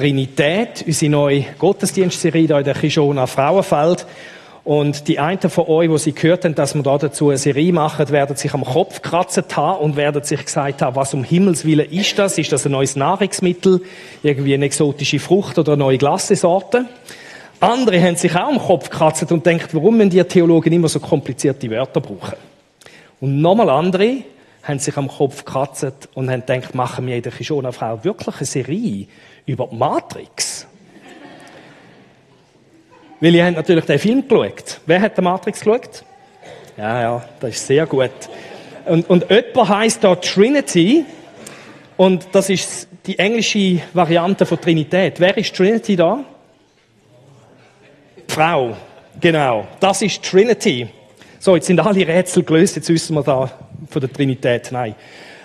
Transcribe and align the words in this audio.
Trinität, 0.00 0.82
unsere 0.86 1.10
neue 1.10 1.44
Gottesdienstserie 1.58 2.46
hier 2.46 2.56
in 2.56 2.64
der 2.64 2.74
Kishona 2.74 3.26
Frauenfeld. 3.26 4.06
Und 4.64 5.06
die 5.08 5.18
einen 5.18 5.50
von 5.50 5.66
euch, 5.66 5.90
die 5.90 5.98
sie 5.98 6.12
gehört 6.14 6.46
haben, 6.46 6.54
dass 6.54 6.74
wir 6.74 6.82
da 6.82 6.96
dazu 6.96 7.28
eine 7.28 7.36
Serie 7.36 7.70
machen, 7.70 8.08
werden 8.08 8.34
sich 8.34 8.54
am 8.54 8.64
Kopf 8.64 9.02
kratzen 9.02 9.44
haben 9.54 9.80
und 9.80 9.96
werden 9.96 10.22
sich 10.22 10.42
gesagt 10.42 10.80
haben, 10.80 10.96
was 10.96 11.12
um 11.12 11.22
Himmels 11.22 11.66
Willen 11.66 11.90
ist 11.90 12.18
das? 12.18 12.38
Ist 12.38 12.50
das 12.50 12.64
ein 12.64 12.72
neues 12.72 12.96
Nahrungsmittel? 12.96 13.82
Irgendwie 14.22 14.54
eine 14.54 14.64
exotische 14.64 15.18
Frucht 15.18 15.58
oder 15.58 15.74
eine 15.74 15.80
neue 15.80 15.98
Glassesorte? 15.98 16.86
Andere 17.60 18.02
haben 18.02 18.16
sich 18.16 18.34
auch 18.34 18.48
am 18.48 18.58
Kopf 18.58 18.88
gekratzt 18.88 19.30
und 19.30 19.44
denkt, 19.44 19.74
warum 19.74 19.98
müssen 19.98 20.08
die 20.08 20.24
Theologen 20.24 20.72
immer 20.72 20.88
so 20.88 20.98
komplizierte 21.00 21.68
Wörter 21.70 22.00
brauchen? 22.00 22.38
Und 23.20 23.42
nochmal 23.42 23.68
andere 23.68 24.22
haben 24.62 24.78
sich 24.78 24.96
am 24.96 25.08
Kopf 25.08 25.44
gekratzt 25.44 26.08
und 26.14 26.30
haben 26.30 26.40
gedacht, 26.46 26.74
machen 26.74 27.06
wir 27.06 27.16
in 27.16 27.22
der 27.22 27.32
Kishona 27.32 27.70
Frau 27.70 28.02
wirklich 28.02 28.36
eine 28.36 28.46
Serie 28.46 29.06
über 29.46 29.68
Matrix? 29.72 30.66
Weil 33.20 33.34
ihr 33.34 33.44
habt 33.44 33.56
natürlich 33.56 33.84
den 33.84 33.98
Film 33.98 34.26
geschaut. 34.26 34.80
Wer 34.86 35.00
hat 35.00 35.16
den 35.16 35.24
Matrix 35.24 35.60
geschaut? 35.60 36.04
Ja, 36.76 37.02
ja, 37.02 37.24
das 37.40 37.50
ist 37.50 37.66
sehr 37.66 37.86
gut. 37.86 38.10
Und, 38.86 39.08
und 39.10 39.26
jemand 39.30 39.68
heisst 39.68 40.02
da 40.02 40.14
Trinity. 40.14 41.04
Und 41.96 42.28
das 42.32 42.48
ist 42.48 42.88
die 43.06 43.18
englische 43.18 43.80
Variante 43.92 44.46
von 44.46 44.58
Trinität. 44.58 45.20
Wer 45.20 45.36
ist 45.36 45.54
Trinity 45.54 45.96
da? 45.96 46.24
Frau. 48.28 48.74
Genau. 49.20 49.66
Das 49.80 50.00
ist 50.00 50.22
Trinity. 50.22 50.88
So, 51.38 51.56
jetzt 51.56 51.66
sind 51.66 51.78
alle 51.80 52.06
Rätsel 52.06 52.42
gelöst. 52.42 52.76
Jetzt 52.76 52.88
wissen 52.88 53.14
wir 53.14 53.22
da 53.22 53.50
von 53.90 54.00
der 54.00 54.10
Trinität. 54.10 54.70
Nein. 54.72 54.94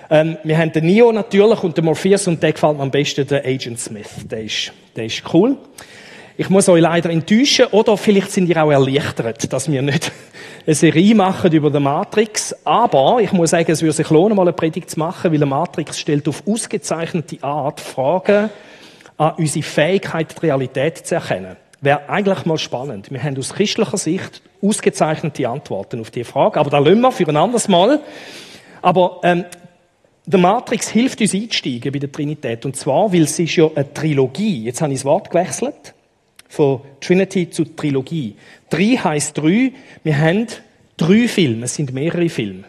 Ähm, 0.10 0.38
wir 0.44 0.58
haben 0.58 0.72
den 0.72 0.86
Neo 0.86 1.12
natürlich 1.12 1.64
und 1.64 1.78
den 1.78 1.86
Morpheus 1.86 2.28
und 2.28 2.42
der 2.42 2.54
gefällt 2.54 2.78
mir 2.78 2.84
am 2.84 2.92
besten, 2.92 3.26
der 3.28 3.46
Agent 3.46 3.80
Smith. 3.80 4.10
Der 4.30 4.44
ist, 4.44 4.72
der 4.96 5.06
ist 5.06 5.24
cool. 5.34 5.58
Ich 6.38 6.50
muss 6.50 6.68
euch 6.68 6.82
leider 6.82 7.10
enttäuschen, 7.10 7.68
oder 7.68 7.96
vielleicht 7.96 8.32
sind 8.32 8.50
ihr 8.50 8.62
auch 8.62 8.70
erleichtert, 8.70 9.52
dass 9.52 9.72
wir 9.72 9.82
nicht 9.82 10.12
eine 10.66 10.76
Serie 10.76 11.16
machen 11.16 11.52
über 11.52 11.72
die 11.72 11.80
Matrix. 11.80 12.54
Aber 12.66 13.20
ich 13.22 13.32
muss 13.32 13.52
sagen, 13.52 13.72
es 13.72 13.82
würde 13.82 13.94
sich 13.94 14.10
lohnen, 14.10 14.36
mal 14.36 14.44
eine 14.44 14.54
Predigt 14.54 14.90
zu 14.90 15.00
machen, 15.00 15.32
weil 15.32 15.40
die 15.40 15.46
Matrix 15.46 15.98
stellt 15.98 16.28
auf 16.28 16.44
ausgezeichnete 16.46 17.42
Art 17.42 17.80
Fragen 17.80 18.50
an 19.18 19.34
unsere 19.38 19.64
Fähigkeit, 19.64 20.36
die 20.36 20.46
Realität 20.46 21.08
zu 21.08 21.16
erkennen. 21.16 21.56
Wäre 21.80 22.10
eigentlich 22.10 22.46
mal 22.46 22.58
spannend. 22.58 23.12
Wir 23.12 23.24
haben 23.24 23.38
aus 23.38 23.54
christlicher 23.54 23.98
Sicht 23.98 24.42
ausgezeichnete 24.62 25.48
Antworten 25.48 26.02
auf 26.02 26.12
diese 26.12 26.26
Frage. 26.26 26.60
Aber 26.60 26.70
da 26.70 26.80
lassen 26.80 27.00
wir 27.00 27.12
für 27.12 27.28
ein 27.28 27.38
anderes 27.38 27.68
Mal. 27.68 28.02
Aber 28.82 29.22
ähm, 29.24 29.46
der 30.26 30.40
Matrix 30.40 30.90
hilft 30.90 31.22
uns 31.22 31.34
einzusteigen 31.34 31.92
bei 31.92 32.00
der 32.00 32.12
Trinität. 32.12 32.66
Und 32.66 32.76
zwar, 32.76 33.12
weil 33.14 33.24
es 33.24 33.38
ist 33.38 33.56
ja 33.56 33.70
eine 33.76 33.94
Trilogie. 33.94 34.64
Jetzt 34.64 34.82
habe 34.82 34.94
ich 34.94 35.00
das 35.00 35.06
Wort 35.06 35.30
gewechselt 35.30 35.94
von 36.48 36.82
Trinity 37.00 37.50
zu 37.50 37.66
Trilogie. 37.66 38.36
Drei 38.70 38.98
heißt 38.98 39.38
drei. 39.38 39.72
Wir 40.04 40.18
haben 40.18 40.48
drei 40.98 41.28
Filme. 41.28 41.66
Es 41.66 41.76
sind 41.76 41.94
mehrere 41.94 42.30
Filme. 42.30 42.64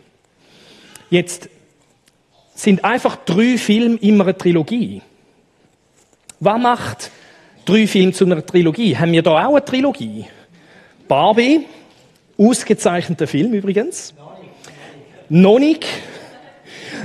Jetzt 1.09 1.49
sind 2.55 2.85
einfach 2.85 3.17
drei 3.25 3.57
Filme 3.57 3.97
immer 3.97 4.25
eine 4.25 4.37
Trilogie. 4.37 5.01
Was 6.41 6.61
macht 6.61 7.11
drei 7.65 7.87
Filme 7.87 8.13
zu 8.13 8.25
einer 8.25 8.45
Trilogie? 8.45 8.97
Haben 8.97 9.13
wir 9.13 9.23
da 9.23 9.47
auch 9.47 9.55
eine 9.55 9.65
Trilogie? 9.65 10.27
Barbie, 11.09 11.65
ausgezeichneter 12.37 13.27
Film 13.27 13.53
übrigens. 13.53 14.13
Noch 15.29 15.59
nicht. 15.59 15.87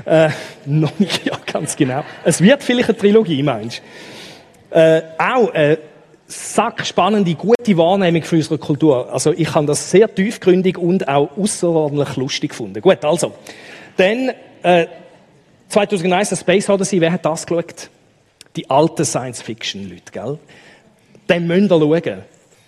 Äh, 0.05 0.29
noch 0.65 0.97
nicht, 0.99 1.25
ja, 1.25 1.37
ganz 1.51 1.75
genau. 1.75 2.03
Es 2.23 2.41
wird 2.41 2.63
vielleicht 2.63 2.89
eine 2.89 2.97
Trilogie, 2.97 3.43
meinst 3.43 3.81
du? 4.71 4.79
Äh, 4.79 5.03
auch 5.17 5.53
äh, 5.53 5.77
sackspannende, 6.27 7.35
gute 7.35 7.77
Wahrnehmung 7.77 8.23
für 8.23 8.37
unsere 8.37 8.57
Kultur. 8.57 9.11
Also 9.11 9.33
ich 9.33 9.53
habe 9.53 9.67
das 9.67 9.91
sehr 9.91 10.13
tiefgründig 10.13 10.77
und 10.77 11.07
auch 11.07 11.29
außerordentlich 11.37 12.15
lustig 12.15 12.51
gefunden. 12.51 12.81
Gut, 12.81 13.03
also. 13.03 13.33
Dann, 13.97 14.31
äh, 14.63 14.87
2001, 15.67 16.39
Space 16.39 16.69
Odyssey, 16.69 16.99
wer 16.99 17.11
hat 17.11 17.25
das 17.25 17.45
geschaut? 17.45 17.89
Die 18.55 18.69
alten 18.69 19.05
Science-Fiction-Leute, 19.05 20.11
gell? 20.11 20.37
Den 21.29 21.47
müsst 21.47 21.71
ihr 21.71 21.79
schauen. 21.79 22.23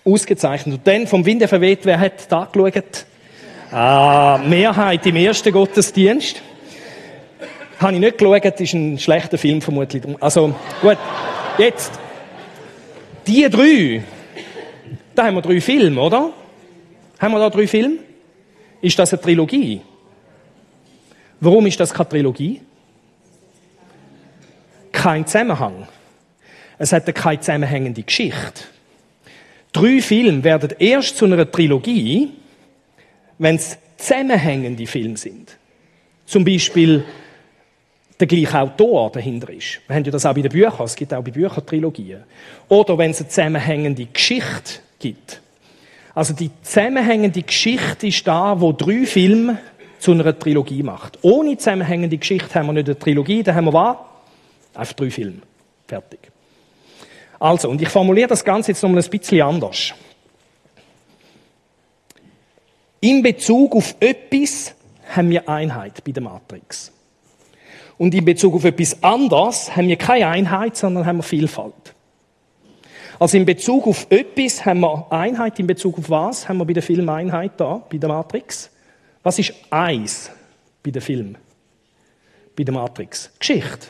Ausgezeichnet. 0.06 0.76
Und 0.76 0.86
dann, 0.86 1.06
vom 1.06 1.24
Winde 1.24 1.48
verweht, 1.48 1.80
wer 1.84 1.98
hat 1.98 2.30
da 2.30 2.48
geschaut? 2.50 3.06
Ah, 3.70 4.38
Mehrheit 4.46 5.04
im 5.06 5.16
ersten 5.16 5.52
Gottesdienst. 5.52 6.40
Habe 7.78 7.94
ich 7.94 8.00
nicht 8.00 8.18
geschaut, 8.18 8.60
ist 8.60 8.72
ein 8.74 8.98
schlechter 8.98 9.38
Film 9.38 9.60
vermutlich. 9.60 10.02
Also, 10.20 10.54
gut. 10.80 10.98
Jetzt, 11.58 11.92
die 13.26 13.48
drei, 13.48 14.02
da 15.14 15.26
haben 15.26 15.36
wir 15.36 15.42
drei 15.42 15.60
Filme, 15.60 16.00
oder? 16.00 16.32
Haben 17.18 17.32
wir 17.32 17.38
da 17.38 17.50
drei 17.50 17.66
Filme? 17.66 17.98
Ist 18.80 18.98
das 18.98 19.12
eine 19.12 19.22
Trilogie? 19.22 19.80
Warum 21.40 21.66
ist 21.66 21.78
das 21.78 21.92
keine 21.92 22.08
Trilogie? 22.08 22.60
Kein 24.92 25.26
Zusammenhang. 25.26 25.88
Es 26.78 26.92
hat 26.92 27.12
keine 27.14 27.40
zusammenhängende 27.40 28.02
Geschichte. 28.02 28.64
Drei 29.72 30.00
Filme 30.00 30.42
werden 30.44 30.72
erst 30.78 31.16
zu 31.16 31.24
einer 31.24 31.50
Trilogie, 31.50 32.30
wenn 33.38 33.56
es 33.56 33.76
zusammenhängende 33.96 34.86
Filme 34.86 35.16
sind. 35.16 35.56
Zum 36.26 36.44
Beispiel 36.44 37.04
der 38.18 38.26
gleiche 38.26 38.60
Autor 38.60 39.10
dahinter 39.10 39.52
ist. 39.52 39.80
Wir 39.86 39.96
haben 39.96 40.04
ja 40.04 40.12
das 40.12 40.24
auch 40.24 40.34
bei 40.34 40.42
den 40.42 40.52
Büchern, 40.52 40.84
es 40.84 40.94
gibt 40.94 41.12
auch 41.12 41.22
bei 41.22 41.30
Büchern 41.30 41.66
Trilogien. 41.66 42.22
Oder 42.68 42.96
wenn 42.96 43.10
es 43.10 43.20
eine 43.20 43.28
zusammenhängende 43.28 44.06
Geschichte 44.06 44.80
gibt. 44.98 45.40
Also 46.14 46.32
die 46.32 46.50
zusammenhängende 46.62 47.42
Geschichte 47.42 48.06
ist 48.06 48.26
da, 48.26 48.60
wo 48.60 48.72
drei 48.72 49.04
Filme 49.04 49.58
zu 49.98 50.12
einer 50.12 50.38
Trilogie 50.38 50.82
macht. 50.82 51.18
Ohne 51.22 51.56
zusammenhängende 51.56 52.16
Geschichte 52.18 52.54
haben 52.54 52.66
wir 52.66 52.72
nicht 52.74 52.86
eine 52.86 52.98
Trilogie, 52.98 53.42
da 53.42 53.54
haben 53.54 53.64
wir 53.64 53.72
was? 53.72 53.96
Einfach 54.74 54.94
drei 54.94 55.10
Filme. 55.10 55.38
Fertig. 55.88 56.20
Also, 57.40 57.68
und 57.68 57.82
ich 57.82 57.88
formuliere 57.88 58.28
das 58.28 58.44
Ganze 58.44 58.70
jetzt 58.70 58.82
nochmal 58.82 59.02
ein 59.02 59.10
bisschen 59.10 59.42
anders. 59.42 59.92
In 63.00 63.22
Bezug 63.22 63.74
auf 63.76 63.96
etwas 64.00 64.74
haben 65.10 65.30
wir 65.30 65.46
Einheit 65.48 66.02
bei 66.04 66.12
der 66.12 66.22
Matrix. 66.22 66.93
Und 67.98 68.14
in 68.14 68.24
Bezug 68.24 68.54
auf 68.54 68.64
etwas 68.64 69.02
anderes 69.02 69.74
haben 69.74 69.88
wir 69.88 69.96
keine 69.96 70.26
Einheit, 70.26 70.76
sondern 70.76 71.06
haben 71.06 71.18
wir 71.18 71.22
Vielfalt. 71.22 71.94
Also 73.18 73.36
in 73.36 73.44
Bezug 73.44 73.86
auf 73.86 74.06
etwas 74.10 74.64
haben 74.64 74.80
wir 74.80 75.06
Einheit, 75.10 75.58
in 75.58 75.66
Bezug 75.66 75.98
auf 75.98 76.10
was 76.10 76.48
haben 76.48 76.58
wir 76.58 76.64
bei 76.64 76.72
der 76.72 76.82
Film 76.82 77.08
Einheit 77.08 77.52
da, 77.56 77.82
bei 77.90 77.98
der 77.98 78.08
Matrix? 78.08 78.70
Was 79.22 79.38
ist 79.38 79.54
eins 79.70 80.30
bei 80.82 80.90
dem 80.90 81.00
Film? 81.00 81.36
Bei 82.56 82.64
der 82.64 82.74
Matrix? 82.74 83.30
Geschichte. 83.38 83.86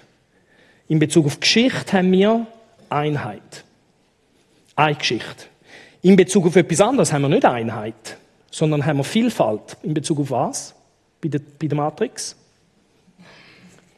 In 0.89 0.99
Bezug 0.99 1.27
auf 1.27 1.41
Geschichte 1.41 1.97
haben 1.97 2.13
wir 2.13 2.47
Einheit. 2.91 3.65
Eine 4.77 4.97
Geschichte. 4.97 5.47
In 6.03 6.17
Bezug 6.17 6.47
auf 6.47 6.57
etwas 6.57 6.81
anderes 6.83 7.13
haben 7.13 7.23
wir 7.23 7.31
nicht 7.31 7.47
Einheit, 7.47 8.19
sondern 8.51 8.85
haben 8.85 8.99
wir 8.99 9.05
Vielfalt. 9.05 9.79
In 9.83 9.95
Bezug 9.95 10.21
auf 10.21 10.31
was? 10.31 10.75
Bei 11.23 11.29
der, 11.29 11.41
bei 11.59 11.67
der 11.67 11.77
Matrix? 11.77 12.37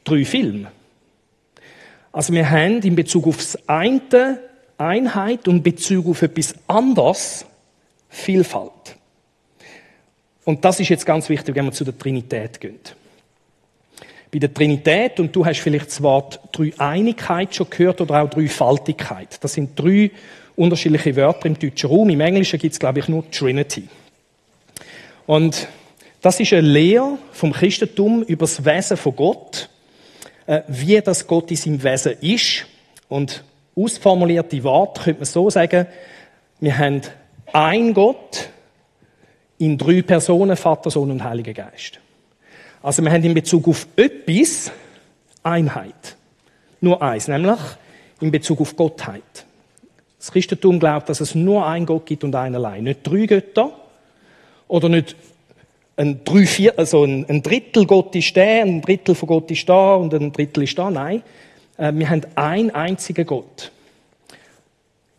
Drei 0.07 0.25
Filme. 0.25 0.71
Also 2.13 2.33
wir 2.33 2.49
haben 2.49 2.81
in 2.81 2.97
Bezug 2.97 3.27
auf 3.27 3.37
das 3.37 3.59
eine 3.69 4.41
Einheit 4.79 5.47
und 5.49 5.57
in 5.57 5.63
Bezug 5.63 6.07
auf 6.09 6.23
etwas 6.23 6.55
anderes 6.67 7.45
Vielfalt. 8.09 8.97
Und 10.45 10.65
das 10.65 10.81
ist 10.81 10.89
jetzt 10.89 11.05
ganz 11.05 11.29
wichtig, 11.29 11.55
wenn 11.55 11.67
wir 11.67 11.73
zu 11.73 11.85
der 11.85 11.99
Trinität 11.99 12.61
gehen. 12.61 12.79
Bei 14.33 14.39
der 14.39 14.53
Trinität, 14.53 15.21
und 15.21 15.35
du 15.35 15.45
hast 15.45 15.61
vielleicht 15.61 15.89
das 15.89 16.03
Wort 16.03 16.41
Dreieinigkeit 16.53 17.55
schon 17.55 17.69
gehört 17.69 18.01
oder 18.01 18.23
auch 18.23 18.31
Dreifaltigkeit. 18.31 19.43
Das 19.43 19.55
sind 19.55 19.79
drei 19.79 20.11
unterschiedliche 20.57 21.17
Wörter 21.17 21.47
im 21.47 21.59
deutschen 21.59 21.91
Raum. 21.91 22.09
Im 22.09 22.21
Englischen 22.21 22.59
gibt 22.59 22.73
es, 22.73 22.79
glaube 22.79 23.01
ich, 23.01 23.09
nur 23.09 23.31
Trinity. 23.31 23.89
Und 25.27 25.69
das 26.23 26.41
ist 26.41 26.53
eine 26.53 26.63
Lehre 26.63 27.19
vom 27.33 27.53
Christentum 27.53 28.23
über 28.23 28.45
das 28.45 28.65
Wesen 28.65 28.97
von 28.97 29.15
Gott 29.15 29.69
wie 30.69 31.01
das 31.01 31.27
Gott 31.27 31.51
in 31.51 31.57
seinem 31.57 31.83
Wesen 31.83 32.17
ist. 32.21 32.67
Und 33.09 33.45
ausformulierte 33.75 34.63
Worte 34.65 35.03
könnte 35.03 35.21
man 35.21 35.27
so 35.27 35.51
sagen, 35.51 35.87
wir 36.61 36.79
haben 36.79 37.03
ein 37.53 37.95
Gott 37.95 38.49
in 39.59 39.79
drei 39.79 40.03
Personen, 40.03 40.57
Vater, 40.57 40.91
Sohn 40.91 41.11
und 41.11 41.23
Heiliger 41.23 41.53
Geist. 41.53 42.01
Also 42.83 43.03
wir 43.03 43.11
haben 43.11 43.25
in 43.25 43.35
Bezug 43.35 43.69
auf 43.69 43.87
etwas 43.97 44.71
Einheit. 45.43 46.17
Nur 46.81 47.03
eins, 47.03 47.29
nämlich 47.29 47.59
in 48.21 48.31
Bezug 48.31 48.61
auf 48.61 48.77
Gottheit. 48.77 49.23
Das 50.19 50.31
Christentum 50.33 50.79
glaubt, 50.79 51.09
dass 51.09 51.21
es 51.21 51.35
nur 51.35 51.67
ein 51.67 51.87
Gott 51.87 52.07
gibt 52.07 52.25
und 52.25 52.35
ein 52.35 52.55
allein. 52.55 52.85
Nicht 52.85 53.01
drei 53.03 53.27
Götter 53.27 53.73
oder 54.69 54.89
nicht 54.89 55.17
ein, 55.97 56.25
drei, 56.25 56.47
also 56.77 57.05
ein, 57.05 57.27
ein 57.29 57.43
Drittel 57.43 57.87
Gott 57.87 58.15
ist 58.15 58.37
der, 58.37 58.63
ein 58.63 58.83
Drittel 58.83 59.15
von 59.15 59.29
Gott 59.29 59.51
ist 59.51 59.69
da 59.69 59.95
und 59.95 60.13
ein 60.15 60.33
Drittel 60.33 60.65
ist 60.65 60.79
da. 60.79 60.91
Nein, 60.91 61.23
äh, 61.79 61.93
wir 61.95 62.11
haben 62.11 62.23
einen 62.35 62.71
einzigen 62.71 63.27
Gott. 63.27 63.73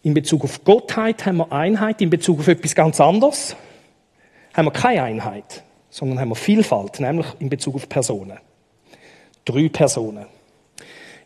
In 0.03 0.13
Bezug 0.13 0.44
auf 0.44 0.63
Gottheit 0.63 1.25
haben 1.25 1.38
wir 1.38 1.51
Einheit, 1.51 2.01
in 2.01 2.09
Bezug 2.09 2.39
auf 2.39 2.47
etwas 2.47 2.75
ganz 2.75 3.01
anderes 3.01 3.56
haben 4.53 4.65
wir 4.65 4.71
keine 4.71 5.03
Einheit, 5.03 5.63
sondern 5.89 6.19
haben 6.19 6.29
wir 6.29 6.35
Vielfalt, 6.35 7.00
nämlich 7.00 7.27
in 7.39 7.50
Bezug 7.50 7.75
auf 7.75 7.88
Personen. 7.88 8.39
Drei 9.45 9.69
Personen. 9.69 10.25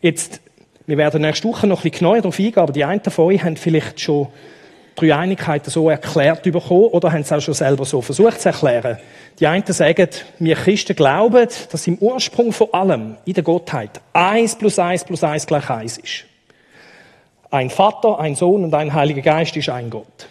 Jetzt, 0.02 0.40
wir 0.86 0.98
werden 0.98 1.22
nächste 1.22 1.48
Woche 1.48 1.66
noch 1.66 1.78
ein 1.78 1.90
bisschen 1.90 2.06
genauer 2.06 2.18
darauf 2.18 2.38
eingehen, 2.38 2.58
aber 2.58 2.72
die 2.72 2.84
einen 2.84 3.02
von 3.02 3.26
euch 3.26 3.42
haben 3.42 3.56
vielleicht 3.56 4.00
schon 4.00 4.28
drei 4.94 5.14
Einigkeiten 5.14 5.70
so 5.70 5.88
erklärt 5.88 6.42
bekommen 6.42 6.86
oder 6.86 7.12
haben 7.12 7.22
es 7.22 7.32
auch 7.32 7.40
schon 7.40 7.54
selber 7.54 7.84
so 7.84 8.02
versucht 8.02 8.40
zu 8.40 8.48
erklären. 8.48 8.98
Die 9.38 9.46
einen 9.46 9.64
sagen, 9.66 10.08
wir 10.38 10.56
Christen 10.56 10.94
glauben, 10.94 11.48
dass 11.70 11.86
im 11.86 11.98
Ursprung 11.98 12.52
von 12.52 12.68
allem, 12.72 13.16
in 13.24 13.34
der 13.34 13.42
Gottheit, 13.42 14.00
eins 14.12 14.56
plus 14.56 14.78
eins 14.78 15.04
plus 15.04 15.24
eins 15.24 15.46
gleich 15.46 15.68
eins 15.70 15.98
ist. 15.98 16.24
Ein 17.50 17.70
Vater, 17.70 18.18
ein 18.18 18.34
Sohn 18.34 18.64
und 18.64 18.74
ein 18.74 18.92
Heiliger 18.92 19.22
Geist 19.22 19.56
ist 19.56 19.68
ein 19.68 19.90
Gott. 19.90 20.28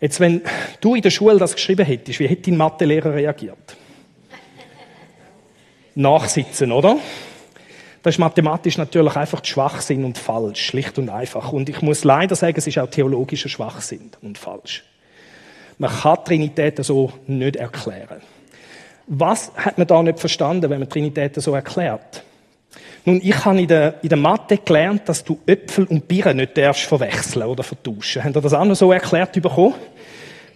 Jetzt, 0.00 0.18
wenn 0.18 0.42
du 0.80 0.94
in 0.94 1.02
der 1.02 1.10
Schule 1.10 1.38
das 1.38 1.54
geschrieben 1.54 1.86
hättest, 1.86 2.18
wie 2.18 2.26
hätte 2.26 2.50
dein 2.50 2.56
Mathelehrer 2.56 3.14
reagiert? 3.14 3.76
Nachsitzen, 5.94 6.72
oder? 6.72 6.96
Das 8.02 8.16
ist 8.16 8.18
mathematisch 8.18 8.78
natürlich 8.78 9.14
einfach 9.14 9.44
Schwachsinn 9.44 10.04
und 10.04 10.18
falsch, 10.18 10.60
schlicht 10.66 10.98
und 10.98 11.08
einfach. 11.08 11.52
Und 11.52 11.68
ich 11.68 11.80
muss 11.82 12.02
leider 12.02 12.34
sagen, 12.34 12.54
es 12.56 12.66
ist 12.66 12.78
auch 12.78 12.90
theologischer 12.90 13.48
Schwachsinn 13.48 14.10
und 14.22 14.38
falsch. 14.38 14.82
Man 15.78 15.90
kann 15.90 16.24
Trinität 16.24 16.84
so 16.84 17.12
nicht 17.26 17.56
erklären. 17.56 18.20
Was 19.06 19.52
hat 19.56 19.78
man 19.78 19.86
da 19.86 20.02
nicht 20.02 20.18
verstanden, 20.18 20.68
wenn 20.68 20.80
man 20.80 20.88
Trinität 20.88 21.40
so 21.40 21.54
erklärt? 21.54 22.24
Nun, 23.04 23.20
ich 23.22 23.44
habe 23.44 23.60
in 23.60 23.68
der, 23.68 24.02
in 24.02 24.08
der 24.08 24.18
Mathe 24.18 24.58
gelernt, 24.58 25.08
dass 25.08 25.24
du 25.24 25.38
Äpfel 25.46 25.84
und 25.86 26.06
Birnen 26.06 26.38
nicht 26.38 26.56
darfst 26.56 26.84
verwechseln 26.84 27.46
oder 27.46 27.62
vertauschen. 27.62 28.22
Haben 28.22 28.34
ihr 28.34 28.40
das 28.40 28.52
auch 28.52 28.64
noch 28.64 28.76
so 28.76 28.92
erklärt 28.92 29.32
bekommen? 29.40 29.74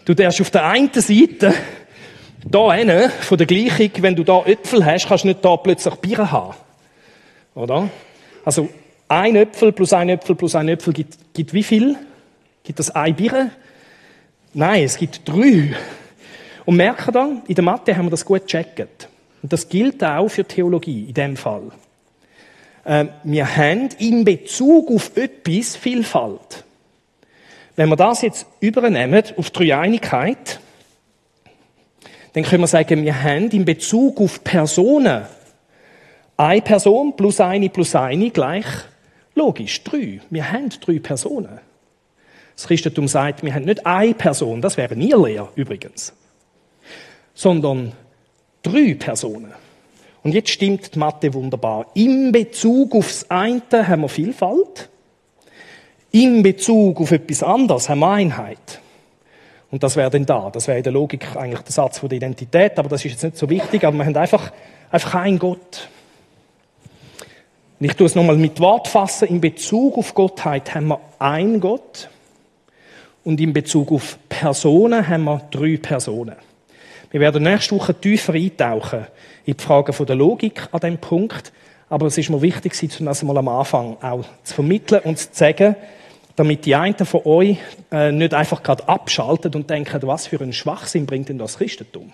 Du 0.05 0.15
darfst 0.15 0.41
auf 0.41 0.51
der 0.51 0.65
einen 0.67 0.93
Seite 0.95 1.53
da 2.45 2.73
hinten, 2.73 3.11
von 3.11 3.39
der 3.39 3.47
Gleichung, 3.47 3.91
wenn 3.99 4.15
du 4.15 4.23
da 4.23 4.45
Äpfel 4.45 4.85
hast, 4.85 5.09
kannst 5.09 5.25
du 5.25 5.29
nicht 5.29 5.45
da 5.45 5.57
plötzlich 5.57 5.95
Birnen 5.97 6.31
haben. 6.31 6.55
Oder? 7.56 7.91
Also, 8.44 8.69
ein 9.08 9.35
Äpfel 9.35 9.73
plus 9.73 9.93
ein 9.93 10.08
Äpfel 10.08 10.37
plus 10.37 10.55
ein 10.55 10.69
Äpfel 10.69 10.93
gibt, 10.93 11.17
gibt 11.35 11.53
wie 11.53 11.62
viel? 11.62 11.97
Gibt 12.62 12.79
das 12.79 12.91
ein 12.91 13.17
Birne? 13.17 13.50
Nein, 14.53 14.85
es 14.85 14.97
gibt 14.97 15.29
drei. 15.29 15.75
Und 16.64 16.76
merken 16.76 17.12
dann, 17.12 17.43
in 17.49 17.55
der 17.55 17.64
Mathe 17.64 17.97
haben 17.97 18.06
wir 18.06 18.11
das 18.11 18.25
gut 18.25 18.43
gecheckt. 18.43 19.08
Und 19.43 19.53
das 19.53 19.69
gilt 19.69 20.03
auch 20.05 20.29
für 20.29 20.44
Theologie 20.44 21.06
in 21.08 21.14
dem 21.14 21.37
Fall. 21.37 21.70
Ähm, 22.85 23.11
wir 23.25 23.56
haben 23.56 23.88
in 23.99 24.25
Bezug 24.25 24.91
auf 24.91 25.17
etwas 25.17 25.76
Vielfalt. 25.76 26.64
Wenn 27.76 27.88
wir 27.88 27.97
das 27.97 28.23
jetzt 28.23 28.47
übernehmen 28.61 29.23
auf 29.37 29.50
die 29.50 29.69
Dreieinigkeit, 29.69 30.61
dann 32.32 32.44
können 32.44 32.62
wir 32.62 32.69
sagen, 32.69 33.05
wir 33.05 33.23
haben 33.23 33.50
in 33.50 33.64
Bezug 33.64 34.20
auf 34.20 34.43
Personen 34.43 35.26
eine 36.37 36.62
Person 36.62 37.17
plus 37.17 37.41
eine 37.41 37.69
plus 37.69 37.94
eine 37.94 38.31
gleich 38.31 38.67
logisch 39.35 39.83
drei. 39.85 40.21
Wir 40.31 40.50
haben 40.50 40.71
drei 40.81 40.99
Personen. 40.99 41.61
Das 42.55 42.67
Christentum 42.67 43.06
sagt, 43.06 43.43
wir 43.43 43.55
haben 43.55 43.65
nicht 43.65 43.85
eine 43.85 44.15
Person, 44.15 44.62
das 44.62 44.77
wäre 44.77 44.97
nie 44.97 45.12
leer 45.12 45.49
übrigens, 45.56 46.15
sondern 47.35 47.93
drei 48.62 48.94
Personen. 48.94 49.53
Und 50.23 50.33
jetzt 50.33 50.50
stimmt 50.50 50.94
die 50.94 50.99
Mathe 50.99 51.35
wunderbar. 51.35 51.87
In 51.94 52.33
Bezug 52.33 52.94
aufs 52.94 53.31
eine 53.31 53.62
haben 53.87 54.00
wir 54.00 54.09
Vielfalt 54.09 54.88
in 56.23 56.43
Bezug 56.43 57.00
auf 57.00 57.12
etwas 57.12 57.43
anderes 57.43 57.88
haben 57.88 57.99
wir 57.99 58.11
Einheit. 58.11 58.81
Und 59.71 59.83
das 59.83 59.97
wäre 59.97 60.09
dann 60.09 60.25
da. 60.25 60.50
Das 60.50 60.67
wäre 60.67 60.79
in 60.79 60.85
der 60.85 60.93
Logik 60.93 61.37
eigentlich 61.37 61.61
der 61.61 61.73
Satz 61.73 62.00
der 62.00 62.12
Identität, 62.12 62.79
aber 62.79 62.88
das 62.88 63.05
ist 63.05 63.12
jetzt 63.12 63.23
nicht 63.23 63.37
so 63.37 63.50
wichtig. 63.50 63.85
Aber 63.85 63.99
wir 63.99 64.06
haben 64.06 64.17
einfach, 64.17 64.50
einfach 64.91 65.15
einen 65.17 65.38
Gott. 65.38 65.88
Und 67.78 67.87
ich 67.87 67.94
tue 67.94 68.06
es 68.06 68.14
nochmal 68.14 68.37
mit 68.37 68.58
Wort 68.61 68.88
fassen. 68.88 69.28
In 69.28 69.40
Bezug 69.40 69.99
auf 69.99 70.14
Gottheit 70.14 70.75
haben 70.75 70.88
wir 70.88 71.00
einen 71.19 71.61
Gott. 71.61 72.08
Und 73.25 73.40
in 73.40 73.52
Bezug 73.52 73.93
auf 73.93 74.19
Personen 74.28 75.06
haben 75.06 75.25
wir 75.25 75.43
drei 75.50 75.76
Personen. 75.76 76.37
Wir 77.11 77.20
werden 77.20 77.43
nächste 77.43 77.75
Woche 77.76 77.94
tiefer 77.94 78.34
eintauchen 78.34 79.06
in 79.44 79.56
die 79.56 79.62
Fragen 79.62 80.06
der 80.06 80.17
Logik 80.17 80.69
an 80.73 80.81
diesem 80.81 80.99
Punkt. 80.99 81.52
Aber 81.88 82.06
es 82.06 82.19
ist 82.19 82.31
mir 82.31 82.40
wichtig, 82.40 82.73
das 82.99 83.23
mal 83.23 83.37
am 83.37 83.49
Anfang 83.49 83.96
auch 84.02 84.25
zu 84.43 84.55
vermitteln 84.55 85.02
und 85.05 85.19
zu 85.19 85.28
sagen, 85.32 85.76
damit 86.34 86.67
die 86.67 86.75
einen 86.75 86.96
von 87.06 87.23
euch 87.25 87.58
äh, 87.90 88.11
nicht 88.11 88.34
einfach 88.34 88.62
gerade 88.62 88.88
abschalten 88.88 89.55
und 89.55 89.70
denken, 89.70 90.02
was 90.02 90.26
für 90.26 90.40
ein 90.40 90.52
Schwachsinn 90.52 91.06
bringt 91.06 91.28
denn 91.28 91.38
das 91.38 91.58
Christentum? 91.58 92.12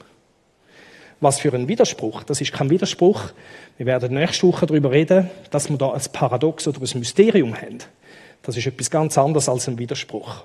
Was 1.22 1.38
für 1.38 1.54
ein 1.54 1.68
Widerspruch? 1.68 2.24
Das 2.24 2.40
ist 2.40 2.52
kein 2.52 2.68
Widerspruch. 2.68 3.30
Wir 3.76 3.86
werden 3.86 4.14
nächste 4.14 4.44
Woche 4.48 4.66
darüber 4.66 4.90
reden, 4.90 5.30
dass 5.52 5.70
wir 5.70 5.76
da 5.78 5.92
ein 5.92 6.02
Paradox 6.12 6.66
oder 6.66 6.80
ein 6.80 6.98
Mysterium 6.98 7.54
haben. 7.54 7.78
Das 8.42 8.56
ist 8.56 8.66
etwas 8.66 8.90
ganz 8.90 9.16
anderes 9.16 9.48
als 9.48 9.68
ein 9.68 9.78
Widerspruch. 9.78 10.42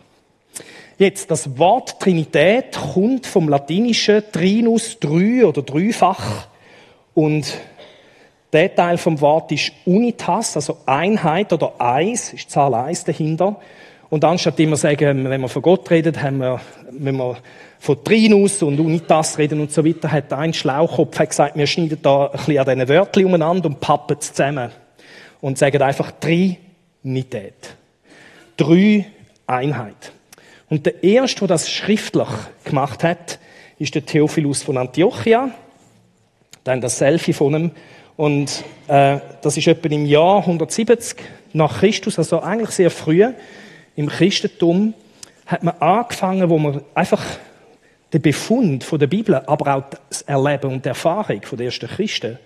Jetzt, 0.99 1.31
das 1.31 1.57
Wort 1.57 1.99
Trinität 1.99 2.77
kommt 2.93 3.25
vom 3.25 3.49
latinischen 3.49 4.21
Trinus, 4.31 4.99
drei 4.99 5.43
oder 5.47 5.63
dreifach. 5.63 6.45
Und 7.15 7.57
der 8.53 8.75
Teil 8.75 8.99
vom 8.99 9.19
Wort 9.19 9.51
ist 9.51 9.71
Unitas, 9.83 10.55
also 10.57 10.77
Einheit 10.85 11.51
oder 11.53 11.73
Eis, 11.79 12.33
ist 12.33 12.51
Zahl 12.51 12.75
Eis 12.75 13.03
dahinter. 13.03 13.59
Und 14.09 14.23
anstatt 14.23 14.59
immer 14.59 14.77
sagen, 14.77 15.29
wenn 15.29 15.41
wir 15.41 15.49
von 15.49 15.61
Gott 15.61 15.89
reden, 15.91 16.21
haben 16.21 16.37
wir, 16.37 16.61
wenn 16.91 17.15
wir 17.17 17.37
von 17.79 18.03
Trinus 18.03 18.63
und 18.63 18.79
Unitas 18.79 19.37
reden 19.37 19.59
und 19.59 19.71
so 19.71 19.85
weiter, 19.85 20.11
hat 20.11 20.31
ein 20.33 20.53
Schlaukopf 20.53 21.17
gesagt, 21.17 21.57
wir 21.57 21.67
schneiden 21.67 21.99
da 22.01 22.27
ein 22.27 22.31
bisschen 22.31 22.57
an 22.59 22.65
diesen 22.65 22.89
Wörtchen 22.89 23.25
umeinander 23.25 23.67
und 23.67 23.79
pappen 23.79 24.17
es 24.19 24.33
zusammen. 24.33 24.71
Und 25.41 25.57
sagen 25.57 25.81
einfach 25.81 26.11
Trinität. 26.19 27.75
Drei 28.55 29.05
Einheit. 29.45 30.11
Und 30.69 30.85
der 30.85 31.03
erste, 31.03 31.39
der 31.39 31.49
das 31.49 31.69
schriftlich 31.69 32.27
gemacht 32.63 33.03
hat, 33.03 33.39
ist 33.77 33.93
der 33.93 34.05
Theophilus 34.05 34.63
von 34.63 34.77
Antiochia. 34.77 35.51
Dann 36.63 36.81
das 36.81 36.97
Selfie 36.97 37.33
von 37.33 37.55
ihm 37.55 37.71
und 38.17 38.63
äh, 38.87 39.19
das 39.43 39.55
ist 39.57 39.67
etwa 39.67 39.87
im 39.89 40.05
Jahr 40.05 40.39
170 40.39 41.17
nach 41.53 41.79
Christus, 41.79 42.17
also 42.17 42.41
eigentlich 42.41 42.71
sehr 42.71 42.89
früh 42.89 43.23
im 43.97 44.07
Christentum, 44.07 44.93
hat 45.45 45.63
man 45.63 45.75
angefangen, 45.79 46.49
wo 46.49 46.57
man 46.57 46.81
einfach 46.93 47.23
den 48.13 48.21
Befund 48.21 48.85
von 48.85 48.99
der 48.99 49.07
Bibel, 49.07 49.35
aber 49.35 49.75
auch 49.75 49.83
das 50.09 50.21
Erleben 50.21 50.71
und 50.71 50.85
die 50.85 50.89
Erfahrung 50.89 51.41
den 51.41 51.59
ersten 51.59 51.87
Christen 51.87 52.37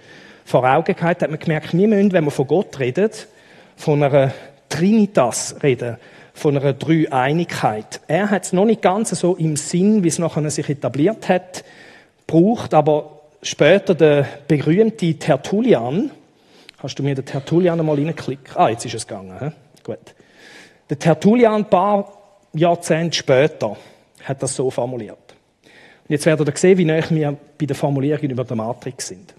vor 0.46 0.64
Augen 0.64 0.96
gehabt, 0.96 1.22
hat 1.22 1.30
man 1.30 1.40
gemerkt, 1.40 1.74
wir 1.74 1.88
müssen, 1.88 2.14
wenn 2.14 2.24
man 2.24 2.32
von 2.32 2.48
Gott 2.48 2.80
redet, 2.80 3.28
von 3.76 4.02
einer 4.02 4.34
Trinitas 4.70 5.56
reden, 5.62 5.98
von 6.34 6.58
einer 6.58 6.74
Dreieinigkeit. 6.74 8.02
Er 8.08 8.32
hat 8.32 8.46
es 8.46 8.54
noch 8.54 8.66
nicht 8.66 8.82
ganz 8.82 9.10
so 9.12 9.36
im 9.36 9.56
Sinn, 9.56 10.04
wie 10.04 10.08
es 10.08 10.18
nachher 10.18 10.50
sich 10.50 10.70
etabliert 10.70 11.30
hat, 11.30 11.64
braucht, 12.28 12.74
aber 12.74 13.20
später 13.44 13.94
der 13.94 14.26
berühmte 14.48 15.14
Tertullian, 15.16 16.12
hast 16.80 16.98
du 16.98 17.04
mir 17.04 17.14
den 17.14 17.26
Tertullian 17.26 17.80
einmal 17.80 17.98
reingeklickt? 17.98 18.56
Ah, 18.56 18.70
jetzt 18.70 18.86
ist 18.86 18.96
es 18.96 19.06
gegangen. 19.06 19.38
He? 19.40 19.52
Gut. 19.84 20.16
Der 20.92 21.00
Tertullian, 21.00 21.54
ein 21.54 21.70
paar 21.70 22.12
Jahrzehnte 22.52 23.18
später, 23.18 23.78
hat 24.26 24.44
das 24.44 24.54
so 24.54 24.70
formuliert. 24.70 25.36
Und 25.64 26.10
jetzt 26.10 26.26
werdet 26.26 26.50
ihr 26.50 26.58
sehen, 26.58 26.78
wie 26.78 26.84
nah 26.84 27.00
wir 27.10 27.38
bei 27.58 27.66
der 27.66 27.78
Formulierung 27.78 28.30
über 28.30 28.44
der 28.44 28.58
Matrix 28.58 29.08
sind. 29.08 29.34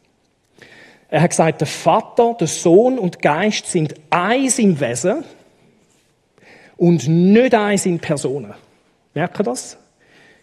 Er 1.10 1.20
hat 1.20 1.28
gesagt, 1.28 1.60
der 1.60 1.68
Vater, 1.68 2.34
der 2.40 2.46
Sohn 2.46 2.98
und 2.98 3.16
der 3.16 3.20
Geist 3.20 3.66
sind 3.66 3.94
eins 4.08 4.58
im 4.58 4.80
Wesen 4.80 5.24
und 6.78 7.06
nicht 7.06 7.54
eins 7.54 7.84
in 7.84 7.98
Personen. 7.98 8.54
Merkt 9.12 9.38
ihr 9.38 9.44
das? 9.44 9.76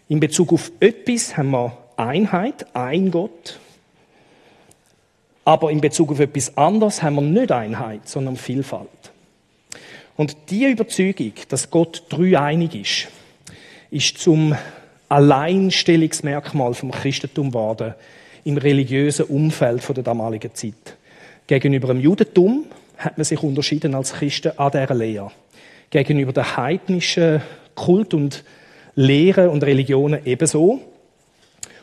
In 0.06 0.20
Bezug 0.20 0.52
auf 0.52 0.70
etwas 0.78 1.36
haben 1.36 1.50
wir 1.50 1.76
Einheit, 1.96 2.66
ein 2.72 3.10
Gott. 3.10 3.58
Aber 5.44 5.72
in 5.72 5.80
Bezug 5.80 6.12
auf 6.12 6.20
etwas 6.20 6.56
anderes 6.56 7.02
haben 7.02 7.16
wir 7.16 7.22
nicht 7.22 7.50
Einheit, 7.50 8.08
sondern 8.08 8.36
Vielfalt. 8.36 9.09
Und 10.20 10.36
die 10.50 10.66
Überzeugung, 10.66 11.32
dass 11.48 11.70
Gott 11.70 12.02
dreieinig 12.10 12.74
ist, 12.74 13.08
ist 13.90 14.18
zum 14.18 14.54
Alleinstellungsmerkmal 15.08 16.74
vom 16.74 16.90
Christentum 16.90 17.48
geworden 17.48 17.94
im 18.44 18.58
religiösen 18.58 19.24
Umfeld 19.24 19.82
der 19.96 20.04
damaligen 20.04 20.54
Zeit. 20.54 20.98
Gegenüber 21.46 21.88
dem 21.88 22.00
Judentum 22.00 22.66
hat 22.98 23.16
man 23.16 23.24
sich 23.24 23.42
unterschieden 23.42 23.94
als 23.94 24.12
Christen 24.12 24.52
an 24.58 24.70
dieser 24.70 24.94
Lehre. 24.94 25.32
Gegenüber 25.88 26.34
der 26.34 26.58
heidnischen 26.58 27.40
Kult 27.74 28.12
und 28.12 28.44
Lehren 28.96 29.48
und 29.48 29.64
Religionen 29.64 30.20
ebenso. 30.26 30.82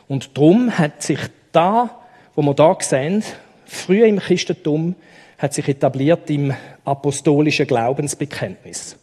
Und 0.06 0.36
darum 0.38 0.78
hat 0.78 1.02
sich 1.02 1.18
da, 1.50 1.90
wo 2.36 2.42
wir 2.42 2.54
da 2.54 2.76
sehen, 2.78 3.24
früher 3.66 4.06
im 4.06 4.20
Christentum, 4.20 4.94
hat 5.38 5.54
sich 5.54 5.68
etabliert 5.68 6.30
im 6.30 6.54
apostolischen 6.88 7.66
Glaubensbekenntnis. 7.66 8.96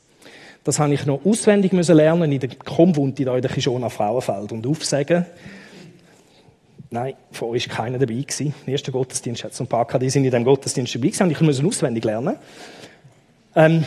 Das 0.63 0.80
habe 0.80 0.94
ich 0.94 1.06
noch 1.06 1.24
auswendig 1.24 1.74
müssen 1.74 1.96
lernen 1.96 2.32
in 2.32 2.39
der 2.39 2.50
Kommune 2.50 3.13
da 3.13 3.36
in 3.36 3.42
der 3.42 3.51
Kishona 3.51 3.89
Frauenfeld 3.89 4.51
und 4.51 4.65
aufsagen. 4.65 5.25
Nein, 6.89 7.13
von 7.32 7.50
euch 7.50 7.70
war 7.70 7.75
keiner 7.75 8.00
dabei. 8.00 8.15
Gewesen. 8.15 8.54
Im 8.65 8.74
ersten 8.74 8.92
Gottesdienst 8.92 9.44
hat 9.44 9.51
es 9.51 9.60
ein 9.62 9.68
paar 9.68 9.86
die 10.00 10.10
sind 10.10 10.24
in 10.24 10.32
diesem 10.32 10.44
Gottesdienst 10.44 10.96
dabei 10.96 11.08
gewesen. 11.10 11.32
ich 11.32 11.42
musste 11.42 11.65
auswendig 11.65 12.04
lernen. 12.04 12.38
Ähm, 13.56 13.84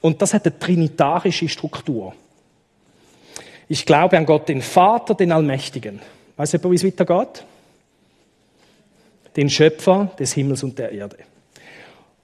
und 0.00 0.20
das 0.22 0.34
hat 0.34 0.46
eine 0.46 0.58
trinitarische 0.58 1.48
Struktur. 1.48 2.14
Ich 3.68 3.84
glaube 3.84 4.16
an 4.16 4.26
Gott, 4.26 4.48
den 4.48 4.62
Vater, 4.62 5.14
den 5.14 5.30
Allmächtigen. 5.30 6.00
Weißt 6.36 6.54
du, 6.54 6.70
wie 6.70 6.74
es 6.74 6.84
weitergeht? 6.84 7.44
Den 9.36 9.50
Schöpfer 9.50 10.10
des 10.18 10.32
Himmels 10.32 10.62
und 10.62 10.78
der 10.78 10.90
Erde. 10.92 11.18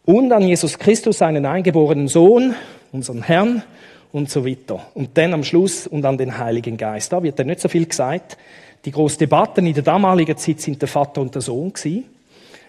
Und 0.06 0.32
an 0.32 0.42
Jesus 0.42 0.78
Christus, 0.78 1.18
seinen 1.18 1.46
eingeborenen 1.46 2.08
Sohn, 2.08 2.54
unseren 2.92 3.23
Herrn 3.23 3.62
und 4.12 4.28
so 4.28 4.44
weiter. 4.46 4.87
Und 4.92 5.16
dann 5.16 5.32
am 5.32 5.44
Schluss 5.44 5.87
und 5.87 6.04
an 6.04 6.18
den 6.18 6.37
Heiligen 6.37 6.76
Geist. 6.76 7.12
Da 7.12 7.23
wird 7.23 7.38
dann 7.38 7.46
nicht 7.46 7.61
so 7.61 7.68
viel 7.68 7.87
gesagt. 7.87 8.37
Die 8.84 8.90
große 8.90 9.16
Debatten 9.16 9.64
in 9.64 9.73
der 9.73 9.82
damaligen 9.82 10.37
Zeit 10.37 10.61
sind 10.61 10.82
der 10.82 10.88
Vater 10.88 11.23
und 11.23 11.34
der 11.34 11.40
Sohn 11.40 11.73
gewesen. 11.73 12.04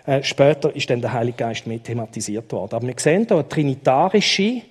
Äh, 0.06 0.24
später 0.24 0.74
ist 0.74 0.90
dann 0.90 1.02
der 1.02 1.12
Heilige 1.12 1.38
Geist 1.38 1.68
mehr 1.68 1.84
thematisiert 1.84 2.50
worden. 2.54 2.74
Aber 2.74 2.88
wir 2.88 2.96
sehen 2.98 3.28
da 3.28 3.36
eine 3.36 3.50
trinitarische 3.50 4.62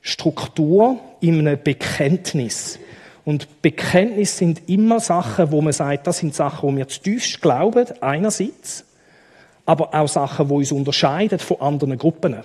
Struktur 0.00 0.98
in 1.20 1.40
einem 1.40 1.58
Bekenntnis. 1.60 2.78
Und 3.24 3.60
Bekenntnis 3.60 4.38
sind 4.38 4.68
immer 4.68 5.00
Sachen, 5.00 5.50
wo 5.50 5.60
man 5.60 5.72
sagt, 5.72 6.06
das 6.06 6.18
sind 6.18 6.32
Sachen, 6.32 6.68
wo 6.68 6.76
wir 6.76 6.86
zutiefst 6.86 7.42
glauben, 7.42 7.86
einerseits, 8.00 8.84
aber 9.66 9.94
auch 9.94 10.08
Sachen, 10.08 10.48
die 10.48 10.54
uns 10.54 10.72
unterscheiden 10.72 11.38
von 11.38 11.60
anderen 11.60 11.98
Gruppen. 11.98 12.36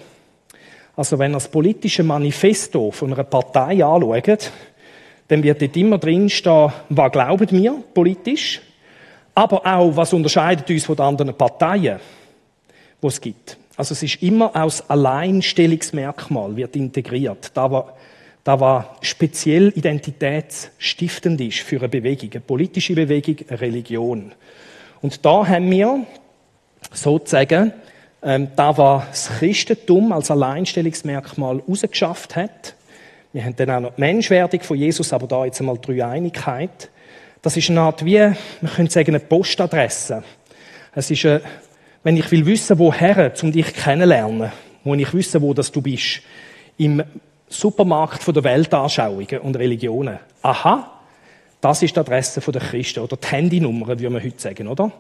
Also 0.96 1.18
wenn 1.18 1.32
ihr 1.32 1.36
das 1.36 1.48
politische 1.48 2.04
Manifesto 2.04 2.92
von 2.92 3.14
einer 3.14 3.24
Partei 3.24 3.84
anschaut, 3.84 4.52
dann 5.28 5.44
wird 5.44 5.62
dort 5.62 5.78
immer 5.78 5.98
drinstehen, 5.98 6.72
was 6.90 7.12
glauben 7.12 7.52
wir 7.52 7.84
politisch, 7.94 8.62
aber 9.36 9.66
auch, 9.66 9.96
was 9.96 10.12
unterscheidet 10.12 10.70
uns 10.70 10.86
von 10.86 10.96
den 10.96 11.06
anderen 11.06 11.34
Parteien, 11.36 12.00
die 13.02 13.08
es 13.08 13.22
gibt. 13.22 13.58
Also 13.78 13.94
es 13.94 14.04
ist 14.04 14.22
immer 14.22 14.54
aus 14.54 14.90
Alleinstellungsmerkmal 14.90 16.54
wird 16.58 16.76
integriert. 16.76 17.52
Da 17.54 17.72
war, 17.72 17.96
da 18.44 18.60
war 18.60 18.98
speziell 19.02 19.72
identitätsstiftend 19.74 21.40
ist 21.40 21.60
für 21.60 21.78
eine 21.78 21.88
Bewegung, 21.88 22.30
eine 22.32 22.42
politische 22.42 22.94
Bewegung, 22.96 23.38
eine 23.48 23.62
Religion. 23.62 24.34
Und 25.02 25.24
da 25.24 25.48
haben 25.48 25.72
wir 25.72 26.06
sozusagen, 26.92 27.74
ähm, 28.22 28.50
da 28.56 28.78
war 28.78 29.08
das 29.10 29.30
Christentum 29.40 30.12
als 30.12 30.32
Alleinstellungsmerkmal 30.32 31.62
rausgeschafft 31.68 32.36
hat. 32.36 32.76
Wir 33.32 33.46
haben 33.46 33.56
dann 33.56 33.70
auch 33.70 33.80
noch 33.80 33.96
die 33.96 34.02
Menschwerdung 34.02 34.62
von 34.62 34.78
Jesus, 34.78 35.14
aber 35.14 35.28
da 35.28 35.46
jetzt 35.46 35.60
einmal 35.60 35.78
drei 35.78 36.06
Einigkeit. 36.06 36.90
Das 37.42 37.56
ist 37.56 37.70
eine 37.70 37.82
Art 37.82 38.04
wie, 38.04 38.20
man 38.20 38.74
könnte 38.76 38.92
sagen, 38.92 39.12
eine 39.12 39.20
Postadresse. 39.20 40.24
Es 40.94 41.10
ist 41.12 41.26
eine 41.26 41.42
wenn 42.04 42.18
ich 42.18 42.32
will 42.32 42.46
wissen, 42.46 42.80
woher, 42.80 43.34
um 43.42 43.52
dich 43.52 43.74
kennenlernen, 43.74 44.52
muss 44.84 44.98
ich 44.98 45.14
wissen, 45.14 45.42
wo 45.42 45.54
das 45.54 45.72
du 45.72 45.82
bist. 45.82 46.22
Im 46.78 47.04
Supermarkt 47.48 48.24
von 48.24 48.34
der 48.34 48.44
Weltanschauungen 48.44 49.40
und 49.40 49.58
Religionen. 49.58 50.20
Aha, 50.42 50.99
das 51.62 51.84
ist 51.84 51.96
die 51.96 52.00
Adresse 52.00 52.40
der 52.40 52.62
Christen 52.62 53.02
oder 53.02 53.18
die 53.18 53.28
Handynummer, 53.28 54.00
wie 54.00 54.08
man 54.08 54.24
heute 54.24 54.40
sagen, 54.40 54.68
oder? 54.68 54.92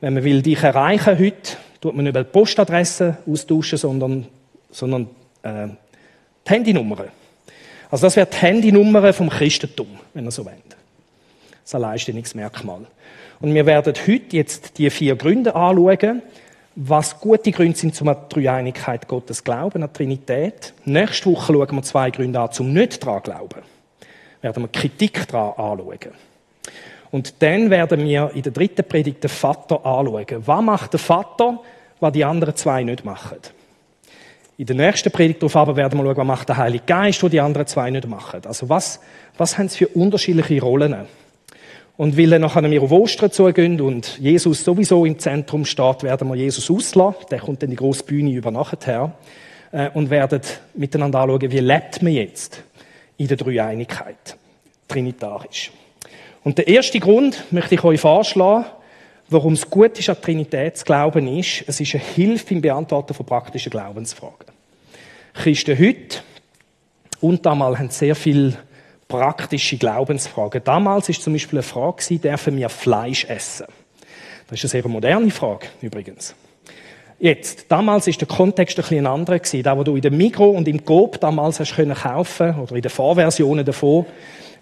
Wenn 0.00 0.14
man 0.14 0.24
will 0.24 0.40
dich 0.40 0.62
erreichen 0.62 1.18
heute, 1.18 1.56
tut 1.80 1.94
man 1.94 2.04
nicht 2.04 2.16
die 2.16 2.24
Postadresse 2.24 3.18
austauschen, 3.26 3.78
sondern, 3.78 4.26
sondern 4.70 5.08
äh, 5.42 5.68
die 6.46 6.50
Handynummer. 6.50 7.04
Also 7.90 8.06
das 8.06 8.16
wäre 8.16 8.26
die 8.26 8.36
Handynummer 8.36 9.12
vom 9.12 9.28
Christentum, 9.28 9.88
wenn 10.14 10.24
er 10.24 10.30
so 10.30 10.44
will. 10.44 10.52
Das 10.68 10.76
ist 11.64 11.74
ein 11.74 11.84
Alleinstellungsmerkmal. 11.84 12.86
Und 13.40 13.54
wir 13.54 13.66
werden 13.66 13.92
heute 14.06 14.36
jetzt 14.36 14.78
die 14.78 14.88
vier 14.88 15.16
Gründe 15.16 15.54
anschauen, 15.54 16.22
was 16.74 17.20
gute 17.20 17.52
Gründe 17.52 17.76
sind 17.76 17.94
zum 17.94 18.14
Dreieinigkeit 18.28 19.08
Gottes 19.08 19.44
glauben, 19.44 19.82
an 19.82 19.90
die 19.92 19.96
Trinität. 19.96 20.74
Nächste 20.84 21.30
Woche 21.30 21.52
schauen 21.52 21.76
wir 21.76 21.82
zwei 21.82 22.10
Gründe 22.10 22.40
an, 22.40 22.52
zum 22.52 22.72
nicht 22.72 23.02
daran 23.02 23.22
glauben. 23.22 23.75
Werden 24.42 24.62
wir 24.62 24.68
Kritik 24.68 25.26
daran 25.28 25.52
anschauen. 25.72 26.12
Und 27.10 27.34
dann 27.40 27.70
werden 27.70 28.04
wir 28.04 28.30
in 28.34 28.42
der 28.42 28.52
dritten 28.52 28.84
Predigt 28.84 29.22
den 29.22 29.30
Vater 29.30 29.84
anschauen. 29.84 30.26
Was 30.44 30.62
macht 30.62 30.92
der 30.92 31.00
Vater, 31.00 31.60
was 32.00 32.12
die 32.12 32.24
anderen 32.24 32.56
zwei 32.56 32.82
nicht 32.82 33.04
machen? 33.04 33.38
In 34.58 34.66
der 34.66 34.76
nächsten 34.76 35.10
Predigt 35.10 35.42
darauf 35.42 35.56
aber 35.56 35.76
werden 35.76 35.98
wir 35.98 36.04
schauen, 36.04 36.16
was 36.16 36.26
macht 36.26 36.48
der 36.48 36.56
Heilige 36.56 36.84
Geist, 36.86 37.22
was 37.22 37.30
die 37.30 37.40
anderen 37.40 37.66
zwei 37.66 37.90
nicht 37.90 38.08
machen. 38.08 38.40
Also 38.46 38.68
was, 38.68 39.00
was 39.36 39.58
haben 39.58 39.68
sie 39.68 39.78
für 39.78 39.88
unterschiedliche 39.88 40.60
Rollen? 40.60 40.94
Und 41.98 42.18
weil 42.18 42.38
nachher 42.38 42.70
wir 42.70 42.82
auf 42.82 42.92
Ostern 42.92 43.30
zugehen 43.30 43.80
und 43.80 44.18
Jesus 44.18 44.64
sowieso 44.64 45.04
im 45.04 45.18
Zentrum 45.18 45.64
steht, 45.64 46.02
werden 46.02 46.28
wir 46.28 46.34
Jesus 46.34 46.70
auslassen. 46.70 47.26
Der 47.30 47.38
kommt 47.38 47.62
dann 47.62 47.70
die 47.70 47.76
grosse 47.76 48.04
Bühne 48.04 48.32
über 48.32 48.50
nachher. 48.50 49.12
Äh, 49.72 49.90
und 49.94 50.10
werden 50.10 50.40
miteinander 50.74 51.20
anschauen, 51.20 51.50
wie 51.50 51.58
lebt 51.58 52.02
man 52.02 52.12
jetzt 52.12 52.62
in 53.16 53.28
der 53.28 53.36
Dreieinigkeit. 53.36 54.36
Trinitarisch. 54.88 55.72
Und 56.44 56.58
der 56.58 56.68
erste 56.68 57.00
Grund 57.00 57.44
möchte 57.50 57.74
ich 57.74 57.84
euch 57.84 58.00
vorschlagen, 58.00 58.66
warum 59.28 59.54
es 59.54 59.68
gut 59.68 59.98
ist, 59.98 60.08
an 60.08 60.20
Trinität 60.20 60.76
zu 60.76 60.84
glauben, 60.84 61.26
ist, 61.26 61.64
es 61.66 61.80
ist 61.80 61.94
eine 61.94 62.04
Hilfe 62.04 62.54
im 62.54 62.60
Beantworten 62.60 63.14
von 63.14 63.26
praktischen 63.26 63.70
Glaubensfragen. 63.70 64.46
Christen 65.34 65.78
heute 65.78 66.18
und 67.20 67.44
damals 67.44 67.78
haben 67.78 67.90
sehr 67.90 68.14
viel 68.14 68.56
praktische 69.08 69.76
Glaubensfragen. 69.76 70.62
Damals 70.64 71.08
ist 71.08 71.22
zum 71.22 71.32
Beispiel 71.32 71.58
eine 71.58 71.62
Frage, 71.62 72.18
dürfen 72.18 72.56
wir 72.56 72.68
Fleisch 72.68 73.24
essen? 73.24 73.66
Das 74.48 74.62
ist 74.62 74.74
eine 74.74 74.82
sehr 74.82 74.90
moderne 74.90 75.30
Frage, 75.30 75.66
übrigens. 75.80 76.34
Jetzt, 77.18 77.66
damals 77.68 78.06
ist 78.06 78.20
der 78.20 78.28
Kontext 78.28 78.78
ein 78.78 78.82
bisschen 78.82 79.06
anderer 79.06 79.38
gewesen. 79.38 79.62
Da, 79.62 79.76
wo 79.76 79.82
du 79.82 79.96
in 79.96 80.02
der 80.02 80.10
Migro 80.10 80.50
und 80.50 80.68
im 80.68 80.84
Coop 80.84 81.18
damals 81.20 81.60
hast 81.60 81.74
können 81.74 81.94
kaufen 81.94 82.58
oder 82.60 82.76
in 82.76 82.82
den 82.82 82.90
Vorversionen 82.90 83.64
davon, 83.64 84.04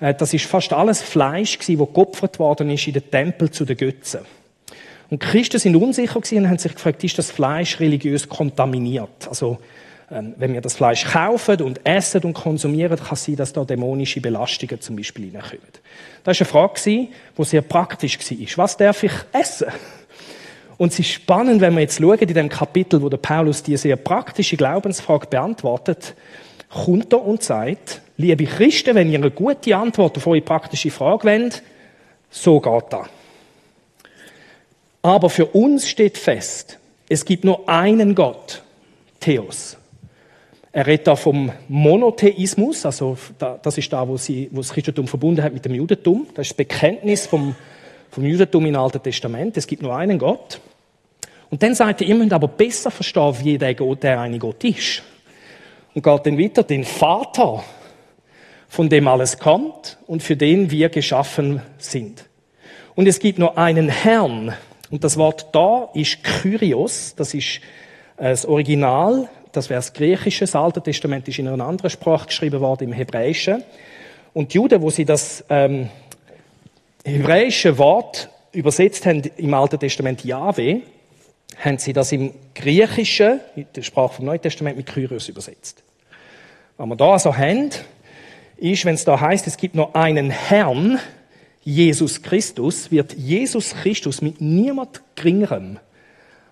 äh, 0.00 0.14
das 0.14 0.32
ist 0.32 0.44
fast 0.46 0.72
alles 0.72 1.02
Fleisch 1.02 1.58
gewesen, 1.58 1.80
wo 1.80 1.86
geopfert 1.86 2.38
worden 2.38 2.70
ist 2.70 2.86
in 2.86 2.92
den 2.92 3.10
Tempel 3.10 3.50
zu 3.50 3.64
den 3.64 3.76
Götzen. 3.76 4.20
Und 5.10 5.18
Christen 5.18 5.58
sind 5.58 5.76
unsicher 5.76 6.20
gewesen 6.20 6.38
und 6.38 6.48
haben 6.48 6.58
sich 6.58 6.74
gefragt, 6.74 7.02
ist 7.04 7.18
das 7.18 7.30
Fleisch 7.30 7.80
religiös 7.80 8.28
kontaminiert? 8.28 9.28
Also, 9.28 9.58
ähm, 10.10 10.34
wenn 10.36 10.52
wir 10.52 10.60
das 10.60 10.76
Fleisch 10.76 11.04
kaufen 11.04 11.60
und 11.60 11.84
essen 11.84 12.22
und 12.22 12.34
konsumieren, 12.34 12.96
kann 12.96 13.08
es 13.12 13.24
sein, 13.24 13.36
dass 13.36 13.52
da 13.52 13.64
dämonische 13.64 14.20
Belastungen 14.20 14.80
zum 14.80 14.96
Beispiel 14.96 15.26
hineinkommen. 15.26 15.62
Das 16.22 16.38
war 16.38 16.46
eine 16.46 16.72
Frage, 16.72 16.80
die 16.84 17.44
sehr 17.44 17.62
praktisch 17.62 18.18
war. 18.18 18.64
Was 18.64 18.76
darf 18.76 19.02
ich 19.02 19.12
essen? 19.32 19.66
Und 20.76 20.92
es 20.92 20.98
ist 20.98 21.08
spannend, 21.08 21.60
wenn 21.60 21.74
wir 21.74 21.82
jetzt 21.82 22.00
schauen, 22.00 22.18
in 22.18 22.34
dem 22.34 22.48
Kapitel, 22.48 23.00
wo 23.00 23.08
der 23.08 23.18
Paulus 23.18 23.62
diese 23.62 23.82
sehr 23.82 23.96
praktische 23.96 24.56
Glaubensfrage 24.56 25.26
beantwortet, 25.28 26.14
kommt 26.68 27.12
er 27.12 27.24
und 27.24 27.42
sagt, 27.42 28.02
liebe 28.16 28.44
Christen, 28.44 28.94
wenn 28.94 29.10
ihr 29.10 29.18
eine 29.18 29.30
gute 29.30 29.76
Antwort 29.76 30.16
auf 30.16 30.26
eure 30.26 30.40
praktische 30.40 30.90
Frage 30.90 31.28
wollt, 31.28 31.62
so 32.30 32.60
geht 32.60 32.84
das. 32.90 33.06
Aber 35.02 35.30
für 35.30 35.46
uns 35.46 35.88
steht 35.88 36.18
fest, 36.18 36.78
es 37.08 37.24
gibt 37.24 37.44
nur 37.44 37.68
einen 37.68 38.14
Gott, 38.14 38.62
Theos. 39.20 39.76
Er 40.72 40.86
redet 40.86 41.06
da 41.06 41.14
vom 41.14 41.52
Monotheismus, 41.68 42.84
also 42.84 43.16
das 43.38 43.78
ist 43.78 43.92
da, 43.92 44.08
wo, 44.08 44.16
sie, 44.16 44.48
wo 44.50 44.56
das 44.56 44.72
Christentum 44.72 45.06
verbunden 45.06 45.42
hat 45.42 45.54
mit 45.54 45.64
dem 45.64 45.74
Judentum. 45.74 46.26
Das 46.34 46.46
ist 46.46 46.50
das 46.50 46.56
Bekenntnis 46.56 47.26
vom, 47.26 47.54
vom 48.14 48.24
Judentum 48.24 48.64
im 48.66 48.76
Alten 48.76 49.02
Testament. 49.02 49.56
Es 49.56 49.66
gibt 49.66 49.82
nur 49.82 49.94
einen 49.94 50.18
Gott. 50.18 50.60
Und 51.50 51.62
dann 51.62 51.74
sagt 51.74 52.00
er, 52.00 52.06
ihr 52.06 52.14
müsst 52.14 52.32
aber 52.32 52.48
besser 52.48 52.90
verstehen, 52.90 53.36
wie 53.42 53.58
der 53.58 53.74
Gott, 53.74 54.02
der 54.02 54.20
eine 54.20 54.38
Gott 54.38 54.62
ist. 54.64 55.02
Und 55.94 56.02
geht 56.02 56.26
dann 56.26 56.38
weiter, 56.38 56.62
den 56.62 56.84
Vater, 56.84 57.64
von 58.68 58.88
dem 58.88 59.06
alles 59.08 59.38
kommt 59.38 59.98
und 60.06 60.22
für 60.22 60.36
den 60.36 60.70
wir 60.70 60.88
geschaffen 60.88 61.60
sind. 61.78 62.24
Und 62.94 63.06
es 63.06 63.18
gibt 63.18 63.38
nur 63.38 63.58
einen 63.58 63.88
Herrn. 63.88 64.54
Und 64.90 65.04
das 65.04 65.16
Wort 65.16 65.48
da 65.52 65.90
ist 65.94 66.22
Kyrios, 66.22 67.14
das 67.16 67.34
ist 67.34 67.60
äh, 68.16 68.30
das 68.30 68.46
Original 68.46 69.28
das 69.54 69.70
wäre 69.70 69.78
das 69.78 69.92
Griechische. 69.92 70.40
Das 70.40 70.56
Alte 70.56 70.82
Testament 70.82 71.28
ist 71.28 71.38
in 71.38 71.48
einer 71.48 71.64
anderen 71.64 71.90
Sprache 71.90 72.26
geschrieben 72.26 72.60
worden, 72.60 72.84
im 72.84 72.92
Hebräischen. 72.92 73.62
Und 74.32 74.52
die 74.52 74.56
Juden, 74.56 74.82
wo 74.82 74.90
sie 74.90 75.04
das 75.04 75.44
ähm, 75.48 75.88
hebräische 77.04 77.78
Wort 77.78 78.30
übersetzt 78.52 79.06
haben 79.06 79.22
im 79.36 79.54
Alten 79.54 79.78
Testament 79.78 80.24
Yahweh, 80.24 80.80
haben 81.62 81.78
sie 81.78 81.92
das 81.92 82.12
im 82.12 82.32
Griechischen, 82.54 83.40
in 83.54 83.66
der 83.74 83.82
Sprache 83.82 84.14
vom 84.14 84.24
Neuen 84.24 84.40
Testament, 84.40 84.76
mit 84.76 84.86
Kyrios 84.86 85.28
übersetzt. 85.28 85.82
Was 86.76 86.88
wir 86.88 86.96
da 86.96 87.12
also 87.12 87.36
haben, 87.36 87.70
ist, 88.56 88.84
wenn 88.84 88.94
es 88.94 89.04
da 89.04 89.20
heißt, 89.20 89.46
es 89.46 89.56
gibt 89.56 89.74
nur 89.74 89.94
einen 89.94 90.30
Herrn, 90.30 90.98
Jesus 91.62 92.22
Christus, 92.22 92.90
wird 92.90 93.14
Jesus 93.14 93.74
Christus 93.74 94.20
mit 94.20 94.40
niemand 94.40 95.00
geringerem 95.14 95.78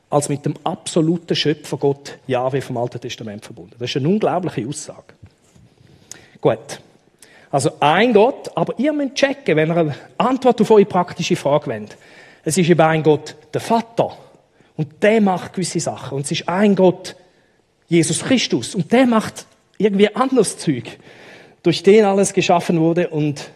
als 0.09 0.29
mit 0.29 0.45
dem 0.45 0.55
absoluten 0.65 1.35
Schöpfer 1.35 1.77
Gott 1.77 2.19
Jahwe 2.27 2.61
vom 2.61 2.77
Alten 2.77 3.01
Testament 3.01 3.45
verbunden. 3.45 3.75
Das 3.79 3.91
ist 3.91 3.97
eine 3.97 4.09
unglaubliche 4.09 4.67
Aussage. 4.67 5.15
Gut. 6.41 6.81
Also 7.53 7.71
ein 7.81 8.15
Gott, 8.15 8.51
aber 8.55 8.75
ihr 8.79 8.95
müsst 8.95 9.15
checken, 9.15 9.57
wenn 9.57 9.71
ihr 9.71 9.77
eine 9.77 9.95
Antwort 10.17 10.61
auf 10.63 10.71
eure 10.71 10.87
praktische 10.87 11.37
Frage 11.37 11.67
wollt. 11.67 11.99
Es 12.45 12.57
ist 12.57 12.69
eben 12.69 12.81
ein 12.81 13.03
Gott, 13.03 13.37
der 13.53 13.61
Vater. 13.61 14.17
Und 14.77 15.03
der 15.03 15.21
macht 15.21 15.53
gewisse 15.53 15.79
Sachen. 15.79 16.17
Und 16.17 16.25
es 16.25 16.33
ist 16.33 16.49
ein 16.49 16.75
Gott, 16.75 17.15
Jesus 17.89 18.25
Christus. 18.25 18.75
Und 18.75 18.91
der 18.91 19.07
macht 19.07 19.47
irgendwie 19.77 20.15
anderes 20.17 20.57
Zeug. 20.57 20.99
Durch 21.63 21.83
den 21.83 22.07
alles 22.07 22.33
geschaffen 22.33 22.81
wurde 22.81 23.11
und 23.11 23.51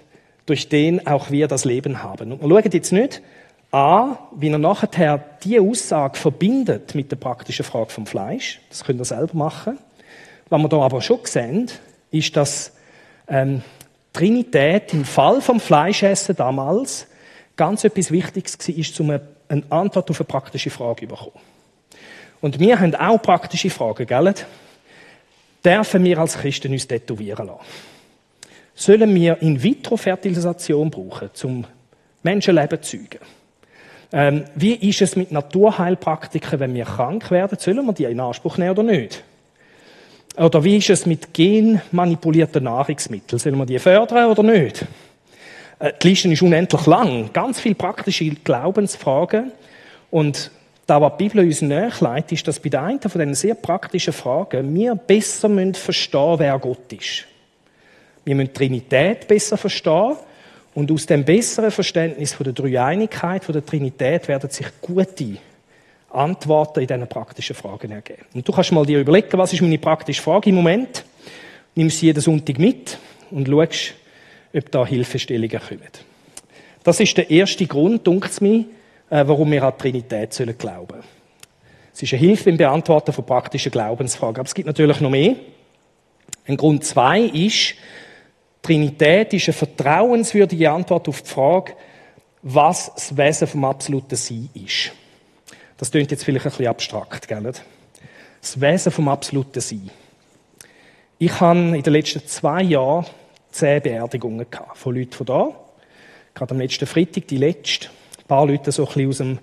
durch 0.45 0.69
den 0.69 1.07
auch 1.07 1.31
wir 1.31 1.49
das 1.49 1.65
Leben 1.65 2.03
haben. 2.03 2.33
Und 2.33 2.43
wir 2.43 2.49
schauen 2.49 2.71
jetzt 2.73 2.93
nicht 2.93 3.23
an, 3.71 4.19
wie 4.37 4.51
er 4.51 4.59
nachher 4.59 5.25
diese 5.43 5.63
Aussage 5.63 6.19
verbindet 6.19 6.95
mit 6.95 7.11
der 7.11 7.17
praktischen 7.17 7.65
Frage 7.65 7.91
vom 7.91 8.07
Fleisch. 8.07 8.61
Das 8.69 8.85
könnt 8.85 9.01
ihr 9.01 9.05
selber 9.07 9.37
machen. 9.37 9.79
Was 10.51 10.61
wir 10.61 10.69
da 10.69 10.81
aber 10.83 11.01
schon 11.01 11.21
sehen, 11.25 11.71
ist, 12.11 12.37
dass 12.37 12.73
ähm, 13.27 13.63
Trinität 14.17 14.95
im 14.95 15.05
Fall 15.05 15.43
vom 15.43 15.61
Fleischessen 15.61 16.35
damals 16.37 17.07
ganz 17.55 17.85
etwas 17.85 18.11
Wichtiges 18.11 18.59
war, 18.59 19.01
um 19.01 19.11
eine 19.49 19.63
Antwort 19.69 20.11
auf 20.11 20.21
eine 20.21 20.27
praktische 20.27 20.71
Frage 20.71 21.03
zu 21.03 21.09
bekommen. 21.09 21.39
Und 22.41 22.59
wir 22.59 22.81
haben 22.81 22.95
auch 22.95 23.21
praktische 23.21 23.69
Fragen, 23.69 24.07
gell? 24.07 24.35
Dürfen 25.63 26.05
wir 26.05 26.19
als 26.19 26.39
Christen 26.39 26.73
uns 26.73 26.87
tätowieren 26.87 27.47
lassen? 27.47 27.61
Sollen 28.75 29.15
wir 29.15 29.41
In-vitro-Fertilisation 29.43 30.91
brauchen, 30.91 31.31
zum 31.33 31.65
Menschenleben 32.23 32.83
zu 32.83 32.99
zeugen? 32.99 33.25
Ähm, 34.13 34.45
wie 34.55 34.75
ist 34.75 35.03
es 35.03 35.17
mit 35.17 35.33
Naturheilpraktiken, 35.33 36.61
wenn 36.61 36.75
wir 36.75 36.85
krank 36.85 37.31
werden? 37.31 37.59
Sollen 37.59 37.85
wir 37.85 37.93
die 37.93 38.05
in 38.05 38.21
Anspruch 38.21 38.57
nehmen 38.57 38.71
oder 38.71 38.83
nicht? 38.83 39.25
Oder 40.37 40.63
wie 40.65 40.77
ist 40.77 40.91
es 40.91 41.07
mit 41.07 41.33
genmanipulierten 41.33 42.65
Nahrungsmitteln? 42.65 43.39
Sollen 43.39 43.57
wir 43.57 43.67
die 43.67 43.79
fördern 43.79 44.31
oder 44.31 44.43
nicht? 44.43 44.85
Äh, 45.79 45.93
die 46.03 46.09
Liste 46.09 46.31
ist 46.31 46.43
unendlich 46.43 46.87
lang. 46.87 47.31
Ganz 47.33 47.59
viele 47.59 47.75
praktische 47.75 48.29
Glaubensfragen. 48.29 49.53
Und 50.11 50.51
da, 50.87 51.01
was 51.01 51.13
die 51.17 51.25
Bibel 51.25 51.45
uns 51.45 51.63
nachleitet, 51.63 52.33
ist, 52.33 52.49
dass 52.49 52.61
bei 52.61 52.69
der 52.69 52.83
einen 52.83 53.01
von 53.01 53.19
diesen 53.19 53.35
sehr 53.35 53.55
praktischen 53.55 54.13
Fragen 54.13 54.75
wir 54.75 54.95
besser 54.95 55.49
verstehen 55.73 56.31
müssen, 56.31 56.39
wer 56.39 56.59
Gott 56.59 56.93
ist. 56.93 57.25
Wir 58.25 58.35
müssen 58.35 58.49
die 58.49 58.53
Trinität 58.53 59.27
besser 59.27 59.57
verstehen. 59.57 60.17
Und 60.75 60.93
aus 60.93 61.07
dem 61.07 61.25
besseren 61.25 61.71
Verständnis 61.71 62.35
von 62.35 62.45
der 62.45 62.53
Dreieinigkeit, 62.53 63.43
von 63.43 63.55
der 63.55 63.65
Trinität, 63.65 64.29
werden 64.29 64.51
sich 64.51 64.67
gute 64.83 65.39
Antworten 66.11 66.81
in 66.81 66.87
diesen 66.87 67.09
praktischen 67.09 67.57
Fragen 67.57 67.91
ergeben. 67.91 68.25
Und 68.35 68.47
du 68.47 68.53
kannst 68.53 68.73
mal 68.73 68.87
dir 68.87 69.01
überlegen, 69.01 69.39
was 69.39 69.53
ist 69.53 69.63
meine 69.63 69.79
praktische 69.79 70.23
Frage 70.23 70.51
im 70.51 70.57
Moment? 70.57 71.05
Nimm 71.75 71.91
sie 71.91 72.07
jeden 72.07 72.21
Sonntag 72.21 72.59
mit 72.59 72.99
und 73.31 73.49
schaust, 73.49 73.95
ob 74.55 74.71
da 74.71 74.87
Hilfestellungen 74.87 75.61
kommen. 75.61 75.91
Das 76.85 77.01
ist 77.01 77.17
der 77.17 77.31
erste 77.31 77.67
Grund, 77.67 78.07
dunkt 78.07 78.41
mir, 78.41 78.65
äh, 79.11 79.25
warum 79.27 79.51
wir 79.51 79.63
an 79.63 79.73
die 79.77 79.83
Trinität 79.83 80.33
sollen 80.33 80.57
glauben 80.57 81.01
Es 81.93 82.03
ist 82.03 82.13
eine 82.13 82.21
Hilfe 82.21 82.51
im 82.51 82.57
Beantworten 82.57 83.13
von 83.13 83.27
praktischen 83.27 83.73
Glaubensfragen. 83.73 84.37
Aber 84.37 84.47
es 84.47 84.55
gibt 84.55 84.67
natürlich 84.67 85.01
noch 85.01 85.11
mehr. 85.11 85.35
Ein 86.47 86.57
Grund 86.57 86.85
zwei 86.85 87.21
ist, 87.21 87.75
Trinität 88.63 89.33
ist 89.33 89.49
eine 89.49 89.55
vertrauenswürdige 89.55 90.71
Antwort 90.71 91.09
auf 91.09 91.23
die 91.23 91.29
Frage, 91.29 91.73
was 92.43 92.93
das 92.95 93.17
Wesen 93.17 93.49
vom 93.49 93.65
absoluten 93.65 94.17
Sein 94.17 94.49
ist. 94.55 94.93
Das 95.79 95.91
klingt 95.91 96.11
jetzt 96.11 96.25
vielleicht 96.25 96.47
ein 96.47 96.51
bisschen 96.51 96.67
abstrakt, 96.69 97.29
gell? 97.29 97.53
Das 98.41 98.61
Wesen 98.61 98.93
vom 98.93 99.09
absoluten 99.09 99.61
Sein. 99.61 99.91
Ich 101.19 101.41
habe 101.41 101.59
in 101.59 101.83
den 101.83 101.93
letzten 101.93 102.27
zwei 102.27 102.63
Jahren 102.63 103.07
zehn 103.51 103.83
Beerdigungen 103.83 104.47
gehabt, 104.51 104.77
von 104.77 104.95
Leuten 104.95 105.13
von 105.13 105.27
da. 105.27 105.49
Gerade 106.35 106.55
am 106.55 106.61
letzten 106.61 106.87
Freitag, 106.87 107.27
die 107.29 107.39
letzte. 107.39 107.89
Ein 108.19 108.25
paar 108.29 108.47
Leute 108.47 108.71
so 108.73 108.87
ein 108.87 108.93
bisschen 108.93 109.09
aus 109.09 109.19
dem 109.19 109.39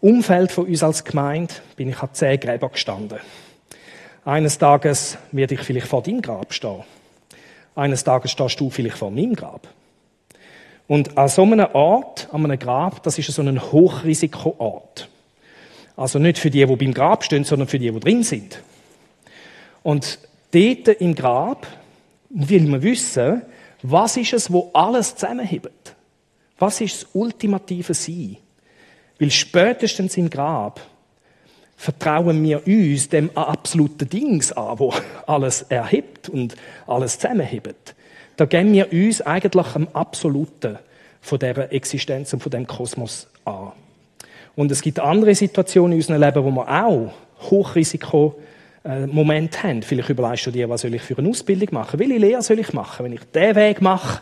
Umfeld 0.00 0.52
von 0.52 0.66
uns 0.66 0.82
als 0.82 1.04
Gemeinde, 1.04 1.54
bin 1.76 1.88
ich 1.88 2.00
an 2.00 2.10
zehn 2.12 2.38
Gräber 2.38 2.68
gestanden. 2.68 3.18
Eines 4.24 4.58
Tages 4.58 5.18
werde 5.32 5.54
ich 5.54 5.60
vielleicht 5.60 5.86
vor 5.86 6.02
deinem 6.02 6.22
Grab 6.22 6.52
stehen. 6.52 6.84
Eines 7.74 8.04
Tages 8.04 8.30
stehst 8.30 8.60
du 8.60 8.70
vielleicht 8.70 8.98
vor 8.98 9.10
meinem 9.10 9.34
Grab. 9.34 9.66
Und 10.86 11.18
an 11.18 11.28
so 11.28 11.42
einem 11.42 11.66
Ort, 11.72 12.28
an 12.32 12.44
einem 12.44 12.58
Grab, 12.58 13.02
das 13.02 13.18
ist 13.18 13.32
so 13.32 13.42
ein 13.42 13.60
Hochrisikoort. 13.60 15.08
Also 15.98 16.20
nicht 16.20 16.38
für 16.38 16.48
die, 16.48 16.64
die 16.64 16.76
beim 16.76 16.94
Grab 16.94 17.24
stehen, 17.24 17.42
sondern 17.42 17.66
für 17.66 17.80
die, 17.80 17.90
die 17.90 17.98
drin 17.98 18.22
sind. 18.22 18.62
Und 19.82 20.20
dort 20.52 20.88
im 21.00 21.16
Grab 21.16 21.66
will 22.30 22.62
man 22.68 22.82
wissen, 22.82 23.42
was 23.82 24.16
ist 24.16 24.32
es, 24.32 24.52
wo 24.52 24.70
alles 24.74 25.16
zusammenhebt? 25.16 25.96
Was 26.60 26.80
ist 26.80 27.02
das 27.02 27.08
ultimative 27.14 27.94
Sein? 27.94 28.36
Weil 29.18 29.32
spätestens 29.32 30.16
im 30.16 30.30
Grab 30.30 30.80
vertrauen 31.76 32.44
wir 32.44 32.64
uns 32.64 33.08
dem 33.08 33.36
absoluten 33.36 34.08
Dings 34.08 34.52
an, 34.52 34.78
wo 34.78 34.94
alles 35.26 35.62
erhebt 35.62 36.28
und 36.28 36.54
alles 36.86 37.18
zusammenhebt. 37.18 37.96
Da 38.36 38.44
geben 38.44 38.72
wir 38.72 38.92
uns 38.92 39.20
eigentlich 39.20 39.74
am 39.74 39.88
Absoluten 39.94 40.78
von 41.20 41.40
dieser 41.40 41.72
Existenz 41.72 42.32
und 42.32 42.40
von 42.40 42.50
dem 42.50 42.68
Kosmos 42.68 43.26
an. 43.44 43.72
Und 44.58 44.72
es 44.72 44.82
gibt 44.82 44.98
andere 44.98 45.36
Situationen 45.36 45.92
in 45.92 45.98
unserem 45.98 46.20
Leben, 46.20 46.44
wo 46.44 46.50
wir 46.50 46.68
auch 46.68 47.12
Hochrisiko 47.48 48.34
Moment 49.06 49.62
haben. 49.62 49.84
Vielleicht 49.84 50.08
überlegst 50.08 50.46
du 50.46 50.50
dir, 50.50 50.68
was 50.68 50.80
soll 50.80 50.92
ich 50.94 51.02
für 51.02 51.16
eine 51.16 51.28
Ausbildung 51.28 51.68
machen? 51.70 52.00
Welche 52.00 52.16
Lehre 52.16 52.42
soll 52.42 52.58
ich 52.58 52.72
machen? 52.72 53.04
Wenn 53.04 53.12
ich 53.12 53.20
den 53.32 53.54
Weg 53.54 53.80
mache 53.80 54.20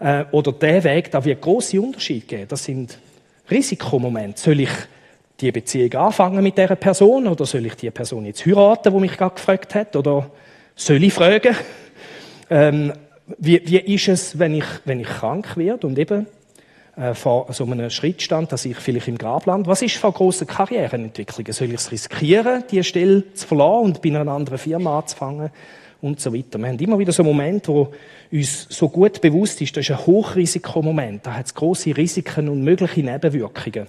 äh, 0.00 0.24
oder 0.32 0.50
den 0.50 0.82
Weg, 0.82 1.12
da 1.12 1.24
wird 1.24 1.40
große 1.40 1.80
Unterschied 1.80 2.26
geben. 2.26 2.46
Das 2.48 2.64
sind 2.64 2.98
Risikomomente. 3.48 4.40
Soll 4.40 4.58
ich 4.58 4.70
die 5.40 5.52
Beziehung 5.52 5.94
anfangen 5.94 6.42
mit 6.42 6.58
dieser 6.58 6.74
Person 6.74 7.28
oder 7.28 7.46
soll 7.46 7.64
ich 7.66 7.76
die 7.76 7.92
Person 7.92 8.26
jetzt 8.26 8.44
heiraten, 8.44 8.92
wo 8.92 8.98
mich 8.98 9.16
gerade 9.16 9.36
gefragt 9.36 9.76
hat? 9.76 9.94
Oder 9.94 10.28
soll 10.74 11.04
ich 11.04 11.12
fragen? 11.12 11.54
Ähm, 12.50 12.92
wie, 13.36 13.62
wie 13.64 13.94
ist 13.94 14.08
es, 14.08 14.38
wenn 14.40 14.54
ich, 14.54 14.66
wenn 14.86 14.98
ich 14.98 15.06
krank 15.06 15.56
werde 15.56 15.86
und 15.86 15.96
eben 16.00 16.26
äh, 16.98 17.14
vor 17.14 17.46
so 17.52 17.64
einem 17.64 17.90
Schritt 17.90 18.22
stand, 18.22 18.50
dass 18.50 18.64
ich 18.64 18.76
vielleicht 18.76 19.08
im 19.08 19.18
Grab 19.18 19.46
lande. 19.46 19.68
Was 19.68 19.82
ist 19.82 19.96
vor 19.96 20.12
grossen 20.12 20.46
Karriereentwicklungen? 20.46 21.52
Soll 21.52 21.68
ich 21.68 21.74
es 21.74 21.92
riskieren, 21.92 22.64
diese 22.70 22.84
Stelle 22.84 23.32
zu 23.34 23.46
verlassen 23.46 23.84
und 23.84 24.02
bei 24.02 24.08
einer 24.08 24.30
anderen 24.32 24.58
Firma 24.58 24.98
anzufangen? 24.98 25.50
Und 26.00 26.20
so 26.20 26.32
weiter. 26.32 26.58
Wir 26.58 26.68
haben 26.68 26.78
immer 26.78 26.98
wieder 26.98 27.10
so 27.10 27.24
Momente, 27.24 27.72
wo 27.72 27.92
uns 28.30 28.66
so 28.68 28.88
gut 28.88 29.20
bewusst 29.20 29.60
ist, 29.60 29.76
das 29.76 29.84
ist 29.84 29.90
ein 29.90 30.06
Hochrisikomoment. 30.06 31.26
Da 31.26 31.34
hat 31.34 31.46
es 31.46 31.54
grosse 31.54 31.96
Risiken 31.96 32.48
und 32.48 32.62
mögliche 32.62 33.02
Nebenwirkungen. 33.02 33.88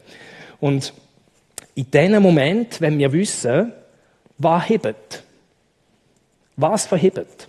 Und 0.60 0.92
in 1.76 1.90
diesem 1.92 2.22
Moment, 2.22 2.82
wenn 2.82 2.98
wir 2.98 3.12
wissen, 3.14 3.74
was 4.40 4.70
hebt, 4.70 5.24
was 6.56 6.88
verhebt. 6.88 7.48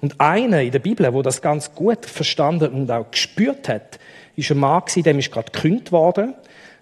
Und 0.00 0.20
einer 0.20 0.62
in 0.62 0.70
der 0.70 0.78
Bibel, 0.78 1.12
wo 1.12 1.22
das 1.22 1.42
ganz 1.42 1.74
gut 1.74 2.06
verstanden 2.06 2.72
und 2.72 2.90
auch 2.90 3.10
gespürt 3.10 3.68
hat, 3.68 3.98
ist 4.36 4.50
ein 4.50 4.58
Mann 4.58 4.80
gewesen, 4.80 5.02
dem 5.02 5.18
ist 5.18 5.32
gerade 5.32 5.50
gekündigt 5.50 5.90
worden. 5.90 6.34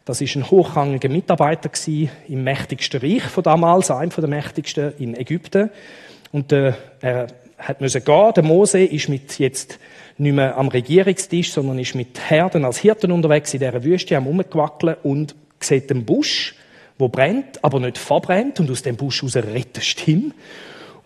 Das 0.04 0.20
ist 0.20 0.36
ein 0.36 0.50
hochrangiger 0.50 1.08
Mitarbeiter 1.08 1.68
gewesen, 1.68 2.10
im 2.28 2.44
mächtigsten 2.44 3.00
Reich 3.00 3.24
von 3.24 3.42
damals, 3.42 3.90
einem 3.90 4.10
der 4.10 4.28
mächtigsten 4.28 4.92
in 4.98 5.16
Ägypten. 5.16 5.70
Und 6.30 6.52
äh, 6.52 6.74
er 7.00 7.28
hat 7.58 7.80
müssen 7.80 8.04
gehen. 8.04 8.32
Der 8.36 8.44
Mose 8.44 8.84
ist 8.84 9.08
mit 9.08 9.38
jetzt 9.38 9.78
nicht 10.18 10.34
mehr 10.34 10.56
am 10.56 10.68
Regierungstisch, 10.68 11.52
sondern 11.52 11.78
ist 11.78 11.94
mit 11.94 12.20
Herden 12.30 12.64
als 12.64 12.78
Hirten 12.78 13.10
unterwegs 13.10 13.54
in 13.54 13.60
dieser 13.60 13.82
Wüste 13.82 14.16
am 14.16 14.26
Umgewackeln 14.26 14.96
und 15.02 15.34
sieht 15.60 15.88
den 15.88 16.04
Busch, 16.04 16.54
wo 16.98 17.08
brennt, 17.08 17.64
aber 17.64 17.80
nicht 17.80 17.98
verbrennt 17.98 18.60
und 18.60 18.70
aus 18.70 18.82
dem 18.82 18.96
Busch 18.96 19.22
raus 19.22 19.36
rettet 19.36 19.84
Stimme 19.84 20.32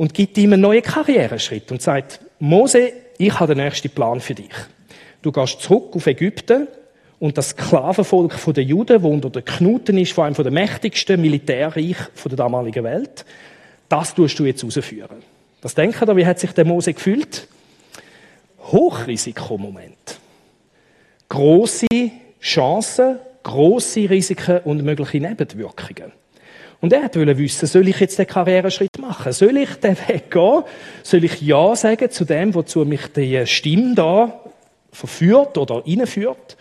und 0.01 0.15
gibt 0.15 0.39
ihm 0.39 0.55
einen 0.55 0.63
neuen 0.63 0.81
Karriereschritt 0.81 1.71
und 1.71 1.83
sagt, 1.83 2.21
Mose, 2.39 2.91
ich 3.19 3.39
habe 3.39 3.55
den 3.55 3.63
nächsten 3.63 3.91
Plan 3.91 4.19
für 4.19 4.35
dich. 4.35 4.49
Du 5.21 5.31
gehst 5.31 5.61
zurück 5.61 5.95
auf 5.95 6.07
Ägypten 6.07 6.69
und 7.19 7.37
das 7.37 7.51
Sklavenvolk 7.51 8.35
der 8.55 8.65
Juden, 8.65 9.03
wo 9.03 9.11
unter 9.11 9.29
den 9.29 9.45
Knuten 9.45 9.99
ist, 9.99 10.15
vor 10.15 10.25
allem 10.25 10.35
von 10.35 10.45
der 10.45 10.55
mächtigsten 10.55 11.21
Militärreich 11.21 11.99
der 12.25 12.35
damaligen 12.35 12.83
Welt, 12.83 13.27
das 13.91 14.15
tust 14.15 14.39
du 14.39 14.47
jetzt 14.47 14.65
rausführen. 14.65 15.19
Was 15.61 15.75
denken 15.75 16.09
ihr, 16.09 16.17
wie 16.17 16.25
hat 16.25 16.41
sich 16.41 16.53
der 16.53 16.65
Mose 16.65 16.95
gefühlt? 16.95 17.47
Hochrisikomoment. 18.73 20.19
Große 21.29 21.87
Chancen, 22.41 23.19
große 23.43 24.09
Risiken 24.09 24.61
und 24.65 24.83
mögliche 24.83 25.21
Nebenwirkungen. 25.21 26.13
Und 26.81 26.93
er 26.95 27.03
wollte 27.03 27.37
wissen, 27.37 27.67
soll 27.67 27.89
ich 27.89 28.01
jetzt 28.01 28.19
den 28.19 28.27
Karriereschritt 28.27 28.99
machen? 28.99 29.33
Soll 29.33 29.57
ich 29.59 29.75
den 29.77 29.97
Weg 30.09 30.31
gehen? 30.31 30.63
Soll 31.03 31.25
ich 31.25 31.41
Ja 31.43 31.77
sagen 31.77 32.11
zu 32.11 32.25
dem, 32.25 32.55
wozu 32.55 32.85
mich 32.85 33.07
die 33.09 33.47
Stimme 33.47 33.95
da 33.95 34.41
verführt 34.91 35.59
oder 35.59 35.83
einführt. 35.87 36.57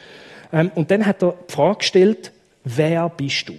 Ähm, 0.52 0.72
und 0.76 0.92
dann 0.92 1.06
hat 1.06 1.24
er 1.24 1.36
die 1.48 1.54
Frage 1.54 1.78
gestellt, 1.78 2.32
wer 2.64 3.08
bist 3.10 3.48
du? 3.48 3.54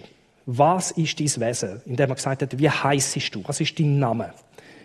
Was 0.47 0.91
ist 0.93 1.19
dein 1.19 1.49
Wesen? 1.49 1.81
Indem 1.87 2.11
er 2.11 2.15
gesagt 2.15 2.43
hat, 2.43 2.59
wie 2.59 2.69
heißest 2.69 3.35
du? 3.35 3.43
Was 3.47 3.61
ist 3.61 3.79
dein 3.79 3.99
Name? 3.99 4.33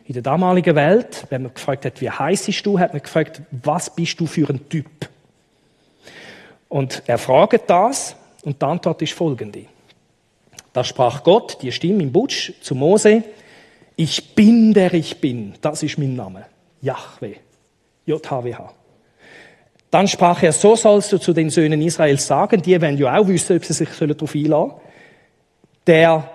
In 0.05 0.13
der 0.13 0.23
damaligen 0.23 0.75
Welt, 0.75 1.25
wenn 1.29 1.43
man 1.43 1.53
gefragt 1.53 1.85
hat, 1.85 1.99
wie 1.99 2.09
heiß 2.09 2.45
bist 2.45 2.65
du, 2.65 2.79
hat 2.79 2.93
man 2.93 3.01
gefragt, 3.01 3.41
was 3.51 3.93
bist 3.93 4.19
du 4.19 4.27
für 4.27 4.47
ein 4.49 4.69
Typ? 4.69 5.09
Und 6.69 7.03
er 7.07 7.17
fragt 7.17 7.69
das 7.69 8.15
und 8.43 8.61
die 8.61 8.65
Antwort 8.65 9.01
ist 9.01 9.13
folgende. 9.13 9.65
Da 10.75 10.83
sprach 10.83 11.23
Gott, 11.23 11.59
die 11.61 11.71
Stimme 11.71 12.03
im 12.03 12.11
Butsch 12.11 12.51
zu 12.59 12.75
Mose, 12.75 13.23
ich 13.95 14.35
bin 14.35 14.73
der 14.73 14.93
ich 14.93 15.21
bin, 15.21 15.53
das 15.61 15.81
ist 15.83 15.97
mein 15.97 16.17
Name, 16.17 16.47
Yahweh, 16.81 17.35
J-H-W-H. 18.05 18.73
Dann 19.89 20.09
sprach 20.09 20.43
er, 20.43 20.51
so 20.51 20.75
sollst 20.75 21.13
du 21.13 21.17
zu 21.17 21.31
den 21.31 21.49
Söhnen 21.49 21.81
Israels 21.81 22.27
sagen, 22.27 22.61
die 22.61 22.81
werden 22.81 22.97
ja 22.97 23.17
auch 23.17 23.25
wissen, 23.25 23.55
ob 23.55 23.63
sie 23.63 23.71
sich 23.71 23.87
darauf 23.87 24.35
einlassen 24.35 24.49
sollen, 24.49 24.71
der 25.87 26.29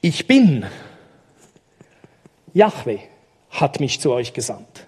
ich 0.00 0.28
bin, 0.28 0.64
Yahweh, 2.54 3.00
hat 3.50 3.80
mich 3.80 3.98
zu 3.98 4.12
euch 4.12 4.32
gesandt. 4.32 4.86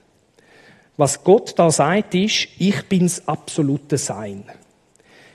Was 0.96 1.24
Gott 1.24 1.58
da 1.58 1.68
sagt, 1.72 2.14
ist, 2.14 2.46
ich 2.60 2.88
bin's 2.88 3.26
absolute 3.26 3.98
Sein. 3.98 4.44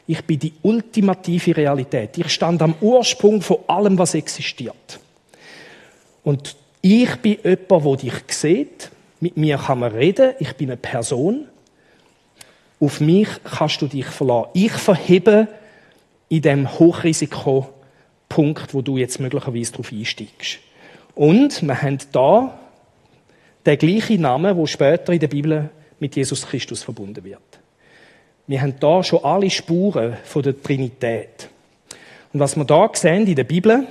Ich 0.10 0.26
bin 0.26 0.40
die 0.40 0.54
ultimative 0.64 1.56
Realität. 1.56 2.18
Ich 2.18 2.30
stand 2.30 2.64
am 2.64 2.74
Ursprung 2.82 3.44
von 3.44 3.58
allem, 3.68 3.96
was 4.00 4.16
existiert. 4.16 5.00
Und 6.24 6.56
ich 6.82 7.16
bin 7.18 7.38
jemand, 7.44 7.70
der 7.70 7.96
dich 7.96 8.14
sieht. 8.30 8.90
Mit 9.20 9.38
mir 9.38 9.60
kann 9.60 9.78
man 9.78 9.92
reden. 9.92 10.34
Ich 10.40 10.54
bin 10.54 10.72
eine 10.72 10.78
Person. 10.78 11.46
Auf 12.80 13.00
mich 13.02 13.28
kannst 13.44 13.84
du 13.84 13.88
dich 13.88 14.08
verlassen. 14.08 14.50
Ich 14.54 14.72
verhebe 14.72 15.48
in 16.28 16.42
dem 16.42 16.80
Hochrisikopunkt, 16.80 18.74
wo 18.74 18.82
du 18.82 18.98
jetzt 18.98 19.20
möglicherweise 19.20 19.74
darauf 19.74 19.92
einsteigst. 19.92 20.58
Und 21.14 21.62
wir 21.62 21.80
haben 21.84 22.00
da 22.12 22.58
den 23.64 23.78
gleichen 23.78 24.22
Namen, 24.22 24.58
wo 24.58 24.66
später 24.66 25.14
in 25.14 25.20
der 25.20 25.28
Bibel 25.28 25.70
mit 26.00 26.16
Jesus 26.16 26.48
Christus 26.48 26.82
verbunden 26.82 27.24
wird. 27.24 27.59
Wir 28.50 28.64
haben 28.64 28.80
da 28.80 29.04
schon 29.04 29.24
alle 29.24 29.48
Spuren 29.48 30.18
von 30.24 30.42
der 30.42 30.60
Trinität. 30.60 31.50
Und 32.34 32.40
was 32.40 32.56
wir 32.56 32.66
da 32.66 32.90
sehen 32.92 33.28
in 33.28 33.36
der 33.36 33.44
Bibel, 33.44 33.86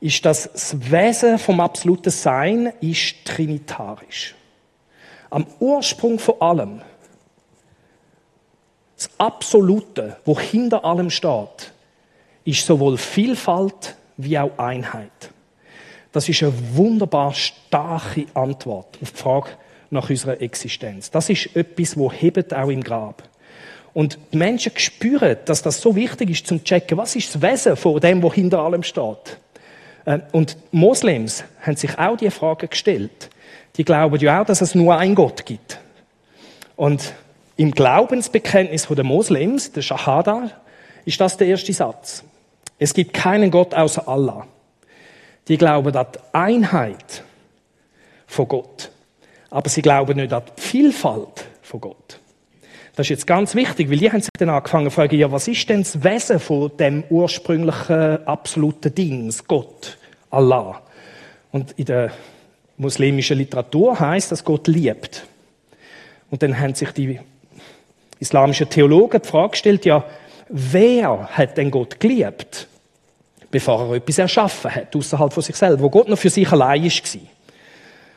ist, 0.00 0.24
dass 0.24 0.48
das 0.52 0.92
Wesen 0.92 1.36
vom 1.36 1.58
absoluten 1.58 2.10
Sein 2.10 2.72
ist 2.80 3.24
trinitarisch. 3.24 4.36
Am 5.30 5.48
Ursprung 5.58 6.20
von 6.20 6.40
allem, 6.40 6.80
das 8.94 9.10
Absolute, 9.18 10.16
wo 10.24 10.38
hinter 10.38 10.84
allem 10.84 11.10
steht, 11.10 11.72
ist 12.44 12.64
sowohl 12.64 12.96
Vielfalt 12.96 13.96
wie 14.16 14.38
auch 14.38 14.56
Einheit. 14.58 15.32
Das 16.12 16.28
ist 16.28 16.40
eine 16.44 16.52
wunderbar 16.76 17.34
starke 17.34 18.26
Antwort 18.32 18.96
auf 19.02 19.10
die 19.10 19.18
Frage 19.18 19.48
nach 19.90 20.08
unserer 20.08 20.40
Existenz. 20.40 21.10
Das 21.10 21.28
ist 21.28 21.56
etwas, 21.56 21.96
wo 21.96 22.12
hebt 22.12 22.54
auch 22.54 22.68
im 22.68 22.84
Grab. 22.84 23.28
Und 23.96 24.18
die 24.30 24.36
Menschen 24.36 24.72
spüren, 24.76 25.38
dass 25.46 25.62
das 25.62 25.80
so 25.80 25.96
wichtig 25.96 26.28
ist, 26.28 26.46
zum 26.46 26.62
checken, 26.62 26.98
was 26.98 27.16
ist 27.16 27.34
das 27.34 27.40
Wesen 27.40 27.76
von 27.76 27.98
dem, 27.98 28.22
was 28.22 28.34
hinter 28.34 28.58
allem 28.58 28.82
steht. 28.82 29.38
Ähm, 30.04 30.20
und 30.32 30.58
Moslems 30.70 31.44
haben 31.62 31.76
sich 31.76 31.98
auch 31.98 32.18
die 32.18 32.30
Frage 32.30 32.68
gestellt. 32.68 33.30
Die 33.78 33.86
glauben 33.86 34.20
ja 34.20 34.42
auch, 34.42 34.44
dass 34.44 34.60
es 34.60 34.74
nur 34.74 34.98
einen 34.98 35.14
Gott 35.14 35.46
gibt. 35.46 35.80
Und 36.76 37.14
im 37.56 37.70
Glaubensbekenntnis 37.70 38.86
der 38.86 39.02
Moslems, 39.02 39.72
der 39.72 39.80
Shahada, 39.80 40.50
ist 41.06 41.18
das 41.18 41.38
der 41.38 41.46
erste 41.46 41.72
Satz. 41.72 42.22
Es 42.78 42.92
gibt 42.92 43.14
keinen 43.14 43.50
Gott 43.50 43.72
außer 43.72 44.06
Allah. 44.06 44.46
Die 45.48 45.56
glauben 45.56 45.96
an 45.96 46.06
die 46.14 46.18
Einheit 46.34 47.22
von 48.26 48.46
Gott. 48.46 48.90
Aber 49.48 49.70
sie 49.70 49.80
glauben 49.80 50.18
nicht 50.18 50.34
an 50.34 50.42
die 50.54 50.60
Vielfalt 50.60 51.46
von 51.62 51.80
Gott. 51.80 52.20
Das 52.96 53.04
ist 53.04 53.10
jetzt 53.10 53.26
ganz 53.26 53.54
wichtig, 53.54 53.90
weil 53.90 53.98
die 53.98 54.10
haben 54.10 54.22
sich 54.22 54.30
dann 54.38 54.48
angefangen 54.48 54.86
zu 54.86 54.92
fragen, 54.92 55.18
ja, 55.18 55.30
was 55.30 55.46
ist 55.48 55.68
denn 55.68 55.82
das 55.82 56.02
Wesen 56.02 56.40
von 56.40 56.74
dem 56.78 57.04
ursprünglichen 57.10 58.26
absoluten 58.26 58.94
Dings, 58.94 59.46
Gott, 59.46 59.98
Allah? 60.30 60.80
Und 61.52 61.72
in 61.72 61.84
der 61.84 62.10
muslimischen 62.78 63.36
Literatur 63.36 64.00
heißt, 64.00 64.32
dass 64.32 64.42
Gott 64.42 64.66
liebt. 64.66 65.26
Und 66.30 66.42
dann 66.42 66.58
haben 66.58 66.74
sich 66.74 66.90
die 66.92 67.20
islamischen 68.18 68.70
Theologen 68.70 69.20
die 69.20 69.28
Frage 69.28 69.50
gestellt, 69.50 69.84
ja, 69.84 70.02
wer 70.48 71.28
hat 71.32 71.58
denn 71.58 71.70
Gott 71.70 72.00
geliebt, 72.00 72.66
bevor 73.50 73.90
er 73.90 73.96
etwas 73.96 74.16
erschaffen 74.16 74.74
hat, 74.74 74.96
außerhalb 74.96 75.34
von 75.34 75.42
sich 75.42 75.56
selbst, 75.56 75.82
wo 75.82 75.90
Gott 75.90 76.08
noch 76.08 76.18
für 76.18 76.30
sich 76.30 76.50
allein 76.50 76.84
war 76.84 77.20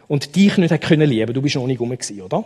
und 0.07 0.37
dich 0.37 0.57
nicht 0.57 0.71
hat 0.71 0.81
können 0.81 1.09
lieben, 1.09 1.33
du 1.33 1.41
bist 1.41 1.57
noch 1.57 1.67
nicht 1.67 1.81
rum 1.81 1.91
oder? 2.23 2.45